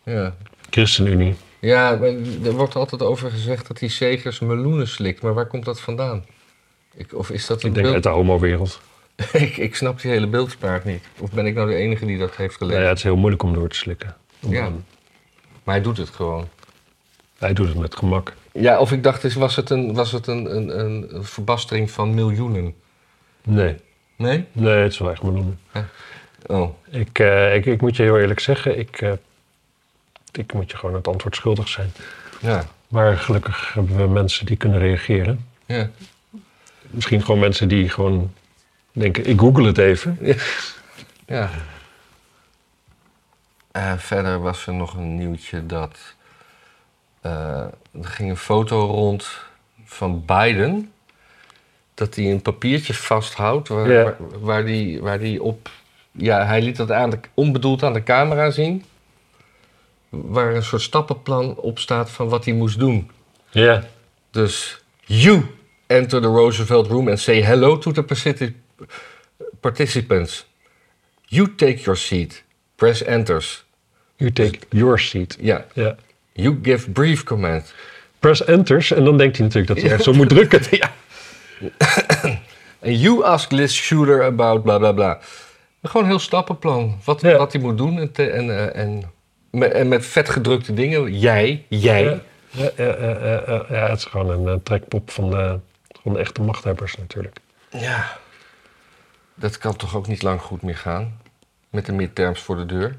Ja. 0.03 0.35
ChristenUnie. 0.69 1.35
Ja, 1.59 1.99
er 2.43 2.51
wordt 2.51 2.75
altijd 2.75 3.01
over 3.01 3.31
gezegd 3.31 3.67
dat 3.67 3.77
die 3.77 3.89
Segers 3.89 4.39
meloenen 4.39 4.87
slikt. 4.87 5.21
Maar 5.21 5.33
waar 5.33 5.45
komt 5.45 5.65
dat 5.65 5.81
vandaan? 5.81 6.25
Ik, 6.95 7.13
of 7.13 7.29
is 7.29 7.45
dat 7.47 7.63
een 7.63 7.67
Ik 7.69 7.73
denk 7.73 7.85
uit 7.85 7.93
beeld? 8.01 8.03
de 8.03 8.09
homo-wereld. 8.19 8.81
ik, 9.33 9.57
ik 9.57 9.75
snap 9.75 10.01
die 10.01 10.11
hele 10.11 10.27
beeldspraak 10.27 10.83
niet. 10.85 11.03
Of 11.19 11.31
ben 11.31 11.45
ik 11.45 11.55
nou 11.55 11.67
de 11.69 11.75
enige 11.75 12.05
die 12.05 12.17
dat 12.17 12.35
heeft 12.35 12.39
Nou 12.39 12.57
gelezen? 12.57 12.81
ja, 12.81 12.87
het 12.87 12.97
is 12.97 13.03
heel 13.03 13.15
moeilijk 13.15 13.43
om 13.43 13.53
door 13.53 13.69
te 13.69 13.75
slikken. 13.77 14.15
Ja. 14.39 14.69
Maar 15.63 15.75
hij 15.75 15.83
doet 15.83 15.97
het 15.97 16.09
gewoon. 16.09 16.47
Hij 17.37 17.53
doet 17.53 17.67
het 17.67 17.77
met 17.77 17.95
gemak. 17.95 18.33
Ja, 18.51 18.79
of 18.79 18.91
ik 18.91 19.03
dacht 19.03 19.33
was 19.33 19.55
het 19.55 19.69
een, 19.69 19.93
was 19.93 20.11
het 20.11 20.27
een, 20.27 20.55
een, 20.55 20.79
een 20.79 21.23
verbastering 21.25 21.91
van 21.91 22.13
miljoenen? 22.13 22.73
Nee, 23.43 23.75
Nee? 24.15 24.45
nee, 24.51 24.73
het 24.83 24.91
is 24.91 24.97
wel 24.97 25.11
echt 25.11 25.23
meloenen. 25.23 25.59
Oh, 26.45 26.69
Ik, 26.89 27.19
eh, 27.19 27.55
ik, 27.55 27.65
ik 27.65 27.81
moet 27.81 27.95
je 27.95 28.03
heel 28.03 28.19
eerlijk 28.19 28.39
zeggen, 28.39 28.79
ik, 28.79 29.01
eh, 29.01 29.11
ik 30.31 30.53
moet 30.53 30.71
je 30.71 30.77
gewoon 30.77 30.95
het 30.95 31.07
antwoord 31.07 31.35
schuldig 31.35 31.67
zijn. 31.67 31.91
ja. 32.39 32.65
Maar 32.87 33.17
gelukkig 33.17 33.73
hebben 33.73 33.97
we 33.97 34.07
mensen 34.07 34.45
die 34.45 34.57
kunnen 34.57 34.79
reageren. 34.79 35.47
ja. 35.65 35.89
Misschien 36.81 37.21
gewoon 37.21 37.39
mensen 37.39 37.67
die 37.67 37.89
gewoon 37.89 38.33
denken, 38.91 39.25
ik 39.25 39.39
google 39.39 39.67
het 39.67 39.77
even. 39.77 40.17
ja. 41.25 41.49
Eh, 43.71 43.97
verder 43.97 44.39
was 44.39 44.67
er 44.67 44.73
nog 44.73 44.93
een 44.93 45.15
nieuwtje 45.17 45.65
dat... 45.65 45.97
er 47.21 47.71
ging 48.01 48.29
een 48.29 48.37
foto 48.37 48.85
rond 48.85 49.27
van 49.85 50.25
Biden... 50.25 50.92
dat 51.93 52.15
hij 52.15 52.31
een 52.31 52.41
papiertje 52.41 52.93
vasthoudt 52.93 53.67
waar, 53.67 53.91
Ja. 53.91 54.03
waar, 54.03 54.15
waar, 54.39 54.65
die, 54.65 55.01
waar 55.01 55.19
die 55.19 55.43
op... 55.43 55.69
Ja, 56.11 56.45
hij 56.45 56.61
liet 56.61 56.75
dat 56.75 56.91
aan 56.91 57.09
de, 57.09 57.19
onbedoeld 57.33 57.83
aan 57.83 57.93
de 57.93 58.03
camera 58.03 58.49
zien... 58.49 58.83
waar 60.09 60.55
een 60.55 60.63
soort 60.63 60.81
stappenplan 60.81 61.55
op 61.57 61.79
staat 61.79 62.09
van 62.11 62.27
wat 62.29 62.45
hij 62.45 62.53
moest 62.53 62.79
doen. 62.79 63.09
Ja, 63.51 63.83
Dus 64.31 64.81
you 65.05 65.45
enter 65.87 66.21
the 66.21 66.27
Roosevelt 66.27 66.87
room 66.87 67.07
and 67.07 67.19
say 67.19 67.41
hello 67.41 67.77
to 67.77 67.91
the 67.91 68.03
partici- 68.03 68.55
participants. 69.59 70.45
You 71.25 71.55
take 71.55 71.75
your 71.83 71.97
seat. 71.97 72.43
Press 72.75 73.03
enters. 73.03 73.63
you 74.17 74.31
take 74.31 74.59
your 74.69 74.99
seat. 74.99 75.37
Ja. 75.39 75.65
Ja. 75.73 75.95
You 76.33 76.59
give 76.61 76.89
brief 76.91 77.23
command. 77.23 77.73
Press 78.19 78.43
enters 78.43 78.91
en 78.91 79.03
dan 79.03 79.17
denkt 79.17 79.37
hij 79.37 79.45
natuurlijk 79.45 79.73
dat 79.73 79.83
hij 79.83 79.91
echt 79.95 80.03
zo 80.03 80.13
moet 80.13 80.29
drukken. 80.29 80.61
ja. 80.69 80.93
And 82.85 82.99
you 83.01 83.23
ask 83.25 83.51
Liz 83.51 83.71
Shooter 83.73 84.23
about 84.23 84.63
bla 84.63 84.77
bla 84.77 84.91
bla. 84.91 85.19
Gewoon 85.83 86.03
een 86.03 86.09
heel 86.09 86.19
stappenplan. 86.19 86.99
Wat, 87.03 87.21
Ja. 87.21 87.37
wat 87.37 87.53
hij 87.53 87.61
moet 87.61 87.77
doen. 87.77 87.99
En, 87.99 88.11
te- 88.11 88.29
en, 88.29 88.49
eh, 88.49 88.83
en, 88.83 89.03
met, 89.49 89.71
en 89.71 89.87
met 89.87 90.05
vetgedrukte 90.05 90.73
dingen. 90.73 91.19
Jij, 91.19 91.65
jij. 91.69 92.21
Ja, 92.49 92.71
ja, 92.77 93.87
het 93.89 93.97
is 93.97 94.05
gewoon 94.05 94.29
een 94.29 94.47
eh, 94.47 94.59
trekpop 94.63 95.11
van 95.11 95.29
de, 95.29 95.59
van 96.01 96.13
de 96.13 96.19
echte 96.19 96.41
machthebbers 96.41 96.97
natuurlijk. 96.97 97.37
Ja. 97.69 98.17
Dat 99.35 99.57
kan 99.57 99.75
toch 99.75 99.95
ook 99.95 100.07
niet 100.07 100.21
lang 100.21 100.41
goed 100.41 100.61
meer 100.61 100.77
gaan? 100.77 101.17
Met 101.69 101.85
de 101.85 101.91
midterms 101.91 102.39
voor 102.41 102.55
de 102.55 102.65
deur. 102.65 102.95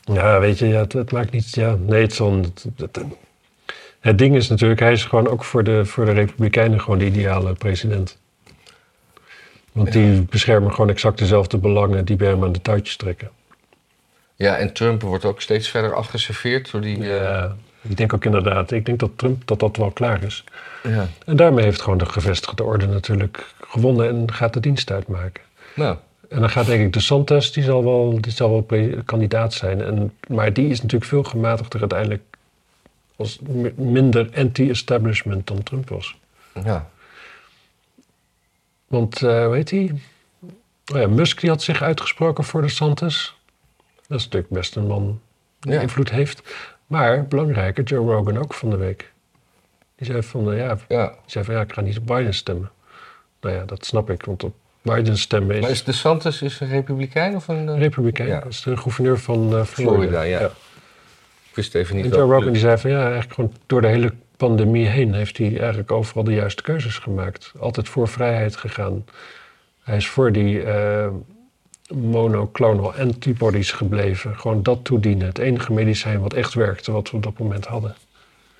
Ja, 0.00 0.40
weet 0.40 0.58
je, 0.58 0.68
ja, 0.68 0.80
het, 0.80 0.92
het 0.92 1.12
maakt 1.12 1.30
niet... 1.30 1.54
Ja, 1.54 1.74
nee, 1.78 2.02
het, 2.02 2.18
het, 2.18 2.64
het, 2.76 3.00
het 4.00 4.18
ding 4.18 4.36
is 4.36 4.48
natuurlijk, 4.48 4.80
hij 4.80 4.92
is 4.92 5.04
gewoon 5.04 5.28
ook 5.28 5.44
voor 5.44 5.64
de, 5.64 5.84
voor 5.84 6.04
de 6.04 6.12
Republikeinen 6.12 6.80
gewoon 6.80 6.98
de 6.98 7.06
ideale 7.06 7.52
president. 7.52 8.18
Want 9.72 9.92
die 9.92 10.22
beschermen 10.22 10.70
gewoon 10.72 10.90
exact 10.90 11.18
dezelfde 11.18 11.58
belangen 11.58 12.04
die 12.04 12.16
bij 12.16 12.28
hem 12.28 12.44
aan 12.44 12.52
de 12.52 12.62
touwtjes 12.62 12.96
trekken. 12.96 13.30
Ja, 14.36 14.56
en 14.56 14.72
Trump 14.72 15.02
wordt 15.02 15.24
ook 15.24 15.40
steeds 15.40 15.68
verder 15.68 15.94
afgeserveerd 15.94 16.70
door 16.70 16.80
die... 16.80 16.96
eh, 16.96 17.06
Ja, 17.22 17.56
ik 17.82 17.96
denk 17.96 18.12
ook 18.14 18.24
inderdaad, 18.24 18.70
ik 18.70 18.86
denk 18.86 18.98
dat 18.98 19.10
Trump 19.16 19.46
dat 19.46 19.60
dat 19.60 19.76
wel 19.76 19.90
klaar 19.90 20.22
is. 20.24 20.44
ja. 20.82 21.06
En 21.26 21.36
daarmee 21.36 21.64
heeft 21.64 21.82
gewoon 21.82 21.98
de 21.98 22.06
gevestigde 22.06 22.62
orde 22.62 22.86
natuurlijk 22.86 23.46
gewonnen 23.60 24.08
en 24.08 24.32
gaat 24.32 24.52
de 24.52 24.60
dienst 24.60 24.90
uitmaken. 24.90 25.42
Nou, 25.74 25.96
En 26.28 26.40
dan 26.40 26.50
gaat 26.50 26.66
denk 26.66 26.82
ik 26.84 26.92
de 26.92 27.00
Santos, 27.00 27.52
die 27.52 27.62
zal 27.64 27.84
wel, 27.84 28.18
die 28.20 28.32
zal 28.32 28.50
wel 28.50 28.66
kandidaat 29.04 29.52
zijn. 29.52 29.82
En, 29.82 30.12
maar 30.28 30.52
die 30.52 30.68
is 30.68 30.82
natuurlijk 30.82 31.10
veel 31.10 31.22
gematigder 31.22 31.80
uiteindelijk 31.80 32.22
mi- 33.40 33.72
minder 33.76 34.30
anti-establishment 34.36 35.46
dan 35.46 35.62
Trump 35.62 35.88
was. 35.88 36.16
ja. 36.64 36.90
Want, 38.86 39.22
eh 39.22 39.44
hoe 39.44 39.54
heet 39.54 39.70
hij? 39.70 40.00
Oh 40.92 41.00
ja, 41.00 41.06
Musk 41.08 41.40
die 41.40 41.50
had 41.50 41.62
zich 41.62 41.82
uitgesproken 41.82 42.44
voor 42.44 42.62
de 42.62 42.68
Santos. 42.68 43.36
Dat 44.06 44.18
is 44.18 44.24
natuurlijk 44.24 44.52
best 44.52 44.76
een 44.76 44.86
man 44.86 45.20
die 45.60 45.72
Ja. 45.72 45.80
invloed 45.80 46.10
heeft. 46.10 46.42
Maar 46.86 47.26
belangrijker, 47.26 47.84
Joe 47.84 48.12
Rogan 48.14 48.38
ook 48.38 48.54
van 48.54 48.70
de 48.70 48.76
week. 48.76 49.12
Die 49.96 50.06
zei 50.06 50.22
van, 50.22 50.52
eh, 50.52 50.58
ja, 50.58 50.78
Ja, 50.88 51.06
die 51.08 51.16
zei 51.26 51.44
van 51.44 51.54
ja, 51.54 51.60
ik 51.60 51.72
ga 51.72 51.80
niet 51.80 51.98
op 51.98 52.06
Biden 52.06 52.34
stemmen. 52.34 52.70
Nou 53.40 53.54
ja, 53.54 53.64
dat 53.64 53.84
snap 53.86 54.10
ik, 54.10 54.24
want 54.24 54.44
op 54.44 54.54
Biden's 54.82 55.20
stem 55.20 55.50
is. 55.50 55.60
Maar 55.60 55.70
is 55.70 55.84
DeSantis 55.84 56.42
is 56.42 56.60
een 56.60 56.68
republikein 56.68 57.36
of 57.36 57.48
een... 57.48 57.68
eh, 57.68 57.78
Republikein. 57.78 58.28
Ja. 58.28 58.40
Dat 58.40 58.52
is 58.52 58.60
de 58.62 58.76
gouverneur 58.76 59.18
van 59.18 59.38
Florida. 59.48 59.64
Florida, 59.66 60.22
ja. 60.22 60.50
Ik 61.50 61.56
wist 61.56 61.74
even 61.74 61.96
niet 61.96 62.04
En 62.04 62.10
Joe 62.10 62.32
Rogan 62.32 62.52
die 62.52 62.60
zei 62.60 62.78
van 62.78 62.90
ja, 62.90 63.02
eigenlijk 63.02 63.32
gewoon 63.32 63.52
door 63.66 63.80
de 63.80 63.86
hele 63.86 64.12
pandemie 64.36 64.86
heen 64.86 65.14
heeft 65.14 65.38
hij 65.38 65.58
eigenlijk 65.58 65.92
overal 65.92 66.24
de 66.24 66.32
juiste 66.32 66.62
keuzes 66.62 66.98
gemaakt. 66.98 67.52
Altijd 67.58 67.88
voor 67.88 68.08
vrijheid 68.08 68.56
gegaan. 68.56 69.04
Hij 69.82 69.96
is 69.96 70.08
voor 70.08 70.32
die 70.32 70.62
eh, 70.62 71.08
monoclonal 71.94 72.94
antibodies 72.94 73.72
gebleven. 73.72 74.38
Gewoon 74.38 74.62
dat 74.62 74.84
toedienen. 74.84 75.26
Het 75.26 75.38
enige 75.38 75.72
medicijn 75.72 76.20
wat 76.20 76.32
echt 76.32 76.54
werkte, 76.54 76.92
wat 76.92 77.10
we 77.10 77.16
op 77.16 77.22
dat 77.22 77.38
moment 77.38 77.66
hadden. 77.66 77.94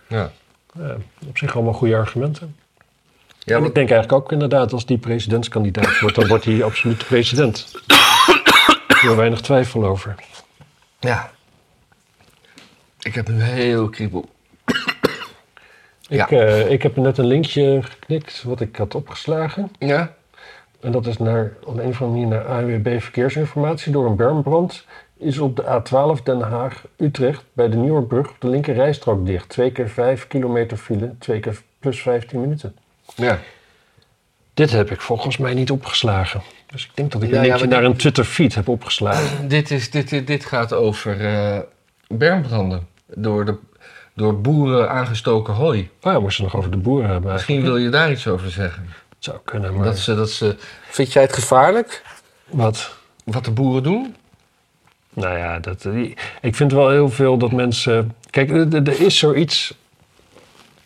Ja. 0.07 0.33
Ja, 0.79 0.97
op 1.27 1.39
zich 1.39 1.55
allemaal 1.55 1.73
goede 1.73 1.97
argumenten. 1.97 2.57
Ja, 3.39 3.57
en 3.57 3.65
ik 3.65 3.75
denk 3.75 3.91
eigenlijk 3.91 4.23
ook 4.23 4.33
inderdaad, 4.33 4.73
als 4.73 4.87
die 4.87 4.99
presidentskandidaat 4.99 6.01
wordt, 6.01 6.17
dan 6.17 6.29
wordt 6.29 6.45
hij 6.45 6.65
absoluut 6.65 7.07
president. 7.07 7.73
Er 8.89 9.11
is 9.11 9.15
weinig 9.15 9.41
twijfel 9.41 9.85
over. 9.85 10.15
ja. 11.01 11.31
Ik 13.01 13.15
heb 13.15 13.29
een 13.29 13.41
heel 13.41 13.89
kriebel. 13.89 14.29
Ja. 16.01 16.25
Ik, 16.25 16.31
eh, 16.31 16.71
ik 16.71 16.83
heb 16.83 16.97
net 16.97 17.19
een 17.19 17.27
linkje 17.27 17.83
geknikt 17.83 18.43
wat 18.43 18.61
ik 18.61 18.77
had 18.77 18.95
opgeslagen. 18.95 19.71
Ja? 19.79 20.15
En 20.81 20.93
dat 20.93 21.07
is 21.07 21.17
naar, 21.17 21.53
op 21.65 21.79
een 21.79 21.89
of 21.89 22.03
andere 22.03 22.05
manier 22.05 22.27
naar 22.27 22.45
ANWB 22.45 23.01
Verkeersinformatie. 23.01 23.93
Door 23.93 24.07
een 24.07 24.17
bermbrand 24.17 24.85
is 25.19 25.39
op 25.39 25.57
de 25.57 25.63
A12 25.63 26.23
Den 26.23 26.41
Haag-Utrecht 26.41 27.45
bij 27.53 27.69
de 27.69 27.77
Nieuwerbrug 27.77 28.33
de 28.39 28.49
linker 28.49 28.75
rijstrook 28.75 29.27
dicht. 29.27 29.49
Twee 29.49 29.73
keer 29.73 29.89
vijf 29.89 30.27
kilometer 30.27 30.77
file, 30.77 31.15
twee 31.19 31.41
keer 31.41 31.63
plus 31.79 32.03
15 32.03 32.41
minuten. 32.41 32.77
Ja. 33.15 33.39
Dit 34.55 34.71
heb 34.71 34.91
ik 34.91 35.01
volgens 35.01 35.37
mij 35.37 35.55
niet 35.55 35.71
opgeslagen. 35.71 36.43
Dus 36.67 36.85
ik 36.85 36.91
denk 36.95 37.13
dat 37.13 37.23
ik 37.23 37.31
Ja, 37.31 37.37
een 37.37 37.43
linkje 37.43 37.67
naar 37.67 37.85
een 37.85 37.97
Twitter-feed 37.97 38.55
heb 38.55 38.69
opgeslagen. 38.69 39.49
Dit, 39.49 39.71
is, 39.71 39.91
dit, 39.91 40.09
dit, 40.09 40.27
dit 40.27 40.45
gaat 40.45 40.73
over 40.73 41.25
eh 41.25 41.59
bermbranden. 42.09 42.89
Door, 43.15 43.45
de, 43.45 43.55
door 44.15 44.41
boeren 44.41 44.91
aangestoken 44.91 45.55
hooi. 45.55 45.81
Oh 45.81 46.13
ja, 46.13 46.15
we 46.15 46.21
moesten 46.21 46.45
nog 46.45 46.57
over 46.57 46.71
de 46.71 46.77
boeren 46.77 47.11
hebben. 47.11 47.33
Misschien 47.33 47.63
wil 47.63 47.77
je 47.77 47.89
daar 47.89 48.11
iets 48.11 48.27
over 48.27 48.51
zeggen. 48.51 48.83
Het 48.83 49.25
zou 49.25 49.39
kunnen, 49.45 49.75
maar... 49.75 49.85
Dat 49.85 49.99
ze, 49.99 50.15
dat 50.15 50.31
ze... 50.31 50.57
Vind 50.91 51.13
jij 51.13 51.23
het 51.23 51.33
gevaarlijk? 51.33 52.03
Wat? 52.47 52.95
Wat 53.25 53.45
de 53.45 53.51
boeren 53.51 53.83
doen? 53.83 54.15
Nou 55.15 55.39
ja, 55.39 55.59
dat, 55.59 55.83
die- 55.83 56.17
ik 56.41 56.55
vind 56.55 56.73
wel 56.73 56.91
heel 56.91 57.09
veel 57.09 57.39
dat 57.39 57.53
mensen... 57.53 58.15
Kijk, 58.31 58.51
er 58.73 59.01
is 59.01 59.19
zoiets... 59.19 59.75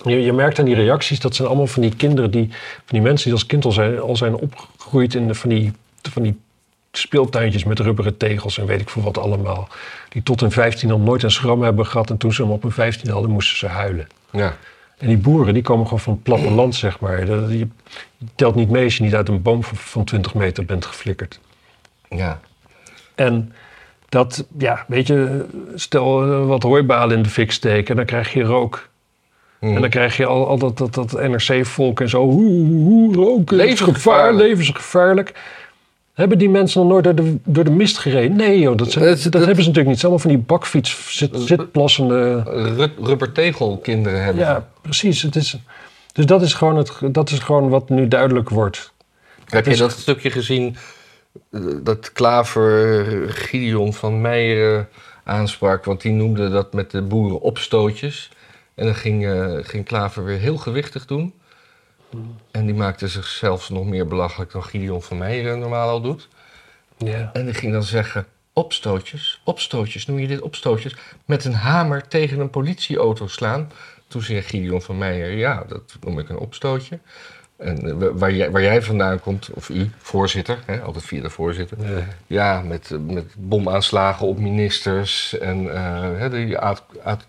Je, 0.03 0.23
je 0.23 0.33
merkt 0.33 0.59
aan 0.59 0.65
die 0.65 0.75
reacties, 0.75 1.21
dat 1.21 1.35
zijn 1.35 1.49
allemaal 1.49 1.67
van 1.67 1.83
die 1.83 1.97
kinderen 1.97 2.31
die... 2.31 2.49
Van 2.51 2.85
die 2.87 3.01
mensen 3.01 3.25
die 3.25 3.33
als 3.33 3.47
kind 3.47 3.65
al 3.65 3.73
zijn, 3.73 4.01
al 4.01 4.17
zijn 4.17 4.35
opgegroeid 4.35 5.15
in 5.15 5.27
de, 5.27 5.35
van, 5.35 5.49
die, 5.49 5.73
van 6.03 6.23
die 6.23 6.41
speeltuintjes 6.99 7.65
met 7.65 7.79
rubberen 7.79 8.17
tegels 8.17 8.59
en 8.59 8.67
weet 8.67 8.81
ik 8.81 8.89
veel 8.89 9.03
wat 9.03 9.19
allemaal. 9.19 9.69
Die 10.09 10.23
tot 10.23 10.41
hun 10.41 10.51
15 10.51 10.91
al 10.91 10.99
nooit 10.99 11.23
een 11.23 11.31
schram 11.31 11.63
hebben 11.63 11.87
gehad 11.87 12.11
en 12.11 12.17
toen 12.17 12.33
ze 12.33 12.43
hem 12.43 12.51
op 12.51 12.63
hun 12.63 12.73
15 12.73 13.11
hadden, 13.11 13.31
moesten 13.31 13.57
ze 13.57 13.67
huilen. 13.67 14.07
Ja. 14.31 14.57
En 14.99 15.07
die 15.09 15.17
boeren, 15.17 15.55
die 15.55 15.63
komen 15.63 15.85
gewoon 15.85 16.01
van 16.01 16.13
het 16.13 16.23
platteland, 16.23 16.75
zeg 16.75 17.01
maar. 17.01 17.27
Dat- 17.27 17.51
Je, 17.51 17.69
telt 18.35 18.55
niet 18.55 18.71
mee 18.71 18.85
als 18.85 18.97
je 18.97 19.03
niet 19.03 19.15
uit 19.15 19.29
een 19.29 19.43
boom 19.43 19.65
van, 19.65 19.77
van 19.77 20.05
20 20.05 20.35
meter 20.35 20.65
bent 20.65 20.85
geflikkerd. 20.87 21.41
Ja. 22.09 22.41
En 23.15 23.53
dat, 24.09 24.47
ja, 24.59 24.85
weet 24.89 25.07
je, 25.07 25.45
stel 25.75 26.23
eh, 26.23 26.47
wat 26.47 26.63
hooibalen 26.63 27.17
in 27.17 27.23
de 27.23 27.29
fik 27.29 27.53
steken, 27.53 27.97
dan 27.97 28.05
krijg 28.05 28.33
je 28.33 28.43
rook. 28.43 28.89
En 29.61 29.81
dan 29.81 29.91
krijg 29.91 30.17
je 30.17 30.27
al, 30.27 30.47
al 30.49 30.59
dat, 30.59 30.79
dat, 30.79 30.95
dat 30.95 31.13
NRC-volk 31.13 32.01
en 32.01 32.09
zo, 32.09 32.23
hoe, 32.31 32.67
hoe 32.67 33.15
roken, 33.15 33.57
Levensgevaarlijk. 33.57 33.97
gevaar, 33.97 34.35
levensgevaarlijk. 34.35 35.33
Hebben 36.15 36.39
die 36.39 36.49
mensen 36.51 36.81
nog 36.81 36.91
nooit 36.91 37.05
door 37.05 37.15
de, 37.15 37.37
door 37.45 37.65
de 37.65 37.71
mist 37.71 37.99
gereden? 37.99 38.37
Nee 38.37 38.59
joh, 38.59 38.77
dat, 38.77 38.91
zijn- 38.93 39.05
dat, 39.05 39.23
dat- 39.23 39.45
hebben 39.45 39.65
ze 39.65 39.69
natuurlijk 39.69 39.87
niet. 39.87 39.95
Het 39.95 40.03
allemaal 40.05 40.19
van 40.23 40.31
die 40.31 40.39
bakfiets, 40.39 41.17
zit, 41.17 41.31
zitplassende... 41.41 42.43
Ru- 42.77 43.05
Rubbertegelkinderen 43.07 44.25
hebben. 44.25 44.43
Ja, 44.45 44.69
precies. 44.81 45.23
Het 45.23 45.37
is, 45.37 45.57
dus 46.13 46.27
dat 46.27 46.43
is, 46.43 46.55
gewoon 46.55 46.77
het, 46.77 46.93
dat 47.03 47.31
is 47.31 47.39
gewoon 47.39 47.69
wat 47.69 47.89
nu 47.89 48.09
duidelijk 48.09 48.49
wordt. 48.49 48.93
Heb 49.49 49.67
je 49.67 49.77
dat 49.77 49.91
stukje 49.93 50.31
gezien 50.31 50.77
eh, 51.51 51.61
dat 51.83 52.13
Klaver 52.13 53.01
eh, 53.23 53.31
Gideon 53.33 53.95
van 53.95 54.21
Meijer 54.21 54.79
eh, 54.79 54.85
aansprak? 55.25 55.85
Want 55.85 56.01
die 56.01 56.13
noemde 56.13 56.49
dat 56.51 56.73
met 56.73 56.91
de 56.91 57.03
boeren 57.03 57.41
opstootjes. 57.41 58.31
En 58.75 58.85
dan 58.85 58.95
ging, 58.95 59.27
eh, 59.27 59.53
ging 59.63 59.85
Klaver 59.85 60.25
weer 60.25 60.39
heel 60.39 60.57
gewichtig 60.57 61.07
doen. 61.07 61.33
En 62.51 62.67
die 62.67 62.75
maakte 62.75 63.09
zichzelf 63.09 63.71
nog 63.71 63.87
meer 63.87 64.07
belachelijk 64.07 64.53
dan 64.53 64.65
Gideon 64.65 65.03
van 65.03 65.19
Meijer 65.19 65.59
normaal 65.59 65.89
al 65.89 66.01
doet. 66.01 66.29
Ja. 66.97 67.31
En 67.33 67.45
die 67.45 67.55
ging 67.55 67.73
dan 67.73 67.83
zeggen: 67.83 68.27
opstootjes, 68.53 69.41
opstootjes, 69.45 70.07
noem 70.07 70.19
je 70.19 70.27
dit 70.27 70.41
opstootjes? 70.41 70.97
Met 71.25 71.45
een 71.45 71.55
hamer 71.55 72.09
tegen 72.09 72.41
een 72.41 72.51
politieauto 72.51 73.27
slaan. 73.27 73.73
Toen 74.09 74.23
zei 74.23 74.43
Gideon 74.43 74.83
van 74.83 74.99
Meijer: 74.99 75.31
ja, 75.31 75.65
dat 75.69 75.97
noem 76.01 76.19
ik 76.19 76.29
een 76.29 76.39
opstootje. 76.39 76.99
En 77.57 78.03
eh, 78.03 78.09
waar, 78.13 78.33
jij, 78.33 78.51
waar 78.51 78.63
jij 78.63 78.83
vandaan 78.83 79.21
komt, 79.21 79.51
of 79.53 79.69
u, 79.69 79.91
voorzitter, 79.99 80.59
hè, 80.67 80.81
altijd 80.81 81.05
via 81.05 81.23
de 81.23 81.31
voorzitter. 81.31 81.79
Ja. 81.81 82.07
Ja, 82.27 82.61
met, 82.61 82.91
eh, 82.91 82.99
met 82.99 83.35
bomaanslagen 83.37 84.27
op 84.27 84.39
ministers 84.39 85.39
en 85.39 85.65
hè, 86.19 86.31
die 86.31 86.59
Aad, 86.59 86.85
Aad, 87.03 87.27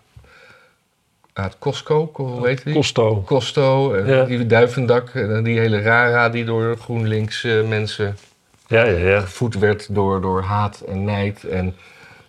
Aad 1.38 1.56
Cosco, 1.60 2.10
hoe 2.14 2.48
heet 2.48 2.64
die? 2.64 2.74
Costo. 2.74 3.22
Costo, 3.26 3.98
Ja. 3.98 4.24
die 4.24 4.46
Duivendak, 4.46 5.10
en 5.10 5.44
die 5.44 5.60
hele 5.60 5.82
rara 5.82 6.30
die 6.30 6.46
door 6.46 6.78
GroenLinks 6.78 7.44
eh, 7.44 7.68
mensen 7.68 8.18
Ja, 8.68 8.84
ja, 8.84 8.98
ja. 8.98 9.20
gevoed 9.20 9.56
werd 9.56 9.88
door, 9.96 10.22
door 10.22 10.42
haat 10.42 10.80
en 10.88 11.04
nijd. 11.04 11.44
En 11.44 11.76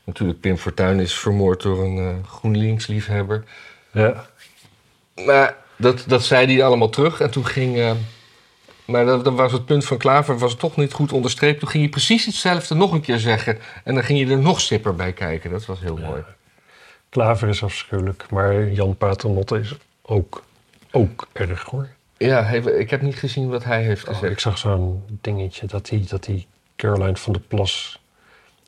natuurlijk 0.04 0.40
Pim 0.40 0.56
Fortuyn 0.56 1.00
is 1.00 1.14
vermoord 1.14 1.62
door 1.62 1.84
een 1.84 1.98
eh, 1.98 2.28
GroenLinks-liefhebber. 2.30 3.44
ja. 3.90 4.26
Maar 5.24 5.56
dat, 5.76 6.04
dat 6.06 6.22
zei 6.24 6.46
hij 6.54 6.64
allemaal 6.64 6.88
terug. 6.88 7.20
En 7.20 7.30
toen 7.30 7.46
ging... 7.46 7.76
eh, 7.78 7.90
maar 8.84 9.04
dat, 9.04 9.24
dat 9.24 9.34
was 9.34 9.52
het 9.52 9.66
punt 9.66 9.84
van 9.84 9.96
Klaver, 9.98 10.38
was 10.38 10.54
toch 10.54 10.76
niet 10.76 10.92
goed 10.92 11.12
onderstreept. 11.12 11.58
Toen 11.60 11.68
ging 11.68 11.82
hij 11.82 11.92
precies 11.92 12.24
hetzelfde 12.26 12.74
nog 12.74 12.92
een 12.92 13.00
keer 13.00 13.18
zeggen. 13.18 13.58
En 13.84 13.94
dan 13.94 14.04
ging 14.04 14.18
je 14.18 14.26
er 14.26 14.38
nog 14.38 14.60
sipper 14.60 14.94
bij 14.94 15.12
kijken. 15.12 15.50
Dat 15.50 15.66
was 15.66 15.80
heel 15.80 15.96
mooi. 15.96 16.22
Klaver 17.16 17.48
is 17.48 17.62
afschuwelijk, 17.62 18.30
maar 18.30 18.70
Jan 18.70 18.96
Paternotte 18.96 19.58
is 19.58 19.74
ook, 20.02 20.42
ook 20.90 21.26
erg 21.32 21.62
hoor. 21.62 21.88
Ja, 22.16 22.42
hij- 22.42 22.58
ik 22.58 22.90
heb 22.90 23.02
niet 23.02 23.16
gezien 23.16 23.48
wat 23.48 23.64
hij 23.64 23.82
heeft 23.82 24.08
Oh, 24.08 24.14
gezegd. 24.14 24.32
ik 24.32 24.38
zag 24.40 24.58
zo'n 24.58 25.04
dingetje 25.20 25.66
dat 25.66 25.88
hij 25.88 26.04
dat 26.08 26.24
die 26.24 26.46
Caroline 26.76 27.16
van 27.16 27.32
der 27.32 27.42
Plas 27.42 28.00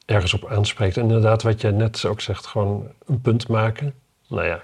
ergens 0.06 0.34
op 0.34 0.46
aanspreekt. 0.50 0.96
En 0.96 1.02
inderdaad, 1.02 1.42
wat 1.42 1.60
jij 1.60 1.70
net 1.70 2.04
ook 2.04 2.20
zegt, 2.20 2.46
gewoon 2.46 2.88
een 3.06 3.20
punt 3.20 3.48
maken. 3.48 3.94
Nou 4.28 4.46
ja, 4.46 4.62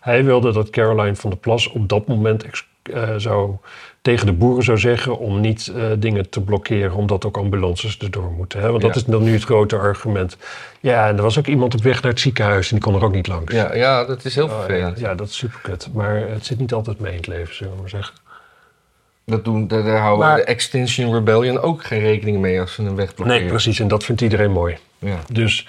hij 0.00 0.24
wilde 0.24 0.52
dat 0.52 0.70
Caroline 0.70 1.16
van 1.16 1.30
der 1.30 1.38
Plas 1.38 1.68
op 1.68 1.88
dat 1.88 2.06
moment 2.06 2.42
ex- 2.44 2.68
eh, 2.92 3.14
zou, 3.16 3.56
tegen 4.02 4.26
de 4.26 4.32
boeren 4.32 4.64
zou 4.64 4.78
zeggen 4.78 5.18
om 5.18 5.40
niet 5.40 5.72
eh, 5.76 5.84
dingen 5.98 6.30
te 6.30 6.40
blokkeren, 6.40 6.92
omdat 6.96 7.24
ook 7.24 7.36
ambulances 7.36 7.98
erdoor 7.98 8.30
moeten. 8.30 8.60
Hè? 8.60 8.70
Want 8.70 8.82
dat 8.82 8.96
is 8.96 9.04
dan 9.04 9.22
nu 9.22 9.32
het 9.32 9.44
grote 9.44 9.76
argument. 9.76 10.36
Ja, 10.80 11.08
en 11.08 11.16
er 11.16 11.22
was 11.22 11.38
ook 11.38 11.46
iemand 11.46 11.74
op 11.74 11.82
weg 11.82 12.02
naar 12.02 12.10
het 12.12 12.20
ziekenhuis 12.20 12.68
en 12.70 12.74
die 12.76 12.84
kon 12.84 12.94
er 12.94 13.04
ook 13.04 13.12
niet 13.14 13.26
langs. 13.26 13.52
Ja, 13.54 13.74
ja, 13.74 14.04
dat 14.04 14.24
is 14.24 14.34
heel 14.34 14.44
Oh, 14.44 14.50
ja, 14.50 14.56
vervelend. 14.58 14.98
ja, 14.98 15.14
dat 15.14 15.28
is 15.28 15.36
superkut. 15.36 15.88
Maar 15.92 16.16
het 16.16 16.46
zit 16.46 16.58
niet 16.58 16.72
altijd 16.72 17.00
mee 17.00 17.10
in 17.10 17.16
het 17.16 17.26
leven, 17.26 17.54
zullen 17.54 17.72
we 17.74 17.80
maar 17.80 17.88
zeggen. 17.90 18.14
Dat 19.24 19.44
doen, 19.44 19.68
daar, 19.68 19.82
daar 19.82 19.98
houden 20.00 20.26
Maar- 20.26 20.36
de 20.36 20.44
Extinction 20.44 21.14
Rebellion 21.14 21.60
ook 21.60 21.84
geen 21.84 22.00
rekening 22.00 22.38
mee 22.38 22.60
als 22.60 22.72
ze 22.74 22.82
een 22.82 22.96
weg 22.96 23.14
blokkeren. 23.14 23.40
Nee, 23.40 23.50
precies. 23.50 23.80
En 23.80 23.88
dat 23.88 24.04
vindt 24.04 24.20
iedereen 24.20 24.50
mooi. 24.50 24.76
Ja. 24.98 25.18
Dus 25.32 25.66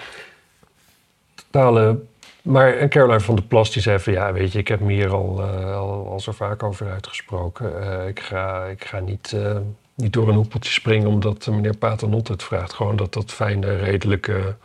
totale. 1.35 1.99
Maar 2.41 2.73
en 2.77 2.89
Caroline 2.89 3.19
van 3.19 3.35
der 3.35 3.43
Plas 3.43 3.71
die 3.71 3.81
zei 3.81 3.99
van 3.99 4.13
ja, 4.13 4.33
weet 4.33 4.51
je, 4.51 4.59
ik 4.59 4.67
heb 4.67 4.79
me 4.79 4.93
hier 4.93 5.09
al, 5.13 5.41
eh, 5.41 5.75
al, 5.75 6.07
al 6.11 6.19
zo 6.19 6.31
vaak 6.31 6.63
over 6.63 6.89
uitgesproken. 6.91 7.81
Eh, 8.01 8.07
ik 8.07 8.19
ga, 8.19 8.63
ik 8.65 8.85
ga 8.85 8.99
niet, 8.99 9.33
eh, 9.35 9.55
niet 9.95 10.13
door 10.13 10.27
een 10.29 10.35
hoepeltje 10.35 10.71
springen 10.71 11.07
omdat 11.07 11.47
eh, 11.47 11.53
meneer 11.53 11.77
Paternotte 11.77 12.31
het 12.31 12.43
vraagt. 12.43 12.73
Gewoon 12.73 12.95
dat 12.95 13.13
dat 13.13 13.31
fijne, 13.31 13.75
redelijke, 13.75 14.55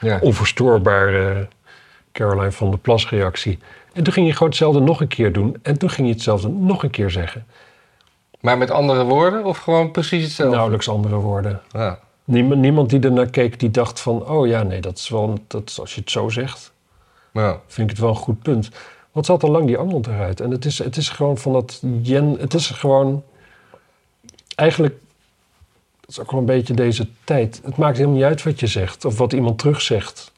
Ja. 0.00 0.18
onverstoorbare 0.20 1.48
Caroline 2.12 2.52
van 2.52 2.70
der 2.70 2.78
Plas 2.78 3.08
reactie. 3.10 3.58
En 3.92 4.02
toen 4.02 4.12
ging 4.12 4.26
je 4.26 4.32
gewoon 4.32 4.48
hetzelfde 4.48 4.80
nog 4.80 5.00
een 5.00 5.08
keer 5.08 5.32
doen. 5.32 5.56
En 5.62 5.78
toen 5.78 5.90
ging 5.90 6.06
je 6.08 6.12
hetzelfde 6.12 6.48
nog 6.48 6.82
een 6.82 6.90
keer 6.90 7.10
zeggen. 7.10 7.46
Maar 8.40 8.58
met 8.58 8.70
andere 8.70 9.04
woorden 9.04 9.44
of 9.44 9.58
gewoon 9.58 9.90
precies 9.90 10.22
hetzelfde? 10.24 10.54
Nauwelijks 10.54 10.88
andere 10.88 11.16
woorden. 11.16 11.60
Ja. 11.72 11.98
Niemand, 12.24 12.60
niemand 12.60 12.90
die 12.90 13.00
ernaar 13.00 13.30
keek, 13.30 13.60
die 13.60 13.70
dacht 13.70 14.00
van... 14.00 14.26
oh 14.28 14.46
ja, 14.46 14.62
nee, 14.62 14.80
dat 14.80 14.98
is 14.98 15.08
wel... 15.08 15.38
Dat, 15.46 15.62
is- 15.68 15.80
als 15.80 15.94
je 15.94 16.00
het 16.00 16.10
zo 16.10 16.28
zegt, 16.28 16.71
Ja. 17.32 17.60
vind 17.66 17.90
ik 17.90 17.96
het 17.96 18.04
wel 18.04 18.14
een 18.14 18.20
goed 18.22 18.42
punt. 18.42 18.68
Wat 19.12 19.26
zat 19.26 19.42
al 19.42 19.50
lang 19.50 19.66
die 19.66 19.76
Arnold 19.78 20.06
eruit? 20.06 20.40
En 20.40 20.50
het 20.50 20.64
is, 20.64 20.78
het 20.78 20.96
is 20.96 21.08
gewoon 21.08 21.38
van 21.38 21.52
dat 21.52 21.82
Jen... 22.02 22.36
Het 22.38 22.54
is 22.54 22.70
gewoon... 22.70 23.22
Eigenlijk... 24.54 24.94
Dat 26.00 26.10
is 26.10 26.20
ook 26.20 26.30
wel 26.30 26.40
een 26.40 26.46
beetje 26.46 26.74
deze 26.74 27.06
tijd. 27.24 27.60
Het 27.64 27.76
maakt 27.76 27.96
helemaal 27.96 28.16
niet 28.16 28.26
uit 28.26 28.42
wat 28.42 28.60
je 28.60 28.66
zegt. 28.66 29.04
Of 29.04 29.18
wat 29.18 29.32
iemand 29.32 29.58
terugzegt. 29.58 30.32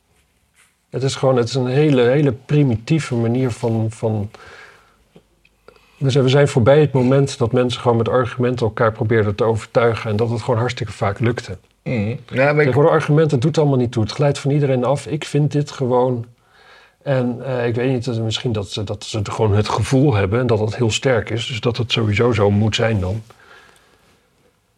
Het 0.90 1.03
is 1.03 1.14
gewoon... 1.14 1.36
Het 1.36 1.49
is 1.49 1.55
een 1.55 1.66
hele, 1.66 2.03
hele 2.03 2.32
primitieve 2.32 3.14
manier 3.14 3.51
van... 3.51 3.86
van 3.90 4.30
Dus 5.99 6.14
we 6.14 6.28
zijn 6.28 6.49
voorbij 6.49 6.80
het 6.80 6.92
moment 6.92 7.38
dat 7.38 7.53
mensen 7.53 7.80
gewoon 7.80 7.97
met 7.97 8.09
argumenten 8.09 8.66
elkaar 8.66 8.92
probeerden 8.92 9.34
te 9.34 9.45
overtuigen. 9.45 10.11
En 10.11 10.16
dat 10.16 10.30
het 10.30 10.42
gewoon 10.42 10.61
hartstikke 10.61 10.92
vaak 10.92 11.18
lukte. 11.18 11.59
Mm. 11.82 12.18
Ja, 12.28 12.45
maar 12.45 12.51
ik- 12.51 12.57
Tegenwoordig 12.57 12.92
argumenten 12.92 13.40
doet 13.40 13.59
allemaal 13.59 13.78
niet 13.78 13.92
toe. 13.92 14.03
Het 14.03 14.12
glijdt 14.12 14.38
van 14.38 14.51
iedereen 14.51 14.84
af. 14.84 15.07
Ik 15.07 15.24
vind 15.24 15.53
dit 15.53 15.70
gewoon. 15.70 16.24
En 17.05 17.44
eh, 17.46 17.66
ik 17.66 17.74
weet 17.74 17.90
niet, 17.90 18.05
dat- 18.05 18.18
misschien 18.18 18.52
dat 18.52 18.68
ze, 18.70 18.84
dat 18.84 19.05
ze 19.05 19.18
het 19.18 19.28
gewoon 19.30 19.55
het 19.55 19.68
gevoel 19.68 20.14
hebben 20.14 20.40
en 20.40 20.46
dat 20.46 20.59
het 20.59 20.76
heel 20.76 20.90
sterk 20.90 21.30
is. 21.30 21.46
Dus 21.46 21.61
dat 21.61 21.76
het 21.76 21.92
sowieso 21.92 22.32
zo 22.32 22.50
moet 22.50 22.74
zijn 22.74 23.00
dan. 23.00 23.22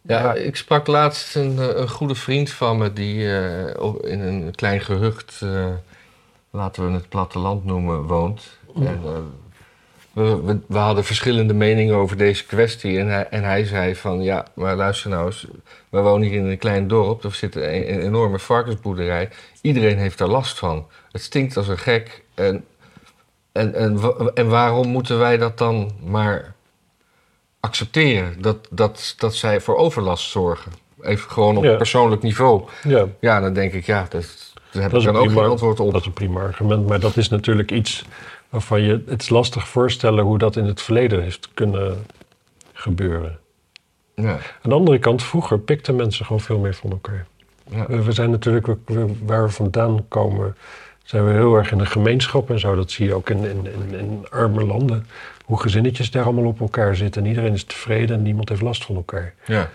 Ja, 0.01 0.19
Ja. 0.19 0.33
ik 0.33 0.55
sprak 0.55 0.87
laatst 0.87 1.35
een, 1.35 1.59
eh, 1.59 1.67
een 1.75 1.89
goede 1.89 2.15
vriend 2.15 2.49
van 2.51 2.77
me 2.77 2.93
die 2.93 3.37
eh, 3.37 3.83
in 4.11 4.19
een 4.19 4.55
klein 4.55 4.81
gehucht, 4.81 5.39
eh, 5.43 5.67
laten 6.49 6.87
we 6.87 6.93
het 6.93 7.09
platteland 7.09 7.65
noemen, 7.65 8.01
woont. 8.03 8.57
En, 8.75 8.99
eh, 9.05 9.11
we, 10.17 10.41
we, 10.43 10.59
we 10.67 10.77
hadden 10.77 11.03
verschillende 11.03 11.53
meningen 11.53 11.95
over 11.95 12.17
deze 12.17 12.45
kwestie. 12.45 12.99
En 12.99 13.07
hij, 13.07 13.27
en 13.29 13.43
hij 13.43 13.65
zei 13.65 13.95
van, 13.95 14.21
ja, 14.23 14.45
maar 14.55 14.75
luister 14.75 15.09
nou 15.09 15.25
eens. 15.25 15.45
We 15.89 15.99
wonen 15.99 16.27
hier 16.27 16.37
in 16.39 16.45
een 16.45 16.57
klein 16.57 16.87
dorp. 16.87 17.23
Er 17.23 17.33
zit 17.33 17.55
een, 17.55 17.93
een 17.93 18.01
enorme 18.01 18.39
varkensboerderij. 18.39 19.29
Iedereen 19.61 19.97
heeft 19.97 20.17
daar 20.17 20.27
last 20.27 20.57
van. 20.57 20.87
Het 21.11 21.21
stinkt 21.21 21.57
als 21.57 21.67
een 21.67 21.77
gek. 21.77 22.23
En, 22.35 22.65
en, 23.51 23.73
en, 23.75 23.99
en 24.33 24.47
waarom 24.49 24.87
moeten 24.87 25.19
wij 25.19 25.37
dat 25.37 25.57
dan 25.57 25.91
maar 26.03 26.53
accepteren? 27.59 28.41
Dat, 28.41 28.67
dat, 28.71 29.13
dat 29.17 29.35
zij 29.35 29.61
voor 29.61 29.75
overlast 29.77 30.29
zorgen. 30.29 30.71
Even 31.01 31.31
gewoon 31.31 31.57
op 31.57 31.63
Ja. 31.63 31.75
persoonlijk 31.75 32.21
niveau. 32.21 32.63
Ja, 32.83 33.05
Ja, 33.19 33.39
dan 33.39 33.53
denk 33.53 33.73
ik, 33.73 33.85
ja, 33.85 34.05
dat, 34.09 34.53
daar 34.71 34.81
heb 34.83 34.91
Dat 34.91 35.01
ik 35.01 35.07
dan 35.07 35.15
ook 35.17 35.25
prima. 35.25 35.41
geen 35.41 35.49
antwoord 35.49 35.79
op. 35.79 35.91
dat 35.91 36.01
is 36.01 36.07
een 36.07 36.13
prima 36.13 36.41
argument. 36.41 36.87
Maar 36.87 36.99
dat 36.99 37.17
is 37.17 37.29
natuurlijk 37.29 37.71
iets 37.71 38.05
waarvan 38.49 38.81
je. 38.81 39.03
Het 39.07 39.21
is 39.21 39.29
lastig 39.29 39.67
voorstellen 39.67 40.23
hoe 40.23 40.37
dat 40.37 40.55
in 40.55 40.65
het 40.65 40.81
verleden 40.81 41.21
heeft 41.21 41.49
kunnen 41.53 42.05
gebeuren. 42.73 43.39
Ja, 44.15 44.31
Aan 44.31 44.69
de 44.69 44.73
andere 44.73 44.99
kant, 44.99 45.23
vroeger 45.23 45.59
pikten 45.59 45.95
mensen 45.95 46.25
gewoon 46.25 46.41
veel 46.41 46.59
meer 46.59 46.75
van 46.75 46.91
elkaar. 46.91 47.25
ja. 47.69 47.87
We, 47.87 48.11
zijn 48.11 48.29
natuurlijk, 48.29 48.67
waar 49.25 49.43
we 49.45 49.49
vandaan 49.51 50.07
komen, 50.07 50.55
zijn 51.03 51.25
we 51.25 51.31
heel 51.31 51.55
erg 51.55 51.71
in 51.71 51.77
de 51.77 51.85
gemeenschap 51.85 52.49
en 52.49 52.59
zo. 52.59 52.75
Dat 52.75 52.91
zie 52.91 53.05
je 53.05 53.13
ook 53.13 53.29
in, 53.29 53.43
in, 53.43 53.67
in, 53.89 53.99
in 53.99 54.25
arme 54.29 54.65
landen. 54.65 55.07
Hoe 55.45 55.59
gezinnetjes 55.61 56.11
daar 56.11 56.23
allemaal 56.23 56.45
op 56.45 56.59
elkaar 56.59 56.95
zitten. 56.95 57.21
En 57.23 57.27
iedereen 57.27 57.53
is 57.53 57.63
tevreden 57.63 58.15
en 58.15 58.21
niemand 58.23 58.49
heeft 58.49 58.61
last 58.61 58.85
van 58.85 58.95
elkaar. 58.95 59.33
ja. 59.45 59.69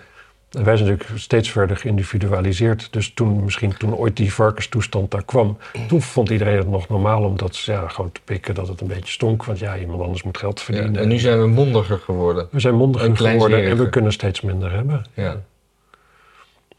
En 0.53 0.63
wij 0.63 0.77
zijn 0.77 0.89
natuurlijk 0.89 1.19
steeds 1.19 1.51
verder 1.51 1.77
geïndividualiseerd. 1.77 2.87
Dus 2.91 3.13
toen, 3.13 3.43
misschien 3.43 3.77
toen 3.77 3.95
ooit 3.95 4.17
die 4.17 4.33
varkenstoestand 4.33 5.11
daar 5.11 5.23
kwam, 5.23 5.57
toen 5.87 6.01
vond 6.01 6.29
iedereen 6.29 6.57
het 6.57 6.69
nog 6.69 6.89
normaal 6.89 7.23
om 7.23 7.37
dat 7.37 7.57
ja, 7.57 7.87
gewoon 7.87 8.11
te 8.11 8.21
pikken 8.23 8.55
dat 8.55 8.67
het 8.67 8.81
een 8.81 8.87
beetje 8.87 9.11
stonk. 9.13 9.45
Want 9.45 9.59
ja, 9.59 9.77
iemand 9.77 10.01
anders 10.01 10.23
moet 10.23 10.37
geld 10.37 10.59
Ja, 10.59 10.65
verdienen. 10.65 11.01
En 11.01 11.07
nu 11.07 11.19
zijn 11.19 11.39
we 11.39 11.47
mondiger 11.47 11.97
geworden. 11.97 12.47
we 12.51 12.59
zijn 12.59 12.75
mondiger 12.75 13.09
en 13.09 13.17
geworden 13.17 13.63
en 13.63 13.77
we 13.77 13.89
kunnen 13.89 14.11
steeds 14.11 14.41
minder 14.41 14.71
hebben. 14.71 15.05
Ja. 15.13 15.41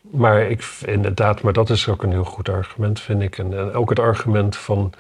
Maar 0.01 0.51
ik, 0.51 0.65
inderdaad, 0.87 1.43
maar 1.43 1.53
dat 1.53 1.71
is 1.71 1.89
ook 1.89 2.03
een 2.03 2.11
heel 2.11 2.25
goed 2.25 2.49
argument, 2.49 3.01
vind 3.01 3.23
ik. 3.23 3.39
En, 3.39 3.59
en 3.59 3.73
ook 3.73 3.89
het 3.89 3.99
argument 3.99 4.57
van 4.57 4.93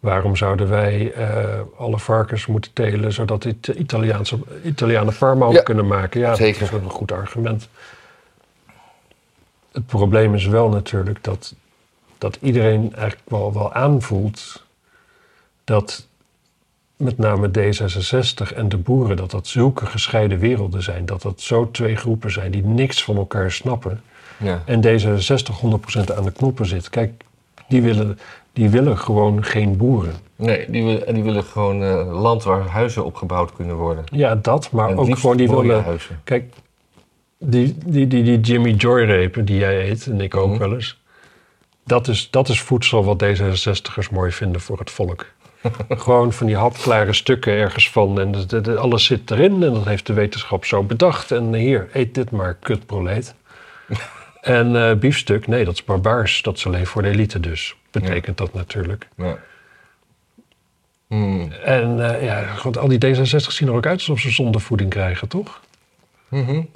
waarom 0.00 0.36
zouden 0.36 0.68
wij 0.68 1.12
eh, 1.12 1.60
alle 1.76 1.98
varkens 1.98 2.46
moeten 2.46 2.72
telen, 2.72 3.12
zodat 3.12 3.44
Italiaanse, 3.76 4.38
Italianen 4.64 5.12
farmhout 5.12 5.52
Ja, 5.54 5.62
kunnen 5.62 5.86
maken. 5.86 6.20
Ja, 6.20 6.34
zeker. 6.34 6.60
dat 6.60 6.68
is 6.68 6.74
een 6.84 6.90
goed 6.90 7.12
argument. 7.12 7.68
Het 9.72 9.86
probleem 9.86 10.34
is 10.34 10.46
wel 10.46 10.68
natuurlijk 10.68 11.24
dat, 11.24 11.54
dat 12.18 12.38
iedereen 12.40 12.94
eigenlijk 12.94 13.30
wel, 13.30 13.52
wel 13.52 13.72
aanvoelt 13.72 14.64
dat 15.64 16.06
met 16.96 17.18
name 17.18 17.48
D66 17.48 18.54
en 18.56 18.68
de 18.68 18.76
boeren, 18.76 19.16
dat 19.16 19.30
dat 19.30 19.46
zulke 19.46 19.86
gescheiden 19.86 20.38
werelden 20.38 20.82
zijn. 20.82 21.06
Dat 21.06 21.22
dat 21.22 21.40
zo 21.40 21.70
twee 21.70 21.96
groepen 21.96 22.32
zijn 22.32 22.50
die 22.50 22.64
niks 22.64 23.04
van 23.04 23.16
elkaar 23.16 23.50
snappen. 23.52 24.02
Ja. 24.36 24.62
En 24.64 24.82
D66 24.82 26.00
100% 26.10 26.14
aan 26.16 26.24
de 26.24 26.32
knoppen 26.32 26.66
zit. 26.66 26.90
Kijk, 26.90 27.24
die 27.68 27.82
willen, 27.82 28.18
die 28.52 28.68
willen 28.68 28.98
gewoon 28.98 29.44
geen 29.44 29.76
boeren. 29.76 30.14
Nee, 30.36 30.70
die 30.70 30.84
willen, 30.84 31.14
die 31.14 31.22
willen 31.22 31.44
gewoon 31.44 31.82
eh, 31.82 32.20
land 32.20 32.42
waar 32.44 32.66
huizen 32.66 33.04
opgebouwd 33.04 33.52
kunnen 33.52 33.76
worden. 33.76 34.04
Ja, 34.12 34.34
dat, 34.34 34.70
maar 34.70 34.88
En 34.88 34.96
ook 34.96 35.18
gewoon 35.18 35.36
die 35.36 35.48
willen... 35.48 35.84
huizen. 35.84 36.20
Kijk, 36.24 36.52
die, 37.40 37.76
die, 37.86 38.06
die, 38.06 38.22
die 38.22 38.40
Jimmy 38.40 38.70
Joy 38.72 39.04
repen 39.04 39.44
die 39.44 39.58
jij 39.58 39.90
eet, 39.90 40.06
en 40.06 40.20
ik 40.20 40.36
ook 40.36 40.48
Mhm. 40.50 40.58
wel 40.58 40.72
eens... 40.74 40.98
Dat 41.84 42.08
is, 42.08 42.30
dat 42.30 42.48
is 42.48 42.60
voedsel 42.60 43.04
wat 43.04 43.24
D66'ers 43.24 44.10
mooi 44.12 44.30
vinden 44.32 44.60
voor 44.60 44.78
het 44.78 44.90
volk. 44.90 45.26
gewoon 45.88 46.32
van 46.32 46.46
die 46.46 46.56
hapklare 46.56 47.12
stukken 47.12 47.52
ergens 47.52 47.90
van. 47.90 48.20
En 48.20 48.32
de, 48.32 48.46
de- 48.46 48.60
de- 48.60 48.76
alles 48.76 49.04
zit 49.04 49.30
erin 49.30 49.52
en 49.62 49.72
dat 49.74 49.84
heeft 49.84 50.06
de 50.06 50.12
wetenschap 50.12 50.64
zo 50.64 50.82
bedacht. 50.82 51.30
En 51.30 51.54
hier, 51.54 51.88
eet 51.92 52.14
dit 52.14 52.30
maar, 52.30 52.54
kutproleet. 52.54 53.34
en 54.40 54.76
eh, 54.88 54.96
biefstuk, 54.96 55.46
nee, 55.46 55.64
dat 55.64 55.74
is 55.74 55.84
barbaars. 55.84 56.42
Dat 56.42 56.56
is 56.56 56.66
alleen 56.66 56.86
voor 56.86 57.02
de 57.02 57.08
elite 57.08 57.40
dus. 57.40 57.76
Betekent 57.90 58.38
dat 58.38 58.54
natuurlijk. 58.54 59.08
Ja. 59.16 59.38
Hmm. 61.06 61.52
En 61.52 62.14
eh, 62.14 62.24
ja, 62.24 62.42
goed, 62.46 62.78
al 62.78 62.88
die 62.88 62.98
D66 63.06 63.36
zien 63.36 63.68
er 63.68 63.74
ook 63.74 63.86
uit 63.86 63.98
alsof 63.98 64.20
ze 64.20 64.30
zondevoeding 64.30 64.90
krijgen, 64.90 65.28
toch? 65.28 65.60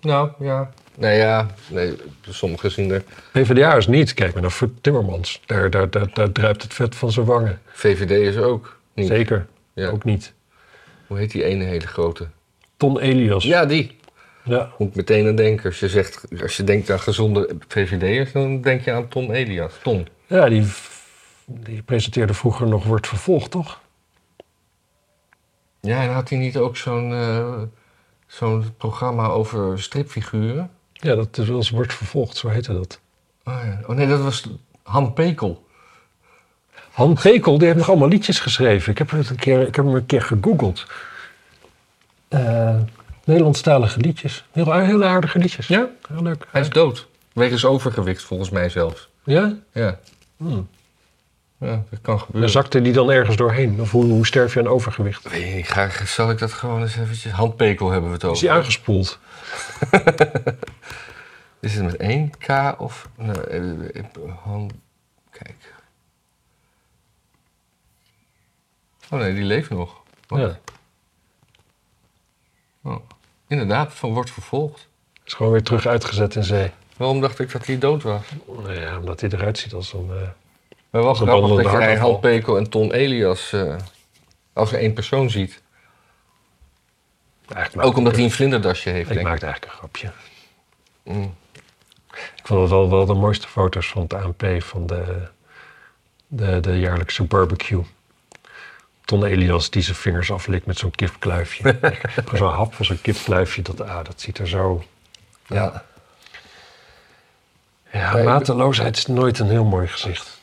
Nou, 0.00 0.30
ja. 0.38 0.70
Nee, 0.96 1.18
ja. 1.18 1.46
Nee, 1.68 1.96
sommigen 2.28 2.70
zien 2.70 2.90
er... 2.90 3.02
PvdA 3.32 3.74
is 3.74 3.86
niet. 3.86 4.14
Kijk 4.14 4.32
maar 4.32 4.42
naar 4.42 4.50
Fr- 4.50 4.64
Timmermans. 4.80 5.40
Daar, 5.46 5.70
daar, 5.70 5.90
daar, 5.90 6.10
daar 6.14 6.32
druipt 6.32 6.62
het 6.62 6.74
vet 6.74 6.96
van 6.96 7.12
zijn 7.12 7.26
wangen. 7.26 7.60
VVD 7.66 8.10
is 8.10 8.36
ook 8.36 8.78
niet. 8.94 9.06
Zeker. 9.06 9.46
Ja. 9.72 9.88
Ook 9.88 10.04
niet. 10.04 10.32
Hoe 11.06 11.18
heet 11.18 11.30
die 11.30 11.44
ene 11.44 11.64
hele 11.64 11.86
grote? 11.86 12.26
Ton 12.76 13.00
Elias. 13.00 13.44
Ja, 13.44 13.66
die. 13.66 13.96
Ja. 14.42 14.70
Moet 14.78 14.88
ik 14.88 14.94
meteen 14.94 15.26
aan 15.28 15.34
denken. 15.36 15.64
Als 15.64 15.80
je, 15.80 15.88
zegt, 15.88 16.26
als 16.42 16.56
je 16.56 16.64
denkt 16.64 16.90
aan 16.90 17.00
gezonde 17.00 17.56
VVD'ers, 17.68 18.32
dan 18.32 18.60
denk 18.60 18.80
je 18.80 18.92
aan 18.92 19.08
Ton 19.08 19.32
Elias. 19.32 19.72
Ton. 19.82 20.08
Ja, 20.26 20.48
die, 20.48 20.66
die 21.46 21.82
presenteerde 21.82 22.34
vroeger 22.34 22.66
nog 22.66 22.84
Wordt 22.84 23.06
Vervolgd, 23.06 23.50
toch? 23.50 23.80
Ja, 25.80 26.02
en 26.02 26.12
had 26.12 26.28
hij 26.28 26.38
niet 26.38 26.56
ook 26.56 26.76
zo'n 26.76 27.12
eh, 27.12 27.62
zo'n 28.34 28.74
programma 28.76 29.26
over 29.26 29.82
stripfiguren? 29.82 30.70
Ja, 30.92 31.14
dat 31.14 31.38
is 31.38 31.48
wel 31.48 31.56
eens 31.56 31.70
Wordt 31.70 31.94
Vervolgd, 31.94 32.36
zo 32.36 32.48
heette 32.48 32.72
dat. 32.72 33.00
Oh, 33.44 33.60
ja. 33.64 33.80
oh 33.86 33.96
nee, 33.96 34.06
dat 34.06 34.20
was 34.20 34.48
Han 34.82 35.12
Pekel. 35.12 35.66
Han 36.90 37.14
Pekel, 37.14 37.58
die 37.58 37.66
heeft 37.66 37.78
nog 37.78 37.88
allemaal 37.88 38.08
liedjes 38.08 38.40
geschreven. 38.40 38.92
Ik 38.92 38.98
heb, 38.98 39.10
het 39.10 39.30
een 39.30 39.36
keer, 39.36 39.60
ik 39.60 39.74
heb 39.74 39.84
hem 39.84 39.94
een 39.94 40.06
keer 40.06 40.22
gegoogeld. 40.22 40.86
Eh, 42.28 42.76
Nederlandstalige 43.24 44.00
liedjes. 44.00 44.44
Heel, 44.52 44.72
heel 44.72 45.04
aardige 45.04 45.38
liedjes. 45.38 45.66
Ja? 45.66 45.88
Heel 46.08 46.22
leuk. 46.22 46.46
Hij 46.50 46.60
is 46.60 46.70
dood. 46.70 47.06
Wegens 47.32 47.64
overgewicht, 47.64 48.22
volgens 48.22 48.50
mij 48.50 48.68
zelfs. 48.68 49.08
Ja? 49.24 49.56
Ja. 49.72 49.98
Hmm. 50.36 50.68
Ja, 51.64 51.82
dat 51.90 51.98
kan 52.02 52.14
En 52.14 52.20
gebeuren. 52.20 52.50
zakte 52.50 52.82
die 52.82 52.92
dan 52.92 53.10
ergens 53.10 53.36
doorheen? 53.36 53.80
Of 53.80 53.90
hoe, 53.90 54.04
hoe 54.04 54.26
sterf 54.26 54.54
je 54.54 54.60
aan 54.60 54.66
overgewicht? 54.68 55.30
Weet 55.30 55.48
je 55.48 55.54
niet, 55.54 55.68
ga, 55.68 55.90
zal 56.06 56.30
ik 56.30 56.38
dat 56.38 56.52
gewoon 56.52 56.80
eens 56.82 56.96
eventjes... 56.96 57.32
Han 57.32 57.54
Pekel 57.56 57.90
hebben 57.90 58.08
we 58.10 58.14
het 58.14 58.22
Is 58.24 58.28
over. 58.30 58.40
die 58.40 58.50
aangespoeld? 58.52 59.18
Is 61.60 61.74
het 61.74 61.84
met 61.84 61.96
één 61.96 62.30
K 62.38 62.74
of... 62.78 63.08
Nee, 63.16 63.40
eh, 63.40 63.98
eh, 63.98 64.04
Han... 64.42 64.70
Kijk. 65.30 65.72
Oh 69.10 69.18
nee, 69.18 69.34
die 69.34 69.44
leeft 69.44 69.70
nog. 69.70 70.00
Wat? 70.26 70.40
Ja. 70.40 70.58
Oh. 72.82 72.96
Inderdaad, 73.48 73.94
van 73.94 74.12
wordt 74.12 74.30
vervolgd. 74.30 74.88
Is 75.24 75.32
gewoon 75.32 75.52
weer 75.52 75.62
terug 75.62 75.86
uitgezet 75.86 76.34
in 76.34 76.44
zee. 76.44 76.70
Waarom 76.96 77.20
dacht 77.20 77.38
ik 77.38 77.52
dat 77.52 77.66
hij 77.66 77.78
dood 77.78 78.02
was? 78.02 78.22
Nou 78.46 78.74
ja, 78.80 78.98
omdat 78.98 79.20
hij 79.20 79.30
eruit 79.30 79.58
ziet 79.58 79.72
als 79.72 79.92
een... 79.92 80.10
eh, 80.10 80.28
Maar 80.94 81.02
wel 81.02 81.14
grappig 81.14 81.62
dat 81.72 81.90
je. 81.90 81.96
Han 81.98 82.20
Pekel 82.20 82.56
en 82.56 82.70
Ton 82.70 82.92
Elias 82.92 83.52
eh, 83.52 83.76
als 84.52 84.72
één 84.72 84.92
persoon 84.92 85.30
ziet. 85.30 85.62
eigenlijk 87.54 87.88
Ook 87.88 87.96
omdat 87.96 88.14
hij 88.14 88.24
een 88.24 88.30
vlinderdasje 88.30 88.90
heeft, 88.90 89.08
Ik 89.08 89.14
denk 89.14 89.26
maakte 89.26 89.44
eigenlijk 89.46 89.72
een 89.74 89.78
grapje. 89.78 90.10
Mm. 91.02 91.34
Ik 92.10 92.42
vond 92.46 92.60
het 92.60 92.70
wel, 92.70 92.90
wel 92.90 93.06
de 93.06 93.14
mooiste 93.14 93.48
foto's 93.48 93.86
van 93.88 94.02
het 94.02 94.14
ANP 94.14 94.44
van 94.58 94.86
de, 94.86 95.28
de, 96.26 96.60
de 96.60 96.78
jaarlijkse 96.78 97.22
barbecue. 97.24 97.82
Ton 99.04 99.24
Elias 99.24 99.70
die 99.70 99.82
zijn 99.82 99.96
vingers 99.96 100.30
aflikt 100.32 100.66
met 100.66 100.78
zo'n 100.78 100.90
kipkluifje. 100.90 101.78
Zo'n 102.34 102.48
hap 102.52 102.74
van 102.74 102.84
zo'n 102.84 103.00
kipkluifje. 103.00 103.62
Dat, 103.62 103.80
ah, 103.80 104.04
dat 104.04 104.20
ziet 104.20 104.38
er 104.38 104.48
zo... 104.48 104.84
Ja. 105.46 105.84
Ja, 107.92 108.12
ik- 108.16 108.24
mateloosheid 108.24 108.96
is 108.96 109.06
nooit 109.06 109.38
een 109.38 109.48
heel 109.48 109.64
mooi 109.64 109.86
gezicht. 109.86 110.33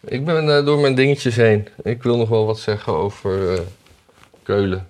Ik 0.00 0.24
ben 0.24 0.56
eh, 0.56 0.64
door 0.64 0.78
mijn 0.78 0.94
dingetjes 0.94 1.36
heen. 1.36 1.68
Ik 1.82 2.02
wil 2.02 2.16
nog 2.16 2.28
wel 2.28 2.46
wat 2.46 2.58
zeggen 2.58 2.92
over 2.92 3.52
eh, 3.54 3.60
Keulen. 4.42 4.88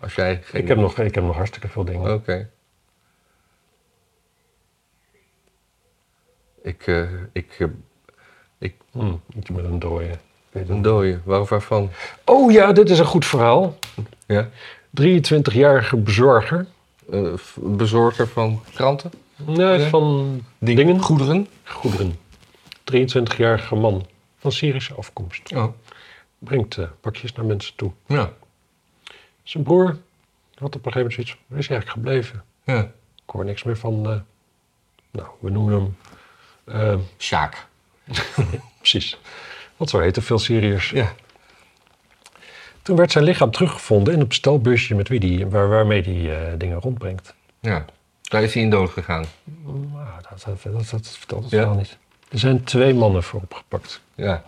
Als 0.00 0.14
jij 0.14 0.40
geen... 0.44 0.60
Ik 0.62 0.68
heb, 0.68 0.76
nog, 0.78 0.98
ik 0.98 1.14
heb 1.14 1.24
nog 1.24 1.36
hartstikke 1.36 1.68
veel 1.68 1.84
dingen. 1.84 2.14
Oké. 2.14 2.48
Ik, 6.62 6.86
eh, 6.86 7.02
ik, 7.32 7.56
eh, 7.58 7.66
Hm, 8.92 9.12
iets 9.36 9.50
met 9.50 9.64
een 9.64 9.78
dooie. 9.78 10.08
Ik 10.08 10.18
weet 10.50 10.62
het 10.62 10.68
een 10.68 10.74
niet. 10.74 10.84
dooie. 10.84 11.18
Waar, 11.24 11.44
waarvan? 11.44 11.90
Oh 12.24 12.52
ja, 12.52 12.72
dit 12.72 12.90
is 12.90 12.98
een 12.98 13.04
goed 13.04 13.26
verhaal. 13.26 13.78
Ja? 14.26 14.48
23-jarige 15.00 15.96
bezorger. 15.96 16.66
Bezorger 17.54 18.28
van 18.28 18.62
kranten? 18.74 19.10
Nee, 19.36 19.78
Ja. 19.78 19.88
van 19.88 20.40
Dingen? 20.58 21.00
Goederen? 21.00 21.48
goederen. 21.64 22.18
23-jarige 22.84 23.74
man 23.74 24.06
van 24.42 24.52
Syrische 24.52 24.94
afkomst. 24.94 25.52
Oh, 25.52 25.72
Brengt 26.38 26.76
eh, 26.78 26.86
pakjes 27.00 27.32
naar 27.32 27.44
mensen 27.44 27.74
toe. 27.76 27.92
ja. 28.06 28.32
Zijn 29.42 29.62
broer 29.62 29.86
had 30.54 30.76
op 30.76 30.86
een 30.86 30.92
gegeven 30.92 30.98
moment 31.00 31.12
zoiets 31.12 31.36
waar 31.46 31.58
is 31.58 31.68
hij 31.68 31.76
eigenlijk 31.76 32.06
gebleven? 32.06 32.44
ja. 32.64 32.82
Ik 33.24 33.30
hoor 33.38 33.44
niks 33.44 33.62
meer 33.62 33.76
van, 33.76 34.10
eh, 34.10 34.20
nou, 35.10 35.28
we 35.40 35.50
noemen 35.50 35.74
hem, 35.74 35.96
eh, 36.80 36.98
Sjaak. 37.18 37.66
precies. 38.78 39.18
Want 39.76 39.90
zo 39.90 39.98
heten 40.00 40.22
veel 40.22 40.38
Syriërs. 40.38 40.90
Ja. 40.90 41.12
Toen 42.82 42.96
werd 42.96 43.10
zijn 43.12 43.24
lichaam 43.24 43.50
teruggevonden 43.50 44.14
in 44.14 44.20
een 44.20 44.28
bestelbusje 44.28 44.94
met 44.94 45.08
wie 45.08 45.20
die, 45.20 45.46
waar, 45.46 45.68
waarmee 45.68 46.02
hij 46.02 46.56
dingen 46.56 46.80
rondbrengt. 46.80 47.34
ja. 47.60 47.84
Daar 48.22 48.42
is 48.42 48.54
hij 48.54 48.62
in 48.62 48.70
dood 48.70 48.90
gegaan. 48.90 49.24
Nou, 49.64 49.86
dat, 50.30 50.42
dat, 50.44 50.62
dat, 50.72 50.90
dat 50.90 51.08
vertelt 51.08 51.42
het 51.42 51.50
Ja. 51.52 51.58
wel 51.60 51.74
niet. 51.74 51.98
Er 52.32 52.38
zijn 52.38 52.64
twee 52.64 52.94
mannen 52.94 53.22
voor 53.22 53.40
opgepakt. 53.40 54.00
Ja. 54.14 54.42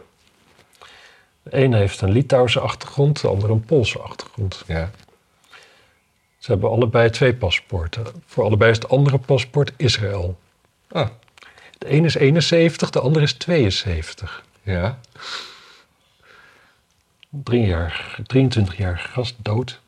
De 1.43 1.53
ene 1.53 1.77
heeft 1.77 2.01
een 2.01 2.11
Litouwse 2.11 2.61
achtergrond, 2.61 3.21
de 3.21 3.29
andere 3.29 3.53
een 3.53 3.65
Poolse 3.65 3.99
achtergrond. 3.99 4.63
Ja. 4.67 4.91
Ze 6.39 6.53
hebben 6.53 6.71
allebei 6.71 7.11
twee 7.11 7.35
paspoorten. 7.35 8.07
Voor 8.27 8.45
allebei 8.45 8.71
is 8.71 8.77
het 8.77 8.89
andere 8.89 9.19
paspoort 9.19 9.73
Israël. 9.77 10.39
Ah. 10.89 11.09
De 11.79 11.87
ene 11.87 12.07
is 12.07 12.15
71, 12.15 12.91
de 12.91 13.01
andere 13.01 13.25
is 13.25 13.33
72. 13.33 14.45
Ja. 14.63 14.99
23-jarige 18.35 19.09
gast 19.09 19.35
dood. 19.39 19.81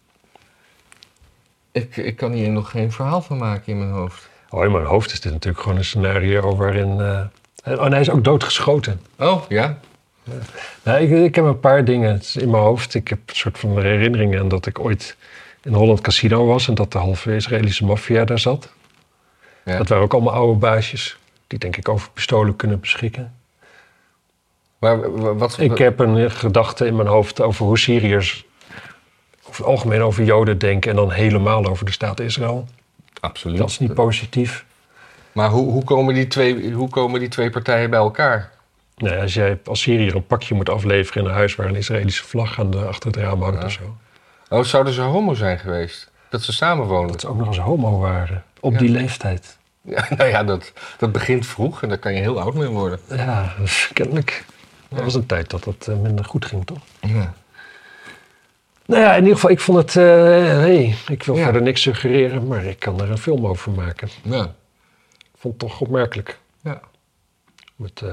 Ik, 1.72 1.96
ik 1.96 2.16
kan 2.16 2.32
hier 2.32 2.50
nog 2.50 2.70
geen 2.70 2.92
verhaal 2.92 3.22
van 3.22 3.36
maken 3.36 3.72
in 3.72 3.78
mijn 3.78 3.90
hoofd. 3.90 4.28
Oh, 4.48 4.64
in 4.64 4.72
mijn 4.72 4.84
hoofd 4.84 5.12
is 5.12 5.20
dit 5.20 5.32
natuurlijk 5.32 5.62
gewoon 5.62 5.78
een 5.78 5.84
scenario 5.84 6.56
waarin... 6.56 7.00
eh, 7.66 7.78
oh, 7.78 7.84
en 7.84 7.92
hij 7.92 8.00
is 8.00 8.10
ook 8.10 8.24
doodgeschoten. 8.24 9.00
Oh, 9.18 9.42
ja. 9.48 9.78
Nou, 10.82 11.00
ik, 11.00 11.10
ik 11.10 11.34
heb 11.34 11.44
een 11.44 11.60
paar 11.60 11.84
dingen 11.84 12.20
in 12.34 12.50
mijn 12.50 12.62
hoofd. 12.62 12.94
Ik 12.94 13.08
heb 13.08 13.18
een 13.26 13.34
soort 13.34 13.58
van 13.58 13.82
herinneringen 13.82 14.40
aan 14.40 14.48
dat 14.48 14.66
ik 14.66 14.78
ooit 14.78 15.16
in 15.62 15.72
Holland 15.72 16.00
Casino 16.00 16.46
was... 16.46 16.68
en 16.68 16.74
dat 16.74 16.92
de 16.92 16.98
halve 16.98 17.34
Israëlische 17.34 17.84
maffia 17.84 18.24
daar 18.24 18.38
zat. 18.38 18.72
ja. 19.64 19.76
Dat 19.76 19.88
waren 19.88 20.04
ook 20.04 20.12
allemaal 20.12 20.32
oude 20.32 20.58
baasjes... 20.58 21.18
die 21.46 21.58
denk 21.58 21.76
ik 21.76 21.88
over 21.88 22.10
pistolen 22.10 22.56
kunnen 22.56 22.80
beschikken. 22.80 23.34
Maar 24.78 25.36
wat... 25.36 25.58
Ik 25.58 25.78
heb 25.78 25.98
een 25.98 26.30
gedachte 26.30 26.86
in 26.86 26.96
mijn 26.96 27.08
hoofd 27.08 27.40
over 27.40 27.66
hoe 27.66 27.78
Syriërs... 27.78 28.44
over 29.42 29.56
het 29.56 29.66
algemeen 29.66 30.02
over 30.02 30.24
Joden 30.24 30.58
denken... 30.58 30.90
en 30.90 30.96
dan 30.96 31.10
helemaal 31.10 31.66
over 31.66 31.84
de 31.84 31.92
staat 31.92 32.20
Israël. 32.20 32.68
Absoluut. 33.20 33.58
Dat 33.58 33.68
is 33.68 33.78
niet 33.78 33.94
positief. 33.94 34.64
Maar 35.36 35.48
hoe, 35.50 35.70
hoe, 35.70 35.84
komen 35.84 36.14
die 36.14 36.26
twee, 36.26 36.72
hoe 36.72 36.88
komen 36.88 37.20
die 37.20 37.28
twee 37.28 37.50
partijen 37.50 37.90
bij 37.90 37.98
elkaar? 37.98 38.50
Nee, 38.96 39.18
als 39.20 39.34
jij 39.34 39.58
als 39.64 39.80
Syriër 39.80 40.14
een 40.14 40.26
pakje 40.26 40.54
moet 40.54 40.68
afleveren 40.68 41.22
in 41.22 41.28
een 41.28 41.34
huis... 41.34 41.54
waar 41.54 41.66
een 41.66 41.74
Israëlische 41.76 42.24
vlag 42.24 42.58
aan 42.60 42.70
de, 42.70 42.78
achter 42.78 43.10
het 43.10 43.16
raam 43.20 43.42
hangt 43.42 43.58
Ja. 43.60 43.66
of 43.66 43.72
zo... 43.72 43.96
Oh, 44.48 44.62
zouden 44.64 44.92
ze 44.92 45.00
homo 45.00 45.34
zijn 45.34 45.58
geweest? 45.58 46.10
Dat 46.30 46.42
ze 46.42 46.52
samenwonen? 46.52 47.10
dat 47.12 47.20
ze 47.20 47.28
ook 47.28 47.36
nog 47.36 47.46
eens 47.46 47.58
homo 47.58 47.98
waren. 47.98 48.44
Op 48.60 48.72
Ja. 48.72 48.78
die 48.78 48.88
leeftijd. 48.88 49.56
Ja, 49.82 50.06
nou 50.16 50.30
ja, 50.30 50.44
dat, 50.44 50.72
dat 50.98 51.12
begint 51.12 51.46
vroeg 51.46 51.82
en 51.82 51.88
daar 51.88 51.98
kan 51.98 52.14
je 52.14 52.20
heel 52.20 52.40
oud 52.40 52.54
mee 52.54 52.68
worden. 52.68 52.98
Ja, 53.08 53.54
dus 53.58 53.90
kennelijk. 53.92 54.44
Dat 54.88 55.02
was 55.04 55.14
een 55.14 55.26
tijd 55.26 55.50
dat 55.50 55.64
het 55.64 55.88
eh, 55.88 55.96
minder 55.96 56.24
goed 56.24 56.44
ging, 56.44 56.66
toch? 56.66 56.78
Ja. 57.00 57.34
Nou 58.86 59.02
ja, 59.02 59.10
in 59.12 59.18
ieder 59.20 59.34
geval, 59.34 59.50
ik 59.50 59.60
vond 59.60 59.78
het... 59.78 59.96
eh 59.96 60.04
hey, 60.58 60.94
ik 61.08 61.22
wil 61.22 61.36
verder 61.36 61.62
niks 61.62 61.82
suggereren, 61.82 62.46
maar 62.46 62.64
ik 62.64 62.78
kan 62.78 63.00
er 63.00 63.10
een 63.10 63.18
film 63.18 63.46
over 63.46 63.72
maken. 63.72 64.08
Ja. 64.22 64.54
Vond 65.38 65.60
het 65.60 65.70
toch 65.70 65.80
opmerkelijk. 65.80 66.38
ja. 66.62 66.80
Met, 67.76 68.02
eh, 68.02 68.12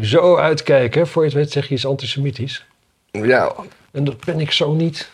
zo 0.00 0.36
uitkijken, 0.36 1.00
hè, 1.00 1.06
voor 1.06 1.22
je 1.22 1.28
het 1.28 1.38
weet 1.38 1.50
zeg 1.50 1.68
je 1.68 1.74
iets 1.74 1.86
antisemitisch. 1.86 2.66
Ja, 3.10 3.52
En 3.90 4.04
dat 4.04 4.24
ben 4.24 4.40
ik 4.40 4.50
zo 4.52 4.72
niet. 4.74 5.10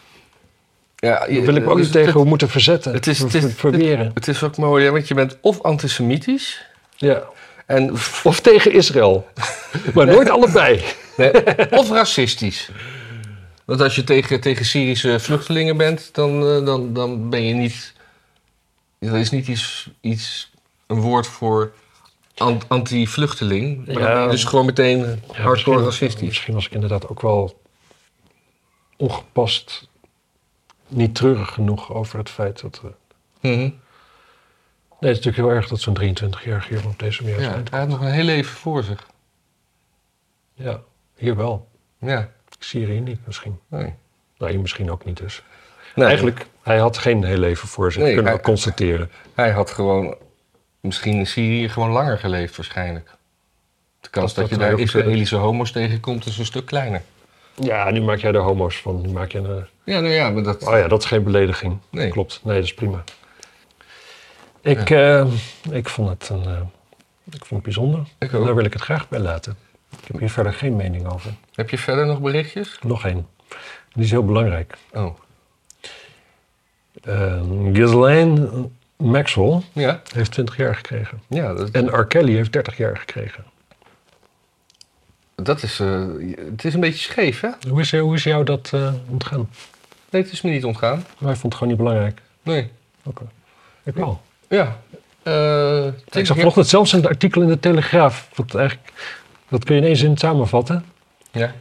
ja 0.96 1.18
Daar 1.18 1.28
wil 1.28 1.54
ik 1.54 1.64
me 1.64 1.70
ook 1.70 1.76
dus 1.76 1.84
niet 1.84 1.92
tegen 1.94 2.18
Het, 2.20 2.28
moeten 2.28 2.48
verzetten. 2.48 2.92
het 2.92 3.06
is- 3.06 3.16
ver- 3.18 3.26
het 3.32 3.34
is- 3.44 3.54
verweren. 3.54 4.10
het 4.14 4.28
is 4.28 4.42
ook 4.42 4.56
mooi, 4.56 4.90
want 4.90 5.08
je 5.08 5.14
bent 5.14 5.36
of 5.40 5.60
antisemitisch 5.62 6.64
Ja. 6.96 7.22
en, 7.66 7.90
Of 8.22 8.40
tegen 8.40 8.72
Israël. 8.72 9.28
maar 9.94 10.06
nooit 10.06 10.30
allebei. 10.30 10.82
nee, 11.16 11.30
of 11.70 11.90
racistisch. 11.90 12.70
Want 13.64 13.80
als 13.80 13.94
je 13.94 14.04
tegen, 14.04 14.40
tegen 14.40 14.64
Syrische 14.64 15.20
vluchtelingen 15.20 15.76
bent, 15.76 16.08
dan, 16.14 16.48
eh, 16.48 16.64
dan, 16.64 16.92
dan 16.92 17.30
ben 17.30 17.42
je 17.46 17.54
niet. 17.54 17.92
Er 18.98 19.16
is 19.16 19.30
niet 19.30 19.48
iets, 19.48 19.90
iets 20.00 20.51
een 20.92 21.00
woord 21.00 21.26
voor 21.26 21.72
an- 22.36 22.60
anti-vluchteling. 22.68 23.86
Maar 23.86 24.00
Ja. 24.00 24.26
dus 24.28 24.44
gewoon 24.44 24.66
meteen 24.66 24.98
Ja, 24.98 25.42
hardcore 25.42 25.84
racistisch. 25.84 26.28
Misschien 26.28 26.54
was 26.54 26.66
ik 26.66 26.72
inderdaad 26.72 27.08
ook 27.08 27.20
wel 27.22 27.60
ongepast, 28.96 29.88
niet 30.88 31.14
treurig 31.14 31.52
genoeg 31.52 31.92
over 31.94 32.18
het 32.18 32.30
feit 32.30 32.60
dat... 32.60 32.80
Mhm. 33.40 33.56
Nee, 33.56 35.10
het 35.10 35.20
is 35.20 35.24
natuurlijk 35.24 35.36
heel 35.36 35.50
erg 35.50 35.68
dat 35.68 35.80
zo'n 35.80 35.94
23-jarige 36.00 36.74
jongen 36.74 36.90
op 36.90 36.98
deze 36.98 37.22
manier 37.22 37.40
Ja, 37.40 37.62
hij 37.70 37.78
had 37.80 37.88
nog 37.88 38.00
een 38.00 38.10
heel 38.10 38.24
leven 38.24 38.56
voor 38.56 38.82
zich. 38.84 39.06
Ja, 40.54 40.80
hier 41.16 41.36
wel. 41.36 41.68
Ja. 41.98 42.20
Ik 42.58 42.64
zie 42.64 42.86
hier 42.86 43.00
niet 43.00 43.26
misschien. 43.26 43.58
Nee. 43.68 43.94
Nou, 44.38 44.50
hier 44.52 44.60
misschien 44.60 44.90
ook 44.90 45.04
niet 45.04 45.16
dus. 45.16 45.42
Nee, 45.94 46.06
Eigenlijk, 46.06 46.46
hij 46.62 46.78
had 46.78 46.98
geen 46.98 47.24
heel 47.24 47.38
leven 47.38 47.68
voor 47.68 47.92
zich, 47.92 48.02
Nee, 48.02 48.14
kunnen 48.14 48.32
we 48.32 48.40
constateren. 48.40 49.10
Hij 49.34 49.50
had 49.50 49.70
gewoon, 49.70 50.16
misschien 50.82 51.14
in 51.18 51.26
Syrië, 51.26 51.68
gewoon 51.68 51.90
langer 51.90 52.18
geleefd 52.18 52.56
waarschijnlijk. 52.56 53.10
De 54.00 54.08
kans 54.08 54.34
Dat- 54.34 54.48
dat, 54.50 54.58
dat 54.58 54.68
je 54.68 54.76
daar. 54.76 54.80
Israëlische 54.80 55.36
homo's 55.36 55.72
tegenkomt 55.72 56.26
is 56.26 56.38
een 56.38 56.44
stuk 56.46 56.66
kleiner. 56.66 57.02
Ja, 57.54 57.90
nu 57.90 58.00
maak 58.02 58.18
jij 58.18 58.32
er 58.32 58.40
homo's 58.40 58.76
van. 58.80 59.00
Nu 59.00 59.08
maak 59.08 59.32
een... 59.32 59.66
Ja, 59.84 60.00
nou 60.00 60.12
ja, 60.12 60.30
maar 60.30 60.42
dat... 60.42 60.66
Oh 60.66 60.72
ja, 60.78 60.88
dat 60.88 61.00
is 61.02 61.08
geen 61.08 61.22
belediging. 61.22 61.78
Nee. 61.90 62.10
Klopt. 62.10 62.40
Nee, 62.44 62.54
dat 62.54 62.64
is 62.64 62.74
prima. 62.74 63.04
Ik, 64.60 64.90
eh, 64.90 65.26
ik 65.70 65.88
vond 65.88 66.08
het 66.08 66.28
een... 66.28 66.44
eh, 66.44 66.60
ik 67.30 67.44
vond 67.44 67.50
het 67.50 67.62
bijzonder. 67.62 68.00
Ik. 68.18 68.30
Daar 68.30 68.54
wil 68.54 68.64
ik 68.64 68.72
het 68.72 68.82
graag 68.82 69.08
bij 69.08 69.18
laten. 69.20 69.56
Ik 69.90 70.06
heb 70.06 70.18
hier 70.18 70.30
verder 70.30 70.52
geen 70.52 70.76
mening 70.76 71.06
over. 71.12 71.30
Heb 71.54 71.70
je 71.70 71.78
verder 71.78 72.06
nog 72.06 72.20
berichtjes? 72.20 72.78
Nog 72.82 73.04
één. 73.06 73.26
Die 73.92 74.04
is 74.04 74.10
heel 74.10 74.24
belangrijk. 74.24 74.76
Oh. 74.92 75.16
Uh, 77.08 77.40
Ghislaine 77.72 78.68
Maxwell 79.02 79.60
Ja, 79.72 80.02
heeft 80.14 80.30
20 80.32 80.56
jaar 80.56 80.74
gekregen. 80.74 81.22
ja 81.28 81.54
dat, 81.54 81.70
En 81.70 81.86
R. 81.88 82.06
Kelly 82.06 82.34
heeft 82.34 82.52
30 82.52 82.76
jaar 82.76 82.96
gekregen. 82.96 83.44
dat 85.34 85.62
is... 85.62 85.80
eh, 85.80 86.04
het 86.50 86.64
is 86.64 86.74
een 86.74 86.80
beetje 86.80 86.98
scheef, 86.98 87.40
hè? 87.40 87.48
Hoe 87.68 87.80
is, 87.80 87.96
hoe 87.96 88.14
is 88.14 88.22
jou 88.24 88.44
dat 88.44 88.70
eh, 88.74 88.92
ontgaan? 89.08 89.48
Nee, 90.10 90.22
het 90.22 90.32
is 90.32 90.42
me 90.42 90.50
niet 90.50 90.64
ontgaan. 90.64 91.04
Wij 91.18 91.32
vonden 91.36 91.42
het 91.42 91.54
gewoon 91.54 91.68
niet 91.68 91.76
belangrijk. 91.82 92.20
Nee. 92.42 92.70
Oké. 93.04 93.22
Ik 93.84 93.94
wel. 93.94 94.20
Ja. 94.48 94.78
Eh, 95.22 95.86
Ik 96.10 96.26
zag 96.26 96.36
vanochtend 96.36 96.66
zelfs 96.68 96.92
een 96.92 97.06
artikel 97.06 97.42
in 97.42 97.48
de 97.48 97.60
Telegraaf. 97.60 98.28
Wat 98.34 98.54
eigenlijk, 98.54 98.92
dat 99.48 99.64
kun 99.64 99.74
je 99.74 99.80
in 99.80 99.86
één 99.86 99.96
zin 99.96 100.16
samenvatten. 100.16 100.84
Ja. 101.30 101.54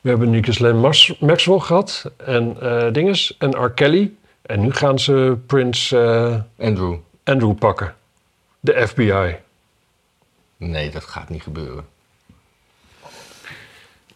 We 0.00 0.08
hebben 0.08 0.30
nu 0.30 0.42
Ghislaine 0.42 0.78
Mas- 0.80 1.18
Maxwell 1.20 1.58
gehad 1.58 2.10
en 2.16 2.56
dinges 2.92 3.36
en 3.38 3.50
R. 3.64 3.70
Kelly. 3.70 4.12
En 4.42 4.60
nu 4.60 4.72
gaan 4.72 4.98
ze 4.98 5.38
Prins 5.46 5.92
eh, 5.92 6.40
Andrew. 6.58 6.96
Andrew 7.24 7.54
pakken. 7.54 7.94
De 8.60 8.88
FBI. 8.88 9.36
Nee, 10.56 10.90
dat 10.90 11.04
gaat 11.04 11.28
niet 11.28 11.42
gebeuren. 11.42 11.88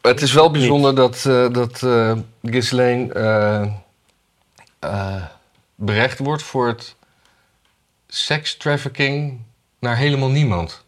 Het 0.01 0.23
is 0.23 0.33
wel 0.33 0.51
bijzonder 0.51 0.95
dat, 0.95 1.25
eh 1.27 1.51
dat 1.53 1.83
eh 1.83 2.19
Ghislaine 2.43 3.73
berecht 5.75 6.19
wordt 6.19 6.43
voor 6.43 6.67
het 6.67 6.97
sekstrafficking 8.07 9.41
naar 9.79 9.97
helemaal 9.97 10.31
niemand. 10.31 10.85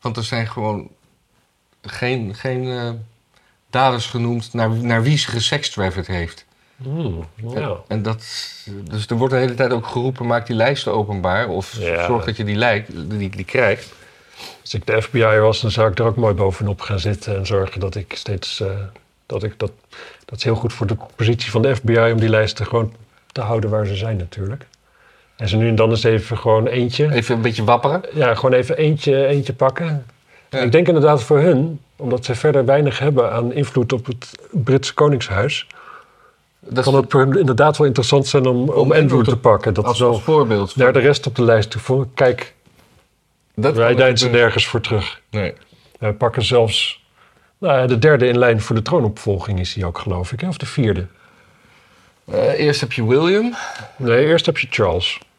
Want 0.00 0.16
er 0.16 0.24
zijn 0.24 0.46
gewoon 0.46 0.90
geen, 1.82 2.34
geen 2.34 3.04
daders 3.70 4.06
genoemd 4.06 4.52
naar, 4.52 4.70
naar 4.70 5.02
wie 5.02 5.18
ze 5.18 5.28
gesekstrafficked 5.28 6.06
heeft. 6.06 6.44
Hmm, 6.82 7.24
ja. 7.54 7.76
En 7.88 8.02
dat, 8.02 8.24
dus 8.90 9.06
er 9.06 9.16
wordt 9.16 9.32
de 9.34 9.40
hele 9.40 9.54
tijd 9.54 9.72
ook 9.72 9.86
geroepen, 9.86 10.26
maak 10.26 10.46
die 10.46 10.56
lijsten 10.56 10.92
openbaar. 10.92 11.48
Of 11.48 11.76
Ja. 11.78 12.06
zorg 12.06 12.24
dat 12.24 12.36
je 12.36 12.44
die, 12.44 12.56
lijk, 12.56 12.86
die, 13.18 13.28
die 13.30 13.44
krijgt. 13.44 13.92
Als 14.60 14.74
ik 14.74 14.86
de 14.86 15.02
FBI 15.02 15.38
was, 15.38 15.60
dan 15.60 15.70
zou 15.70 15.90
ik 15.90 15.98
er 15.98 16.04
ook 16.04 16.16
mooi 16.16 16.34
bovenop 16.34 16.80
gaan 16.80 17.00
zitten 17.00 17.36
en 17.36 17.46
zorgen 17.46 17.80
dat 17.80 17.94
ik 17.94 18.12
steeds. 18.16 18.60
eh, 18.60 18.66
dat, 19.26 19.42
ik 19.42 19.58
dat, 19.58 19.70
dat 20.24 20.38
is 20.38 20.44
heel 20.44 20.54
goed 20.54 20.72
voor 20.72 20.86
de 20.86 20.96
positie 21.16 21.50
van 21.50 21.62
de 21.62 21.76
FBI 21.76 21.98
om 22.12 22.20
die 22.20 22.28
lijsten 22.28 22.66
gewoon 22.66 22.92
te 23.32 23.40
houden 23.40 23.70
waar 23.70 23.86
ze 23.86 23.96
zijn, 23.96 24.16
natuurlijk. 24.16 24.66
En 25.36 25.48
ze 25.48 25.56
nu 25.56 25.68
en 25.68 25.74
dan 25.74 25.90
eens 25.90 26.04
even 26.04 26.38
gewoon 26.38 26.66
eentje. 26.66 27.12
Even 27.12 27.34
een 27.34 27.40
beetje 27.42 27.64
wapperen. 27.64 28.02
Ja, 28.14 28.34
gewoon 28.34 28.52
even 28.52 28.76
eentje, 28.76 29.26
eentje 29.26 29.52
pakken. 29.52 30.04
Ja. 30.50 30.58
Ik 30.58 30.72
denk 30.72 30.86
inderdaad 30.86 31.22
voor 31.22 31.38
hun, 31.38 31.80
omdat 31.96 32.24
ze 32.24 32.34
verder 32.34 32.64
weinig 32.64 32.98
hebben 32.98 33.32
aan 33.32 33.52
invloed 33.52 33.92
op 33.92 34.06
het 34.06 34.30
Britse 34.50 34.94
Koningshuis. 34.94 35.66
Dat 36.60 36.84
kan 36.84 36.94
het 36.94 37.04
voor 37.08 37.20
hem 37.20 37.36
inderdaad 37.36 37.76
wel 37.76 37.86
interessant 37.86 38.26
zijn 38.26 38.46
om, 38.46 38.56
om, 38.56 38.68
Andrew 38.68 38.96
Andrew 39.00 39.24
te- 39.24 39.30
te 39.30 39.36
pakken. 39.36 39.74
Dat 39.74 39.84
als, 39.84 39.94
is 39.94 40.00
wel 40.00 40.10
als 40.10 40.22
voorbeeld. 40.22 40.76
naar 40.76 40.92
de 40.92 40.98
rest 40.98 41.26
op 41.26 41.36
de 41.36 41.42
lijst 41.42 41.84
toe. 41.86 42.06
Kijk, 42.14 42.54
dat 43.54 43.76
wij 43.76 43.94
deinzen 43.94 44.26
gebeuren. 44.26 44.40
nergens 44.40 44.66
voor 44.66 44.80
terug. 44.80 45.20
Nee. 45.30 45.54
Wij 45.98 46.12
pakken 46.12 46.42
zelfs... 46.44 47.04
Nou, 47.58 47.86
de 47.86 47.98
derde 47.98 48.26
in 48.26 48.38
lijn 48.38 48.60
voor 48.60 48.76
de 48.76 48.82
troonopvolging 48.82 49.60
is 49.60 49.74
hij 49.74 49.84
ook, 49.84 49.98
geloof 49.98 50.32
ik. 50.32 50.40
Hè? 50.40 50.48
Of 50.48 50.56
de 50.56 50.66
vierde. 50.66 51.06
Eh, 52.24 52.58
eerst 52.58 52.80
heb 52.80 52.92
je 52.92 53.06
William. 53.06 53.54
Nee, 53.96 54.26
eerst 54.26 54.46
heb 54.46 54.58
je 54.58 54.66
Charles. 54.70 55.18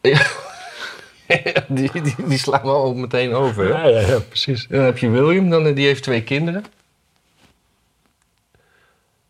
die, 1.68 1.90
die, 2.02 2.14
die 2.26 2.38
slaan 2.38 2.62
we 2.62 2.68
al 2.68 2.94
meteen 2.94 3.34
over. 3.34 3.68
Ja, 3.68 3.86
ja, 3.86 4.00
ja 4.00 4.18
precies. 4.18 4.66
Dan 4.68 4.80
heb 4.80 4.98
je 4.98 5.10
William, 5.10 5.50
dan, 5.50 5.74
die 5.74 5.86
heeft 5.86 6.02
twee 6.02 6.22
kinderen. 6.22 6.64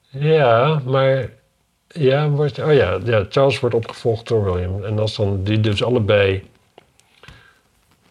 Ja, 0.08 0.82
maar... 0.84 1.28
Ja, 1.92 2.28
wordt, 2.28 2.58
oh 2.58 2.72
ja, 2.72 2.98
ja, 3.04 3.26
Charles 3.28 3.60
wordt 3.60 3.74
opgevolgd 3.74 4.28
door 4.28 4.44
William. 4.52 4.84
En 4.84 4.98
als 4.98 5.16
dan 5.16 5.42
die 5.44 5.60
dus 5.60 5.84
allebei... 5.84 6.50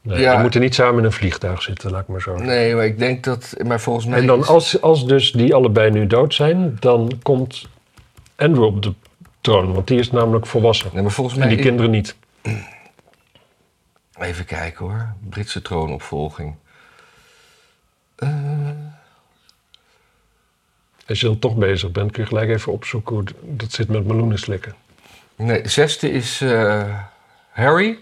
Nee, 0.02 0.20
Ja. 0.20 0.32
die 0.32 0.42
moeten 0.42 0.62
niet 0.62 0.76
samen 0.76 1.00
in 1.00 1.06
een 1.06 1.12
vliegtuig 1.12 1.62
zitten, 1.62 1.92
laat 1.92 2.02
ik 2.02 2.08
maar 2.08 2.22
zo. 2.22 2.36
Nee, 2.36 2.76
maar 2.76 2.86
ik 2.86 3.00
denk 3.00 3.24
dat... 3.24 3.56
Maar 3.66 3.80
volgens 3.82 4.06
mij... 4.06 4.20
En 4.20 4.26
dan 4.26 4.40
is- 4.40 4.48
als, 4.48 4.82
als 4.82 5.06
dus 5.06 5.32
die 5.32 5.54
allebei 5.56 5.90
nu 5.92 6.08
dood 6.08 6.34
zijn, 6.34 6.78
dan 6.80 7.12
komt 7.22 7.68
Andrew 8.36 8.64
op 8.64 8.82
de 8.84 8.94
troon. 9.42 9.74
Want 9.74 9.88
die 9.88 10.00
is 10.00 10.12
namelijk 10.12 10.46
volwassen. 10.46 10.90
Nee, 10.94 11.02
maar 11.04 11.12
volgens 11.12 11.36
En 11.36 11.40
mij... 11.42 11.50
die 11.50 11.58
is- 11.60 11.66
kinderen 11.66 11.92
niet. 11.92 12.16
Even 14.20 14.46
kijken 14.46 14.86
hoor. 14.86 15.14
Britse 15.30 15.62
troonopvolging. 15.62 16.56
Eh, 18.16 18.30
Als 21.12 21.20
je 21.20 21.26
dan 21.26 21.40
toch 21.40 21.56
bezig 21.56 21.92
bent, 21.92 22.12
kun 22.12 22.24
je 22.24 22.30
gelijk 22.30 22.50
even 22.50 22.72
opzoeken 22.72 23.16
hoe 23.16 23.24
dat 23.42 23.72
zit 23.72 23.88
met 23.88 24.06
meloenen 24.06 24.40
slikken. 24.40 24.76
nee, 25.36 25.68
zesde 25.68 26.12
is 26.12 26.42
eh, 26.42 26.84
Harry. 27.50 27.98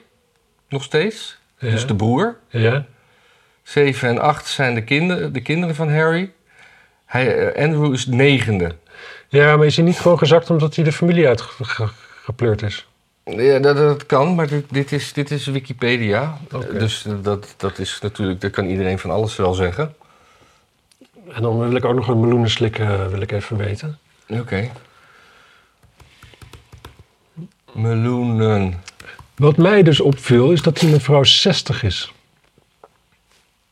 Nog 0.68 0.84
steeds. 0.84 1.38
Ja. 1.58 1.70
Dus 1.70 1.88
de 1.88 1.96
broer. 1.96 2.38
Ja? 2.50 2.86
Zeven 3.64 4.10
en 4.10 4.20
acht 4.20 4.48
zijn 4.48 4.76
de, 4.76 4.84
kinderen, 4.84 5.34
de 5.34 5.42
kinderen 5.42 5.76
van 5.76 5.92
Harry. 5.94 6.32
Hij, 7.06 7.36
eh, 7.38 7.64
Andrew 7.64 7.94
is 7.94 8.06
negende. 8.06 8.76
Ja, 9.28 9.58
maar 9.58 9.66
is 9.66 9.76
hij 9.76 9.86
niet 9.86 10.00
gewoon 10.00 10.18
gezakt 10.18 10.50
omdat 10.50 10.76
hij 10.76 10.84
de 10.84 10.92
familie 10.92 11.28
uitgepleurd 11.28 12.62
is? 12.62 12.88
Ja, 13.24 13.60
dat, 13.60 13.78
dat 13.78 14.06
kan, 14.06 14.36
maar 14.36 14.48
dit, 14.48 14.66
dit, 14.70 14.92
is, 14.92 15.14
dit 15.14 15.32
is 15.32 15.46
Wikipedia. 15.46 16.38
Dus 16.72 17.06
dat, 17.22 17.54
dat 17.58 17.80
is 17.80 18.00
natuurlijk, 18.02 18.42
dat 18.42 18.52
kan 18.52 18.66
iedereen 18.66 19.00
van 19.00 19.12
alles 19.12 19.36
wel 19.36 19.54
zeggen. 19.54 19.96
En 21.34 21.42
dan 21.42 21.60
wil 21.60 21.76
ik 21.76 21.86
ook 21.86 21.96
nog 21.96 22.08
een 22.08 22.20
meloenen 22.20 22.50
slikken, 22.50 22.88
eh, 22.88 23.08
wil 23.08 23.22
ik 23.22 23.32
even 23.32 23.58
weten. 23.58 24.00
Oké. 24.28 24.72
Meloenen. 27.72 28.84
Wat 29.36 29.58
mij 29.58 29.84
dus 29.84 30.00
opviel, 30.00 30.52
is 30.52 30.62
dat 30.62 30.78
die 30.78 30.90
mevrouw 30.90 31.24
60 31.24 31.84
is. 31.84 32.14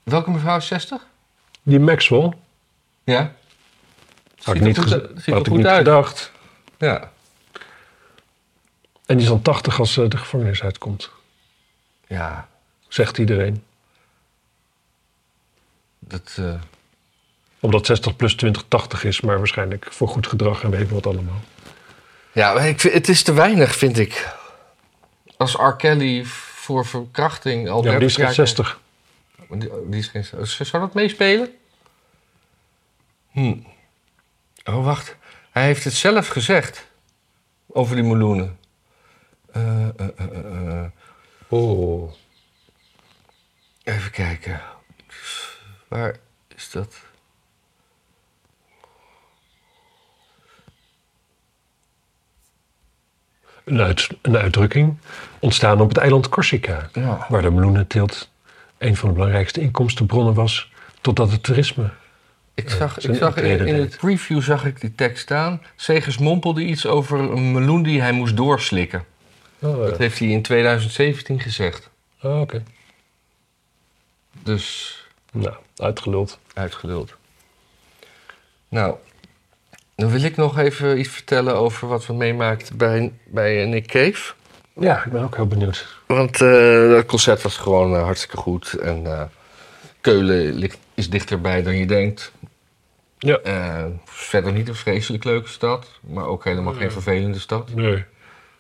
Welke 0.03 0.31
mevrouw 0.31 0.57
is 0.57 0.67
60? 0.67 1.05
Die 1.63 1.79
Maxwell. 1.79 2.33
Ja. 3.03 3.33
Had 4.41 4.55
ik 4.55 4.61
er 4.61 4.67
niet, 4.67 4.77
goed, 4.77 4.89
ziet 5.15 5.33
had 5.33 5.39
ik 5.39 5.47
goed 5.47 5.57
niet 5.57 5.65
uit. 5.65 5.77
gedacht. 5.77 6.31
Ja. 6.77 7.11
En 9.05 9.15
die 9.15 9.25
is 9.25 9.27
dan 9.27 9.41
80 9.41 9.79
als 9.79 9.93
ze 9.93 10.07
de 10.07 10.17
gevangenis 10.17 10.63
uitkomt. 10.63 11.09
Ja. 12.07 12.47
Zegt 12.87 13.17
iedereen. 13.17 13.63
Dat, 15.99 16.35
eh, 16.39 16.53
Omdat 17.59 17.85
60 17.85 18.15
plus 18.15 18.35
20 18.35 18.63
80 18.67 19.03
is, 19.03 19.21
maar 19.21 19.37
waarschijnlijk 19.37 19.87
voor 19.89 20.07
goed 20.07 20.27
gedrag 20.27 20.63
en 20.63 20.69
weet 20.69 20.89
wat 20.89 21.07
allemaal. 21.07 21.41
ja, 22.31 22.59
ik 22.59 22.81
het 22.81 23.09
is 23.09 23.23
te 23.23 23.33
weinig, 23.33 23.75
vind 23.75 23.99
ik. 23.99 24.35
Als 25.37 25.53
R. 25.53 25.75
Kelly 25.75 26.25
voor 26.25 26.85
verkrachting 26.85 27.69
al 27.69 27.83
Ja, 27.83 27.97
die 27.97 28.07
is 28.07 28.15
30 28.15 28.15
geen 28.15 28.25
jaar... 28.25 28.33
60. 28.33 28.79
Die, 29.49 29.69
die 29.89 29.99
is 29.99 30.07
geen... 30.07 30.45
Zou 30.65 30.83
dat 30.83 30.93
meespelen? 30.93 31.51
Hm. 33.31 33.55
Oh, 34.65 34.85
wacht. 34.85 35.15
Hij 35.51 35.65
heeft 35.65 35.83
het 35.83 35.93
zelf 35.93 36.27
gezegd. 36.27 36.87
Over 37.67 37.95
die 37.95 38.03
meloenen. 38.03 38.59
Eh, 39.51 39.87
eh, 39.87 40.09
eh. 40.17 40.85
Oh. 41.47 42.13
Even 43.83 44.11
kijken. 44.11 44.61
Waar 45.87 46.17
is 46.55 46.69
dat? 46.71 46.95
Een, 53.67 53.81
uit, 53.81 54.07
een 54.21 54.37
uitdrukking 54.37 54.97
ontstaan 55.39 55.81
op 55.81 55.89
het 55.89 55.97
eiland 55.97 56.29
Corsica. 56.29 56.89
Ja. 56.93 57.25
Waar 57.29 57.41
de 57.41 57.51
meloenenteelt 57.51 58.29
een 58.77 58.95
van 58.95 59.07
de 59.09 59.13
belangrijkste 59.15 59.61
inkomstenbronnen 59.61 60.33
was. 60.33 60.71
Totdat 61.01 61.31
het 61.31 61.43
toerisme. 61.43 61.89
Ik 62.53 62.69
zag, 62.69 62.95
zijn 62.99 63.13
ik 63.13 63.19
zag 63.19 63.35
in, 63.37 63.75
het 63.75 63.97
preview 63.97 64.41
zag 64.41 64.65
ik 64.65 64.81
die 64.81 64.95
tekst 64.95 65.21
staan. 65.23 65.61
Segers 65.75 66.17
mompelde 66.17 66.61
iets 66.63 66.85
over 66.85 67.19
een 67.19 67.51
meloen 67.51 67.83
die 67.83 68.01
hij 68.01 68.11
moest 68.11 68.37
doorslikken. 68.37 69.05
Oh, 69.59 69.77
Dat 69.85 69.97
heeft 69.97 70.19
hij 70.19 70.27
in 70.27 70.41
2017 70.41 71.39
gezegd. 71.39 71.89
Oh, 72.21 72.41
Oké. 72.41 72.63
Dus 74.43 74.95
Nou, 75.31 75.55
uitgeluld. 75.75 76.39
uitgeluld. 76.53 77.15
Nou, 78.69 78.95
dan 79.97 80.09
wil 80.09 80.23
ik 80.23 80.35
nog 80.35 80.57
even 80.57 80.99
iets 80.99 81.09
vertellen 81.09 81.55
over 81.55 81.87
wat 81.87 82.05
we 82.05 82.13
meemaakten 82.13 82.77
bij, 82.77 83.11
bij 83.25 83.65
Nick 83.65 83.87
Cave. 83.87 84.33
Ja, 84.73 85.05
ik 85.05 85.11
ben 85.11 85.23
ook 85.23 85.35
heel 85.35 85.47
benieuwd. 85.47 85.87
Want 86.07 86.41
eh 86.41 86.95
het 86.95 87.05
concert 87.05 87.41
was 87.41 87.57
gewoon 87.57 87.95
eh, 87.95 88.03
hartstikke 88.03 88.37
goed. 88.37 88.73
En 88.73 89.05
eh, 89.05 89.21
Keulen 90.01 90.53
ligt, 90.53 90.77
is 90.93 91.09
dichterbij 91.09 91.63
dan 91.63 91.75
je 91.75 91.85
denkt. 91.85 92.31
Ja. 93.17 93.39
Verder 94.05 94.51
niet 94.51 94.67
een 94.67 94.75
vreselijk 94.75 95.23
leuke 95.23 95.49
stad. 95.49 95.87
Maar 96.01 96.25
ook 96.25 96.43
helemaal 96.43 96.73
geen 96.73 96.91
vervelende 96.91 97.39
stad. 97.39 97.75
Nee. 97.75 98.05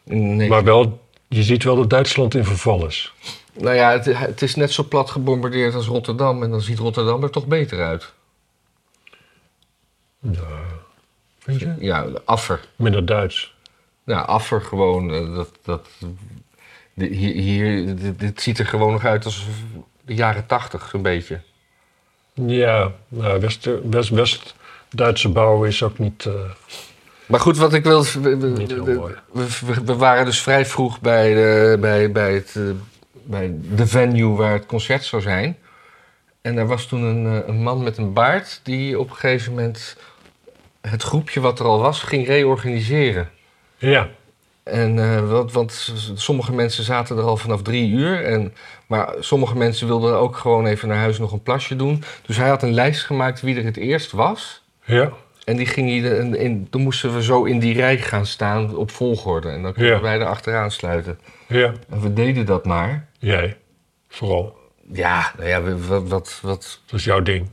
Nee. 0.03 0.49
Maar 0.49 0.63
wel, 0.63 1.01
je 1.27 1.43
ziet 1.43 1.63
wel 1.63 1.75
dat 1.75 1.89
Duitsland 1.89 2.35
in 2.35 2.45
verval 2.45 2.85
is. 2.85 3.13
Nou 3.53 3.75
ja, 3.75 3.91
het, 3.91 4.05
het 4.05 4.41
is 4.41 4.55
net 4.55 4.71
zo 4.71 4.83
plat 4.83 5.09
gebombardeerd 5.09 5.75
als 5.75 5.87
Rotterdam. 5.87 6.43
En 6.43 6.49
dan 6.49 6.61
ziet 6.61 6.79
Rotterdam 6.79 7.23
er 7.23 7.29
toch 7.29 7.47
beter 7.47 7.83
uit. 7.83 8.13
Ja. 10.19 10.76
Vind 11.47 11.59
je? 11.59 11.75
Ja, 11.79 12.05
Affer. 12.25 12.59
Minder 12.75 13.05
Duits. 13.05 13.55
Nou, 14.03 14.27
Affer 14.27 14.61
gewoon. 14.61 15.13
eh, 15.13 15.35
dat, 15.35 15.49
dat, 15.63 15.87
hier, 16.93 17.33
hier, 17.33 17.95
dit, 17.95 18.19
dit 18.19 18.41
ziet 18.41 18.59
er 18.59 18.65
gewoon 18.65 18.91
nog 18.91 19.05
uit 19.05 19.25
als 19.25 19.47
de 20.05 20.13
jaren 20.15 20.45
tachtig, 20.45 20.87
zo'n 20.91 21.01
beetje. 21.01 21.39
Ja, 22.33 22.91
nou, 23.07 23.39
West, 23.39 23.69
West, 23.89 24.09
West-Duitse 24.09 25.29
bouw 25.29 25.63
is 25.63 25.83
ook 25.83 25.97
niet... 25.97 26.25
eh, 26.25 26.33
Maar 27.25 27.39
goed, 27.39 27.57
wat 27.57 27.73
ik 27.73 27.83
wil. 27.83 28.03
We, 29.83 29.95
waren 29.97 30.25
dus 30.25 30.41
vrij 30.41 30.65
vroeg 30.65 31.01
bij 31.01 31.33
de, 31.33 31.77
bij, 31.79 32.11
bij, 32.11 32.33
het, 32.33 32.53
eh, 32.55 32.63
bij 33.11 33.51
de 33.75 33.87
venue 33.87 34.35
waar 34.35 34.53
het 34.53 34.65
concert 34.65 35.03
zou 35.03 35.21
zijn. 35.21 35.57
En 36.41 36.55
daar 36.55 36.67
was 36.67 36.85
toen 36.85 37.03
een, 37.03 37.49
een 37.49 37.63
man 37.63 37.83
met 37.83 37.97
een 37.97 38.13
baard 38.13 38.59
die 38.63 38.99
op 38.99 39.09
een 39.09 39.15
gegeven 39.15 39.53
moment 39.53 39.97
het 40.89 41.03
groepje 41.03 41.39
wat 41.39 41.59
er 41.59 41.65
al 41.65 41.79
was 41.79 42.01
ging 42.03 42.27
reorganiseren. 42.27 43.29
ja, 43.77 44.09
En, 44.63 44.99
eh, 44.99 45.43
want, 45.51 45.93
sommige 46.15 46.53
mensen 46.53 46.83
zaten 46.83 47.17
er 47.17 47.23
al 47.23 47.37
vanaf 47.37 47.61
drie 47.61 47.89
uur. 47.91 48.23
En, 48.25 48.53
maar 48.87 49.13
sommige 49.19 49.57
mensen 49.57 49.87
wilden 49.87 50.17
ook 50.17 50.35
gewoon 50.37 50.65
even 50.65 50.87
naar 50.87 50.97
huis 50.97 51.19
nog 51.19 51.31
een 51.31 51.43
plasje 51.43 51.75
doen. 51.75 52.03
Dus 52.25 52.37
hij 52.37 52.49
had 52.49 52.63
een 52.63 52.73
lijst 52.73 53.03
gemaakt 53.03 53.41
wie 53.41 53.55
er 53.57 53.63
het 53.63 53.77
eerst 53.77 54.11
was. 54.11 54.63
ja, 54.85 55.11
En 55.45 55.57
die 55.57 55.65
ging 55.65 56.01
de- 56.01 56.17
in, 56.17 56.35
in- 56.37 56.67
toen 56.69 56.81
moesten 56.81 57.13
we 57.13 57.23
zo 57.23 57.43
in 57.43 57.59
die 57.59 57.73
rij 57.73 57.97
gaan 57.97 58.25
staan 58.25 58.75
op 58.75 58.91
volgorde. 58.91 59.49
En 59.49 59.61
dan 59.61 59.73
konden 59.73 59.91
Ja. 59.91 60.01
wij 60.01 60.19
er 60.19 60.25
achteraan 60.25 60.71
sluiten. 60.71 61.19
ja. 61.47 61.71
En 61.89 62.01
we 62.01 62.13
deden 62.13 62.45
dat 62.45 62.65
maar. 62.65 63.07
Jij, 63.19 63.57
vooral. 64.09 64.57
Ja, 64.93 65.31
nou 65.37 65.49
ja, 65.49 65.61
wat, 65.75 66.39
wat, 66.41 66.79
Dat 66.85 66.99
is 66.99 67.03
jouw 67.03 67.21
ding. 67.21 67.47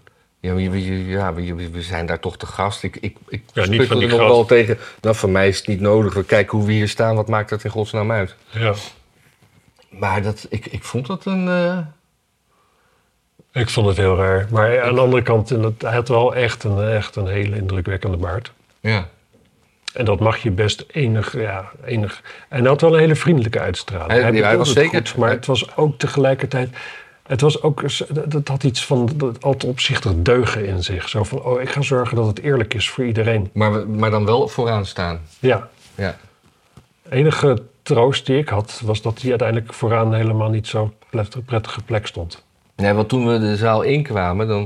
Ja, 0.45 0.55
we, 0.55 0.71
we- 0.71 1.05
ja 1.07 1.35
we, 1.35 1.71
we- 1.71 1.83
zijn 1.83 2.07
daar 2.07 2.21
toch 2.21 2.37
te 2.37 2.47
gast. 2.47 2.83
Ik, 2.83 2.97
ik, 3.01 3.17
ik 3.29 3.43
Ja, 3.53 3.67
niet 3.67 3.87
van 3.87 3.99
die 3.99 4.09
nog 4.09 4.19
gast. 4.19 4.31
wel 4.31 4.45
tegen. 4.45 4.79
Nou, 5.01 5.15
van 5.17 5.33
mij 5.33 5.49
is 5.49 5.57
het 5.59 5.67
niet 5.67 5.81
nodig. 5.81 6.15
We 6.15 6.25
kijken 6.25 6.59
hoe 6.59 6.67
we 6.67 6.73
hier 6.73 6.89
staan. 6.89 7.15
Wat 7.17 7.29
maakt 7.29 7.51
dat 7.51 7.65
in 7.65 7.71
godsnaam 7.71 8.11
uit? 8.13 8.35
Ja. 8.51 8.75
Maar 9.89 10.23
dat, 10.23 10.47
ik, 10.51 10.67
ik 10.67 10.85
vond 10.85 11.07
dat 11.07 11.25
een... 11.25 11.49
eh, 11.49 11.79
Ik 13.63 13.71
vond 13.71 13.87
het 13.87 13.97
heel 13.97 14.17
raar. 14.17 14.47
Maar 14.51 14.83
aan 14.83 14.95
de 14.95 15.01
andere 15.01 15.23
kant, 15.23 15.49
hij 15.79 15.95
had 15.95 16.09
wel 16.09 16.35
echt 16.35 16.65
een, 16.65 16.83
echt 16.89 17.17
een 17.17 17.27
hele 17.29 17.57
indrukwekkende 17.57 18.17
baard. 18.17 18.53
ja. 18.81 19.09
En 19.95 20.05
dat 20.05 20.21
mag 20.21 20.37
je 20.39 20.51
best 20.51 20.85
enig, 20.93 21.39
ja, 21.41 21.71
enig. 21.85 22.23
En 22.49 22.61
hij 22.61 22.69
had 22.69 22.81
wel 22.81 22.95
een 22.95 22.99
hele 23.01 23.15
vriendelijke 23.15 23.61
uitstraling. 23.61 24.21
Hij- 24.23 24.33
hij 24.43 24.57
was 24.57 24.73
zeker- 24.73 25.07
goed, 25.07 25.17
maar 25.17 25.31
het 25.31 25.47
was 25.47 25.77
ook 25.77 25.99
tegelijkertijd... 25.99 26.77
Het 27.27 27.41
was 27.41 27.63
ook, 27.63 27.83
het 28.31 28.49
had 28.49 28.65
iets 28.65 28.85
van 28.87 29.11
dat 29.17 29.43
altijd 29.43 29.73
opzichtig 29.73 30.13
deugen 30.17 30.67
in 30.67 30.83
zich. 30.83 31.09
Zo 31.09 31.23
van, 31.25 31.43
oh, 31.43 31.61
ik 31.61 31.69
ga 31.71 31.83
zorgen 31.83 32.17
dat 32.17 32.27
het 32.27 32.41
eerlijk 32.41 32.75
is 32.75 32.89
voor 32.91 33.05
iedereen. 33.07 33.51
Maar, 33.53 33.89
maar 33.89 34.11
dan 34.11 34.25
wel 34.25 34.49
vooraan 34.49 34.87
staan. 34.87 35.21
Ja, 35.39 35.69
Ja. 35.95 36.17
enige 37.09 37.63
troost 37.83 38.27
die 38.27 38.39
ik 38.39 38.49
had, 38.49 38.81
was 38.85 39.03
dat 39.03 39.21
hij 39.21 39.31
uiteindelijk 39.31 39.73
vooraan 39.73 40.15
helemaal 40.15 40.51
niet 40.51 40.67
zo 40.67 40.93
pret- 41.11 41.45
prettige 41.45 41.83
plek 41.83 42.07
stond. 42.07 42.45
Nee, 42.77 42.93
want 42.93 43.09
toen 43.09 43.27
we 43.27 43.39
de 43.39 43.57
zaal 43.57 43.83
inkwamen, 43.83 44.49
dan 44.49 44.63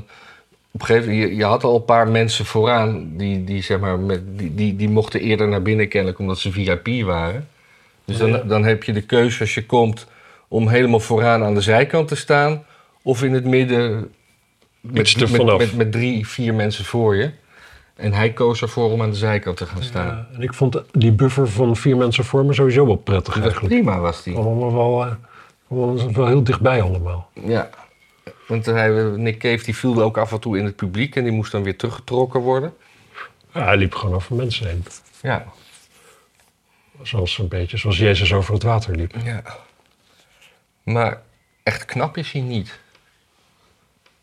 op 0.71 0.81
een 0.81 0.87
gegeven 0.87 1.11
moment, 1.11 1.31
je, 1.31 1.37
je 1.37 1.45
had 1.45 1.65
al 1.65 1.75
een 1.75 1.85
paar 1.85 2.09
mensen 2.09 2.45
vooraan 2.45 3.17
die, 3.17 3.45
die, 3.45 3.63
zeg 3.63 3.79
maar, 3.79 3.99
met, 3.99 4.39
die, 4.39 4.55
die, 4.55 4.77
die 4.77 4.89
mochten 4.89 5.21
eerder 5.21 5.49
naar 5.49 5.63
binnen 5.63 5.89
kennelijk 5.89 6.19
omdat 6.19 6.39
ze 6.39 6.53
VIP 6.53 7.05
waren. 7.05 7.49
Dus 8.05 8.17
dan, 8.19 8.29
Ja. 8.31 8.39
dan 8.39 8.65
heb 8.65 8.83
je 8.85 8.93
de 8.93 9.03
keuze 9.03 9.41
als 9.41 9.55
je 9.55 9.67
komt 9.67 10.07
om 10.49 10.69
helemaal 10.69 11.01
vooraan 11.01 11.45
aan 11.45 11.55
de 11.55 11.61
zijkant 11.61 12.09
te 12.09 12.17
staan 12.17 12.65
of 13.03 13.23
in 13.23 13.33
het 13.33 13.45
midden 13.45 14.13
met, 14.81 15.31
met, 15.31 15.59
met, 15.59 15.77
met 15.77 15.93
drie, 15.93 16.29
vier 16.29 16.55
mensen 16.55 16.85
voor 16.85 17.17
je. 17.17 17.31
En 17.95 18.13
hij 18.13 18.33
koos 18.33 18.63
ervoor 18.63 18.91
om 18.91 19.03
aan 19.03 19.11
de 19.11 19.17
zijkant 19.17 19.57
te 19.57 19.67
gaan 19.67 19.83
staan. 19.83 20.07
Ja, 20.07 20.29
en 20.35 20.43
ik 20.43 20.55
vond 20.55 20.83
die 20.93 21.13
buffer 21.13 21.49
van 21.49 21.77
vier 21.77 21.97
mensen 21.97 22.25
voor 22.25 22.45
me 22.45 22.53
sowieso 22.53 22.87
wel 22.87 22.97
prettig 22.97 23.35
Dat 23.35 23.43
eigenlijk. 23.43 23.75
prima 23.75 23.99
was 23.99 24.23
die. 24.23 24.37
Allemaal 24.37 24.73
wel, 24.73 25.05
eh, 25.05 25.13
allemaal 25.69 26.13
wel 26.13 26.27
heel 26.27 26.43
dichtbij 26.43 26.83
allemaal. 26.83 27.31
Ja. 27.33 27.71
Want 28.47 28.67
hij, 28.67 28.91
Nick 29.17 29.39
Cave 29.39 29.65
die 29.65 29.77
viel 29.77 30.03
ook 30.03 30.19
af 30.19 30.33
en 30.33 30.41
toe 30.41 30.59
in 30.59 30.65
het 30.65 30.77
publiek 30.77 31.17
en 31.17 31.25
die 31.25 31.33
moest 31.33 31.53
dan 31.53 31.63
weer 31.63 31.77
teruggetrokken 31.77 32.41
worden. 32.41 32.75
Ja, 33.55 33.65
hij 33.65 33.77
liep 33.77 33.95
gewoon 33.95 34.15
over 34.15 34.37
mensen 34.37 34.67
heen. 34.67 34.85
Ja. 35.23 35.45
Zoals 37.03 37.39
een 37.39 37.49
beetje 37.49 37.77
zoals 37.77 37.99
Jezus 37.99 38.33
over 38.33 38.55
het 38.55 38.63
water 38.63 38.97
liep. 38.97 39.15
Ja. 39.25 39.43
Maar 40.93 41.23
echt 41.63 41.85
knap 41.85 42.17
is 42.17 42.33
hij 42.33 42.41
niet. 42.41 42.79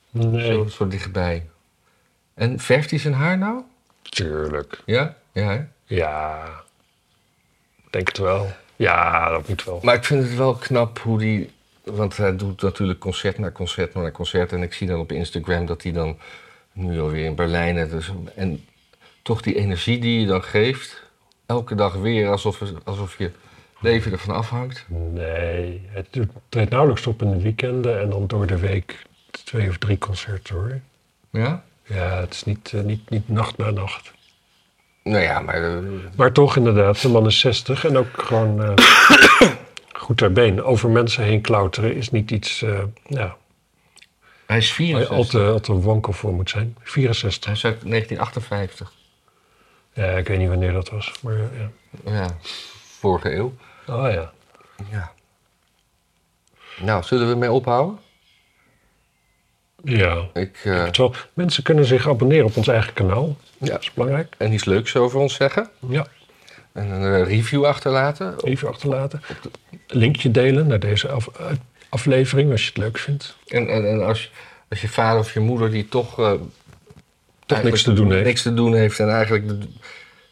Nee, 0.10 0.54
Zo, 0.54 0.68
zo 0.68 0.88
dichtbij. 0.88 1.50
En 2.34 2.60
verft 2.60 2.90
hij 2.90 3.00
zijn 3.00 3.14
haar 3.14 3.38
nou? 3.38 3.62
tuurlijk. 4.10 4.82
Ja? 4.86 5.16
Ja, 5.32 5.50
hè? 5.50 5.64
Ja, 5.86 6.46
denk 7.90 8.08
het 8.08 8.18
wel. 8.18 8.48
Ja, 8.76 9.30
dat 9.30 9.48
moet 9.48 9.64
wel. 9.64 9.80
Maar 9.84 9.96
ik 9.96 10.04
vind 10.04 10.24
het 10.24 10.36
wel 10.36 10.56
knap 10.56 11.00
hoe 11.00 11.20
die... 11.20 11.54
Want 11.84 12.18
hij 12.18 12.36
doet 12.36 12.62
natuurlijk 12.62 13.00
concert 13.00 13.38
na 13.38 13.52
concert 13.52 13.94
na 13.94 14.12
concert. 14.12 14.52
En 14.52 14.62
ik 14.62 14.74
zie 14.74 14.88
dan 14.88 15.00
op 15.00 15.12
Instagram 15.12 15.66
dat 15.66 15.84
hij 15.84 15.92
dan 15.92 16.18
nu 16.72 17.00
alweer 17.00 17.26
in 17.26 17.36
Berlijn... 17.36 17.78
is. 17.78 17.90
Dus, 17.90 18.12
en 18.36 18.66
toch 19.22 19.42
die 19.42 19.56
energie 19.56 20.00
die 20.00 20.20
je 20.20 20.28
dan 20.28 20.44
geeft... 20.44 21.04
Elke 21.46 21.76
dag 21.76 21.94
weer 21.94 22.30
alsof, 22.30 22.62
alsof 22.84 23.18
je 23.18 23.32
leven 23.86 24.12
ervan 24.12 24.36
afhangt. 24.36 24.86
Nee, 24.90 25.82
het 25.90 26.08
treedt 26.50 26.70
nauwelijks 26.72 27.08
op 27.08 27.22
in 27.22 27.30
de 27.32 27.42
weekenden 27.42 28.00
en 28.00 28.10
dan 28.10 28.28
door 28.28 28.46
de 28.48 28.58
week 28.58 29.06
twee 29.44 29.70
of 29.70 29.78
drie 29.78 29.98
concerten 29.98 30.56
hoor. 30.56 30.80
Ja? 31.30 31.64
Ja, 31.84 32.20
het 32.20 32.34
is 32.34 32.44
niet, 32.44 32.72
eh, 32.74 32.82
niet, 32.82 33.10
niet 33.10 33.30
nacht 33.30 33.58
na 33.58 33.70
nacht. 33.70 34.12
Nou 35.04 35.22
ja, 35.24 35.40
maar... 35.40 35.78
eh, 35.78 35.84
Maar 36.16 36.32
toch 36.32 36.56
inderdaad, 36.56 37.02
de 37.02 37.10
man 37.10 37.26
is 37.26 37.40
60 37.40 37.86
en 37.86 37.98
ook 37.98 38.08
gewoon 38.24 38.64
eh, 38.64 38.74
goed 40.04 40.18
ter 40.18 40.32
been. 40.32 40.64
Over 40.64 40.90
mensen 40.90 41.24
heen 41.24 41.42
klauteren 41.42 41.96
is 41.96 42.12
niet 42.12 42.32
iets 42.32 42.60
ja, 43.08 43.36
hij 44.46 44.58
is 44.58 44.78
waar 44.78 44.88
je 44.88 44.94
64. 44.94 45.16
al 45.18 45.24
te, 45.26 45.52
al 45.52 45.60
te 45.60 45.80
wankel 45.82 46.14
voor 46.14 46.34
moet 46.34 46.50
zijn. 46.50 46.76
64. 46.82 47.46
Hij 47.46 47.54
is 47.54 47.66
uit 47.66 47.82
1958. 47.90 48.94
Ja, 49.94 50.04
ik 50.06 50.28
weet 50.28 50.38
niet 50.38 50.50
wanneer 50.50 50.74
dat 50.74 50.90
was, 50.90 51.14
maar 51.22 51.38
ja. 51.38 51.72
Ja, 52.12 52.38
vorige 53.00 53.36
eeuw. 53.36 53.54
Oh 53.88 54.12
ja. 54.12 54.32
Ja. 54.92 55.12
Nou, 56.82 57.04
zullen 57.04 57.30
we 57.30 57.36
mee 57.36 57.52
ophouden? 57.52 58.00
Ja. 59.84 60.28
Ik, 60.34 60.58
eh, 60.64 60.84
Terwijl 60.84 61.16
mensen 61.34 61.64
kunnen 61.64 61.86
zich 61.86 62.08
abonneren 62.08 62.46
op 62.46 62.58
ons 62.58 62.68
eigen 62.68 62.94
kanaal. 62.94 63.38
ja. 63.58 63.72
Dat 63.72 63.82
is 63.82 63.94
belangrijk. 63.94 64.34
En 64.38 64.54
iets 64.54 64.66
leuks 64.66 64.96
over 64.96 65.20
ons 65.20 65.34
zeggen. 65.36 65.70
Ja. 65.88 66.08
En 66.72 66.90
een 66.90 67.14
eh, 67.22 67.28
review 67.28 67.66
achterlaten. 67.66 68.36
Even 68.44 68.68
achterlaten. 68.68 69.22
Linkje 69.88 70.32
delen 70.32 70.68
naar 70.68 70.80
deze 70.80 71.10
af- 71.10 71.28
eh, 71.28 71.46
aflevering 71.90 72.52
als 72.52 72.62
je 72.62 72.68
het 72.68 72.78
leuk 72.78 72.98
vindt. 72.98 73.38
En, 73.48 73.68
en, 73.70 73.90
en 73.90 74.06
als, 74.06 74.32
als 74.70 74.82
je 74.82 74.90
vader 74.90 75.20
of 75.20 75.34
je 75.34 75.40
moeder 75.40 75.72
die 75.72 75.88
toch... 75.88 76.20
eh, 76.20 76.34
Toch 77.46 77.64
niks 77.64 77.84
te 77.84 77.94
doen 77.94 78.12
heeft. 78.12 78.26
Niks 78.26 78.42
te 78.42 78.54
doen 78.54 78.74
heeft 78.76 79.00
en 79.00 79.10
eigenlijk 79.10 79.48
de- 79.48 79.68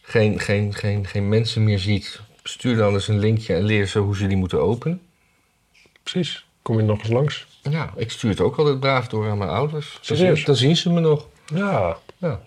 geen, 0.01 0.39
geen, 0.39 0.73
geen, 0.73 1.07
geen 1.07 1.29
mensen 1.29 1.63
meer 1.63 1.79
ziet. 1.79 2.19
Stuur 2.43 2.75
dan 2.77 2.93
eens 2.93 3.07
een 3.07 3.19
linkje 3.19 3.53
en 3.55 3.63
leer 3.63 3.85
ze 3.87 3.99
hoe 3.99 4.15
ze 4.17 4.27
die 4.27 4.37
moeten 4.37 4.61
openen. 4.61 5.01
Precies. 6.03 6.45
Kom 6.61 6.77
je 6.77 6.83
nog 6.83 6.99
eens 6.99 7.09
langs? 7.09 7.47
Ja, 7.61 7.93
ik 7.95 8.11
stuur 8.11 8.29
het 8.29 8.39
ook 8.41 8.55
altijd 8.57 8.79
braaf 8.79 9.07
door 9.07 9.29
aan 9.29 9.37
mijn 9.37 9.49
ouders. 9.49 9.99
Dan 10.07 10.17
zien, 10.17 10.41
dan 10.45 10.55
zien 10.55 10.77
ze 10.77 10.89
me 10.91 10.99
nog. 10.99 11.27
Ja. 11.45 11.97
Ja. 12.17 12.39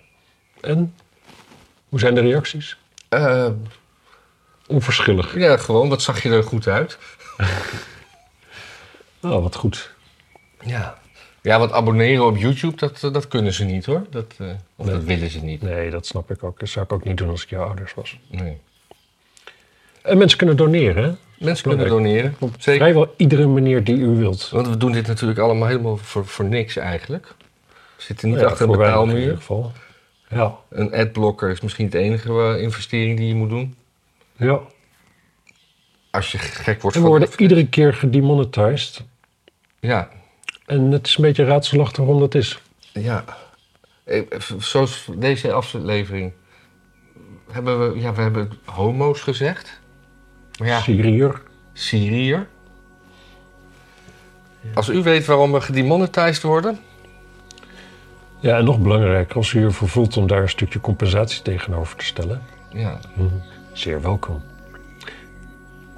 En? 0.60 0.94
Hoe 1.88 1.98
zijn 1.98 2.14
de 2.14 2.20
reacties? 2.20 2.76
Eh, 3.08 3.48
Onverschillig. 4.66 5.38
ja, 5.38 5.56
gewoon. 5.56 5.88
Wat 5.88 6.02
zag 6.02 6.22
je 6.22 6.30
er 6.30 6.42
goed 6.42 6.66
uit? 6.66 6.98
Oh, 9.22 9.42
wat 9.42 9.54
goed. 9.56 9.94
Ja. 10.64 10.98
Ja, 11.42 11.58
want 11.58 11.72
abonneren 11.72 12.24
op 12.26 12.36
YouTube, 12.36 12.76
dat, 12.76 13.02
eh, 13.04 13.12
dat 13.12 13.28
kunnen 13.28 13.52
ze 13.52 13.64
niet 13.64 13.86
hoor. 13.86 14.06
Dat, 14.10 14.34
eh, 14.38 14.46
of 14.76 14.86
Nee. 14.86 14.94
dat 14.94 15.04
willen 15.04 15.30
ze 15.30 15.38
niet. 15.44 15.62
Nee, 15.62 15.90
dat 15.90 16.06
snap 16.06 16.30
ik 16.30 16.42
ook. 16.44 16.60
Dat 16.60 16.68
zou 16.68 16.84
ik 16.84 16.92
ook 16.92 17.04
niet 17.04 17.16
doen 17.16 17.28
als 17.28 17.42
ik 17.42 17.48
jouw 17.50 17.64
ouders 17.66 17.94
was. 17.94 18.18
Nee. 18.30 18.58
En 20.06 20.18
mensen 20.18 20.38
kunnen 20.38 20.56
doneren, 20.56 21.02
hè? 21.04 21.10
Mensen 21.38 21.68
kunnen 21.68 21.84
Belangrijk. 21.88 22.14
doneren. 22.20 22.34
Op 22.38 22.54
Zeker. 22.58 22.80
vrijwel 22.80 23.14
iedere 23.16 23.46
manier 23.46 23.84
die 23.84 23.96
u 23.96 24.06
wilt. 24.08 24.48
Want 24.50 24.68
we 24.68 24.76
doen 24.76 24.92
dit 24.92 25.06
natuurlijk 25.06 25.38
allemaal 25.38 25.68
helemaal 25.68 25.96
voor, 25.96 26.26
voor 26.26 26.44
niks 26.44 26.76
eigenlijk. 26.76 27.34
We 27.96 28.02
zitten 28.02 28.28
niet 28.28 28.38
Ja, 28.38 28.44
achter 28.46 28.60
een 28.60 28.66
voor 28.68 28.76
weinig 28.78 28.98
in 29.00 29.04
betaalmuur. 29.06 29.22
ieder 29.24 29.36
geval. 29.36 29.72
Ja. 30.28 30.54
Een 30.70 30.94
adblocker 30.94 31.50
is 31.50 31.60
misschien 31.60 31.84
het 31.84 31.94
enige 31.94 32.28
eh, 32.32 32.62
investering 32.62 33.16
die 33.18 33.28
je 33.28 33.34
moet 33.34 33.48
doen. 33.48 33.76
ja. 34.36 34.60
Als 36.10 36.32
je 36.32 36.38
gek 36.38 36.82
wordt 36.82 36.96
En 36.96 37.02
we 37.02 37.08
van... 37.08 37.18
worden 37.18 37.34
iedere 37.40 37.66
keer 37.68 37.94
gedemonetized. 37.94 39.02
Ja, 39.80 40.08
En 40.66 40.90
het 40.90 41.06
is 41.06 41.16
een 41.16 41.22
beetje 41.22 41.44
raadselachtig 41.44 41.98
waarom 42.04 42.20
dat 42.20 42.34
is. 42.34 42.58
ja. 42.92 43.24
Eh, 44.04 44.22
Zoals 44.58 45.08
deze 45.16 45.52
aflevering 45.52 46.32
hebben 47.50 47.92
we... 47.92 48.00
Ja, 48.00 48.14
we 48.14 48.22
hebben 48.22 48.50
homo's 48.64 49.20
gezegd. 49.20 49.80
Ja, 50.56 50.80
Syriër. 50.80 51.42
Syriër. 51.72 52.46
Als 54.74 54.88
u 54.88 55.02
weet 55.02 55.26
waarom 55.26 55.52
we 55.52 55.60
gedemonetized 55.60 56.42
worden... 56.42 56.78
Ja, 58.40 58.56
en 58.56 58.64
nog 58.64 58.78
belangrijker, 58.78 59.36
als 59.36 59.52
u 59.52 59.62
ervoor 59.62 59.88
voelt 59.88 60.16
om 60.16 60.26
daar 60.26 60.42
een 60.42 60.48
stukje 60.48 60.80
compensatie 60.80 61.42
tegenover 61.42 61.96
te 61.96 62.04
stellen. 62.04 62.42
Ja, 62.72 62.98
Zeer 63.72 64.02
welkom. 64.02 64.42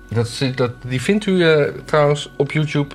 dat, 0.08 0.42
dat, 0.54 0.72
die 0.82 1.02
vindt 1.02 1.26
u 1.26 1.44
eh, 1.44 1.72
trouwens 1.84 2.30
op 2.36 2.52
YouTube 2.52 2.94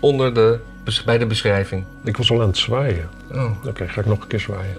onder 0.00 0.34
de, 0.34 0.60
bij 1.04 1.18
de 1.18 1.26
beschrijving. 1.26 1.84
Ik 2.04 2.16
was 2.16 2.30
al 2.30 2.40
aan 2.40 2.46
het 2.46 2.56
zwaaien. 2.56 3.08
Oh. 3.32 3.66
Oké, 3.66 3.88
ga 3.88 4.00
ik 4.00 4.06
nog 4.06 4.20
een 4.20 4.26
keer 4.26 4.40
zwaaien. 4.40 4.76